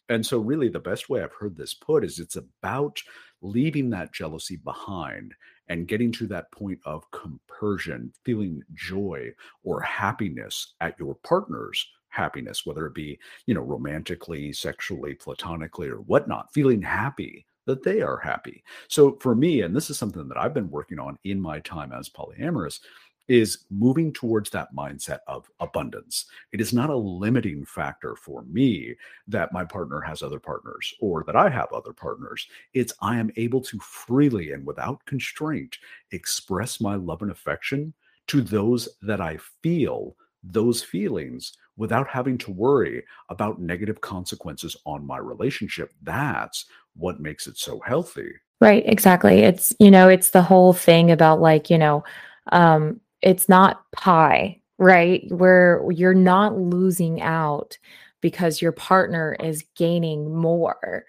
And 0.09 0.25
so, 0.25 0.39
really, 0.39 0.69
the 0.69 0.79
best 0.79 1.09
way 1.09 1.23
I've 1.23 1.33
heard 1.33 1.55
this 1.55 1.73
put 1.73 2.03
is 2.03 2.19
it's 2.19 2.35
about 2.35 3.01
leaving 3.41 3.89
that 3.91 4.13
jealousy 4.13 4.57
behind 4.57 5.33
and 5.67 5.87
getting 5.87 6.11
to 6.13 6.27
that 6.27 6.51
point 6.51 6.79
of 6.85 7.09
compersion, 7.11 8.13
feeling 8.23 8.61
joy 8.73 9.31
or 9.63 9.81
happiness 9.81 10.73
at 10.81 10.99
your 10.99 11.15
partner's 11.23 11.87
happiness, 12.09 12.65
whether 12.65 12.85
it 12.85 12.93
be, 12.93 13.19
you 13.45 13.53
know, 13.53 13.61
romantically, 13.61 14.53
sexually, 14.53 15.15
platonically, 15.15 15.89
or 15.89 15.97
whatnot, 15.97 16.53
feeling 16.53 16.81
happy 16.81 17.45
that 17.65 17.83
they 17.83 18.01
are 18.01 18.17
happy. 18.17 18.63
So 18.87 19.17
for 19.19 19.35
me, 19.35 19.61
and 19.61 19.75
this 19.75 19.89
is 19.89 19.97
something 19.97 20.27
that 20.27 20.37
I've 20.37 20.53
been 20.53 20.69
working 20.69 20.99
on 20.99 21.17
in 21.23 21.41
my 21.41 21.59
time 21.59 21.91
as 21.91 22.09
polyamorous, 22.09 22.79
is 23.27 23.65
moving 23.69 24.13
towards 24.13 24.49
that 24.49 24.73
mindset 24.75 25.19
of 25.27 25.49
abundance. 25.59 26.25
It 26.51 26.61
is 26.61 26.73
not 26.73 26.89
a 26.89 26.95
limiting 26.95 27.65
factor 27.65 28.15
for 28.15 28.43
me 28.43 28.95
that 29.27 29.53
my 29.53 29.65
partner 29.65 30.01
has 30.01 30.21
other 30.21 30.39
partners 30.39 30.93
or 30.99 31.23
that 31.25 31.35
I 31.35 31.49
have 31.49 31.71
other 31.71 31.93
partners. 31.93 32.47
It's 32.73 32.93
I 33.01 33.17
am 33.17 33.31
able 33.35 33.61
to 33.61 33.79
freely 33.79 34.51
and 34.51 34.65
without 34.65 35.05
constraint 35.05 35.77
express 36.11 36.79
my 36.79 36.95
love 36.95 37.21
and 37.21 37.31
affection 37.31 37.93
to 38.27 38.41
those 38.41 38.89
that 39.01 39.21
I 39.21 39.37
feel 39.61 40.15
those 40.43 40.83
feelings 40.83 41.53
without 41.77 42.07
having 42.07 42.37
to 42.37 42.51
worry 42.51 43.03
about 43.29 43.59
negative 43.59 44.01
consequences 44.01 44.77
on 44.85 45.05
my 45.05 45.17
relationship. 45.17 45.91
That's 46.03 46.65
what 46.95 47.19
makes 47.19 47.47
it 47.47 47.57
so 47.57 47.79
healthy. 47.79 48.31
Right, 48.61 48.83
exactly. 48.85 49.39
It's, 49.39 49.73
you 49.79 49.91
know, 49.91 50.07
it's 50.07 50.29
the 50.29 50.41
whole 50.41 50.71
thing 50.71 51.11
about 51.11 51.41
like, 51.41 51.69
you 51.69 51.77
know, 51.77 52.03
um, 52.51 53.01
it's 53.25 53.49
not 53.49 53.91
pie, 53.91 54.61
right? 54.77 55.23
Where 55.29 55.83
you're 55.91 56.13
not 56.13 56.57
losing 56.57 57.21
out 57.21 57.77
because 58.21 58.61
your 58.61 58.71
partner 58.71 59.35
is 59.39 59.65
gaining 59.75 60.33
more. 60.33 61.05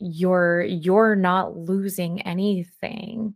You're 0.00 0.62
you're 0.62 1.14
not 1.14 1.56
losing 1.56 2.22
anything 2.22 3.34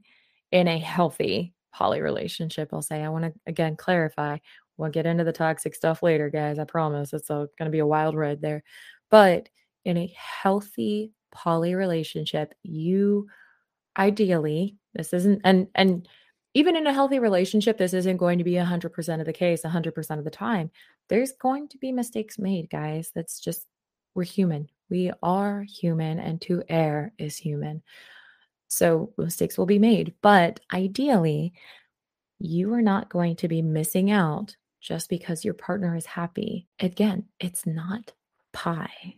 in 0.50 0.66
a 0.66 0.78
healthy 0.78 1.54
poly 1.72 2.00
relationship. 2.00 2.70
I'll 2.72 2.82
say 2.82 3.02
I 3.02 3.10
want 3.10 3.26
to 3.26 3.34
again 3.46 3.76
clarify. 3.76 4.38
We'll 4.78 4.90
get 4.90 5.06
into 5.06 5.24
the 5.24 5.32
toxic 5.32 5.74
stuff 5.74 6.02
later, 6.02 6.30
guys. 6.30 6.58
I 6.58 6.64
promise. 6.64 7.12
It's 7.12 7.28
going 7.28 7.48
to 7.60 7.70
be 7.70 7.80
a 7.80 7.86
wild 7.86 8.14
ride 8.16 8.40
there. 8.40 8.62
But 9.10 9.50
in 9.84 9.98
a 9.98 10.14
healthy 10.16 11.12
poly 11.32 11.74
relationship, 11.74 12.54
you 12.62 13.28
ideally, 13.98 14.76
this 14.94 15.12
isn't 15.12 15.42
and 15.44 15.68
and 15.74 16.08
even 16.54 16.76
in 16.76 16.86
a 16.86 16.92
healthy 16.92 17.18
relationship, 17.18 17.78
this 17.78 17.94
isn't 17.94 18.16
going 18.16 18.38
to 18.38 18.44
be 18.44 18.52
100% 18.52 19.20
of 19.20 19.26
the 19.26 19.32
case 19.32 19.62
100% 19.62 20.18
of 20.18 20.24
the 20.24 20.30
time. 20.30 20.70
There's 21.08 21.32
going 21.32 21.68
to 21.68 21.78
be 21.78 21.92
mistakes 21.92 22.38
made, 22.38 22.70
guys. 22.70 23.12
That's 23.14 23.38
just, 23.38 23.66
we're 24.14 24.24
human. 24.24 24.68
We 24.88 25.12
are 25.22 25.62
human, 25.62 26.18
and 26.18 26.40
to 26.42 26.64
err 26.68 27.12
is 27.18 27.36
human. 27.36 27.82
So 28.66 29.12
mistakes 29.16 29.56
will 29.56 29.66
be 29.66 29.78
made. 29.78 30.14
But 30.22 30.60
ideally, 30.72 31.52
you 32.40 32.72
are 32.74 32.82
not 32.82 33.10
going 33.10 33.36
to 33.36 33.48
be 33.48 33.62
missing 33.62 34.10
out 34.10 34.56
just 34.80 35.08
because 35.08 35.44
your 35.44 35.54
partner 35.54 35.94
is 35.94 36.06
happy. 36.06 36.66
Again, 36.80 37.26
it's 37.38 37.66
not 37.66 38.12
pie. 38.52 39.16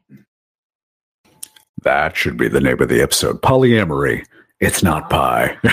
That 1.83 2.17
should 2.17 2.37
be 2.37 2.49
the 2.49 2.61
name 2.61 2.81
of 2.83 2.89
the 2.89 3.03
episode 3.03 3.41
Polyamory 3.43 4.27
It's 4.63 4.81
not 4.81 5.11
pie. 5.11 5.59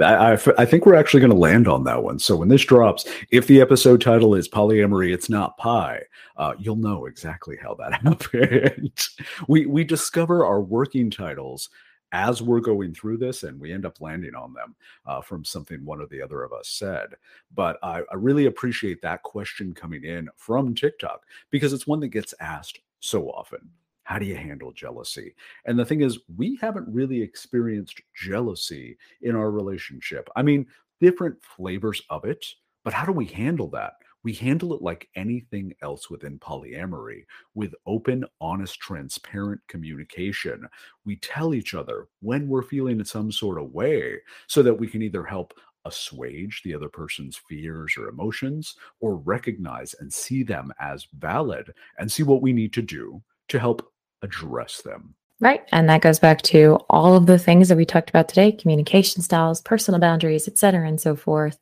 I, 0.00 0.38
I, 0.58 0.64
think 0.64 0.86
we're 0.86 0.94
actually 0.94 1.18
going 1.18 1.32
to 1.32 1.36
land 1.36 1.66
on 1.66 1.82
that 1.84 2.04
one. 2.04 2.20
So 2.20 2.36
when 2.36 2.46
this 2.46 2.64
drops, 2.64 3.04
if 3.32 3.48
the 3.48 3.60
episode 3.60 4.00
title 4.00 4.36
is 4.36 4.48
polyamory, 4.48 5.12
it's 5.12 5.28
not 5.28 5.56
pie. 5.56 6.02
Uh, 6.36 6.54
you'll 6.56 6.76
know 6.76 7.06
exactly 7.06 7.56
how 7.60 7.74
that 7.74 7.94
happened. 8.04 9.08
we 9.48 9.66
we 9.66 9.82
discover 9.82 10.46
our 10.46 10.60
working 10.60 11.10
titles 11.10 11.68
as 12.12 12.42
we're 12.42 12.60
going 12.60 12.94
through 12.94 13.16
this, 13.16 13.42
and 13.42 13.58
we 13.58 13.72
end 13.72 13.84
up 13.84 14.00
landing 14.00 14.36
on 14.36 14.52
them 14.52 14.76
uh, 15.04 15.20
from 15.20 15.44
something 15.44 15.84
one 15.84 16.00
or 16.00 16.06
the 16.06 16.22
other 16.22 16.44
of 16.44 16.52
us 16.52 16.68
said. 16.68 17.08
But 17.56 17.76
I, 17.82 18.02
I 18.08 18.14
really 18.14 18.46
appreciate 18.46 19.02
that 19.02 19.24
question 19.24 19.74
coming 19.74 20.04
in 20.04 20.28
from 20.36 20.76
TikTok 20.76 21.24
because 21.50 21.72
it's 21.72 21.88
one 21.88 21.98
that 22.00 22.08
gets 22.08 22.34
asked 22.38 22.78
so 23.00 23.28
often. 23.30 23.68
How 24.08 24.18
do 24.18 24.24
you 24.24 24.36
handle 24.36 24.72
jealousy? 24.72 25.34
And 25.66 25.78
the 25.78 25.84
thing 25.84 26.00
is, 26.00 26.18
we 26.34 26.56
haven't 26.62 26.88
really 26.88 27.20
experienced 27.20 28.00
jealousy 28.16 28.96
in 29.20 29.36
our 29.36 29.50
relationship. 29.50 30.30
I 30.34 30.40
mean, 30.40 30.64
different 30.98 31.36
flavors 31.42 32.00
of 32.08 32.24
it, 32.24 32.42
but 32.84 32.94
how 32.94 33.04
do 33.04 33.12
we 33.12 33.26
handle 33.26 33.68
that? 33.72 33.96
We 34.24 34.32
handle 34.32 34.72
it 34.72 34.80
like 34.80 35.10
anything 35.14 35.74
else 35.82 36.08
within 36.08 36.38
polyamory 36.38 37.24
with 37.54 37.74
open, 37.84 38.24
honest, 38.40 38.80
transparent 38.80 39.60
communication. 39.68 40.66
We 41.04 41.16
tell 41.16 41.52
each 41.52 41.74
other 41.74 42.06
when 42.22 42.48
we're 42.48 42.62
feeling 42.62 43.00
in 43.00 43.04
some 43.04 43.30
sort 43.30 43.60
of 43.60 43.74
way 43.74 44.20
so 44.46 44.62
that 44.62 44.72
we 44.72 44.88
can 44.88 45.02
either 45.02 45.22
help 45.22 45.52
assuage 45.84 46.62
the 46.64 46.74
other 46.74 46.88
person's 46.88 47.38
fears 47.46 47.94
or 47.98 48.08
emotions 48.08 48.76
or 49.00 49.16
recognize 49.16 49.94
and 50.00 50.10
see 50.10 50.42
them 50.42 50.72
as 50.80 51.06
valid 51.18 51.74
and 51.98 52.10
see 52.10 52.22
what 52.22 52.40
we 52.40 52.54
need 52.54 52.72
to 52.72 52.80
do 52.80 53.22
to 53.48 53.58
help 53.58 53.92
address 54.22 54.82
them. 54.82 55.14
Right. 55.40 55.62
And 55.70 55.88
that 55.88 56.00
goes 56.00 56.18
back 56.18 56.42
to 56.42 56.78
all 56.90 57.14
of 57.14 57.26
the 57.26 57.38
things 57.38 57.68
that 57.68 57.76
we 57.76 57.84
talked 57.84 58.10
about 58.10 58.28
today 58.28 58.50
communication 58.52 59.22
styles, 59.22 59.60
personal 59.60 60.00
boundaries, 60.00 60.48
etc., 60.48 60.86
and 60.86 61.00
so 61.00 61.14
forth. 61.14 61.58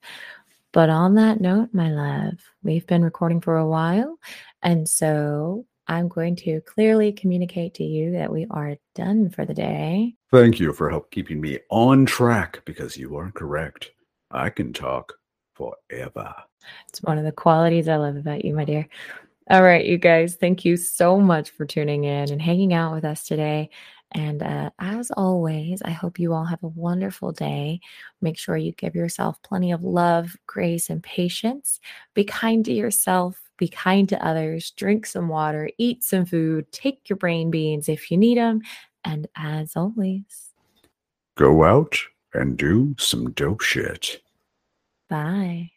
But 0.73 0.91
on 0.91 1.15
that 1.15 1.41
note, 1.41 1.71
my 1.73 1.91
love, 1.91 2.35
we've 2.63 2.87
been 2.87 3.05
recording 3.05 3.41
for 3.41 3.57
a 3.57 3.69
while. 3.69 4.19
And 4.63 4.89
so 4.89 5.67
I'm 5.89 6.09
going 6.09 6.37
to 6.37 6.61
clearly 6.63 7.13
communicate 7.13 7.75
to 7.75 7.85
you 7.85 8.13
that 8.13 8.33
we 8.33 8.47
are 8.51 8.77
done 8.95 9.31
for 9.31 9.45
the 9.45 9.55
day. 9.55 10.15
Thank 10.31 10.59
you 10.59 10.73
for 10.73 10.91
help 10.91 11.11
keeping 11.11 11.41
me 11.41 11.61
on 11.71 12.07
track 12.07 12.63
because 12.65 12.97
you 12.97 13.17
are 13.17 13.31
correct. 13.31 13.91
I 14.31 14.51
can 14.51 14.73
talk 14.73 15.15
forever. 15.55 16.35
It's 16.89 17.03
one 17.03 17.19
of 17.19 17.25
the 17.25 17.33
qualities 17.33 17.89
I 17.89 17.97
love 17.97 18.17
about 18.17 18.45
you, 18.45 18.55
my 18.55 18.65
dear. 18.65 18.89
All 19.49 19.63
right, 19.63 19.85
you 19.85 19.97
guys, 19.97 20.35
thank 20.35 20.65
you 20.65 20.77
so 20.77 21.21
much 21.21 21.51
for 21.51 21.65
tuning 21.65 22.03
in 22.03 22.33
and 22.33 22.43
hanging 22.43 22.75
out 22.75 22.93
with 22.93 23.05
us 23.05 23.23
today. 23.23 23.71
And 24.11 24.43
uh, 24.43 24.71
as 24.81 25.13
always, 25.13 25.83
I 25.83 25.91
hope 25.91 26.19
you 26.19 26.33
all 26.33 26.45
have 26.45 26.65
a 26.65 26.69
wonderful 26.69 27.31
day. 27.31 27.79
Make 28.21 28.39
sure 28.39 28.57
you 28.57 28.73
give 28.73 28.97
yourself 28.97 29.41
plenty 29.43 29.71
of 29.71 29.85
love, 29.85 30.37
grace, 30.49 30.91
and 30.91 31.01
patience. 31.01 31.79
Be 32.15 32.25
kind 32.25 32.65
to 32.65 32.73
yourself, 32.73 33.41
be 33.57 33.69
kind 33.69 34.09
to 34.09 34.27
others, 34.27 34.73
drink 34.73 35.07
some 35.07 35.29
water, 35.29 35.71
eat 35.79 36.03
some 36.03 36.27
food, 36.27 36.71
take 36.73 37.09
your 37.09 37.17
brain 37.17 37.49
beans 37.49 37.89
if 37.89 38.11
you 38.11 38.17
need 38.17 38.39
them. 38.39 38.63
And 39.05 39.29
as 39.37 39.77
always, 39.77 40.53
go 41.37 41.63
out 41.63 41.97
and 42.35 42.57
do 42.57 42.97
some 42.99 43.31
dope 43.31 43.61
shit. 43.61 44.21
Bye. 45.09 45.71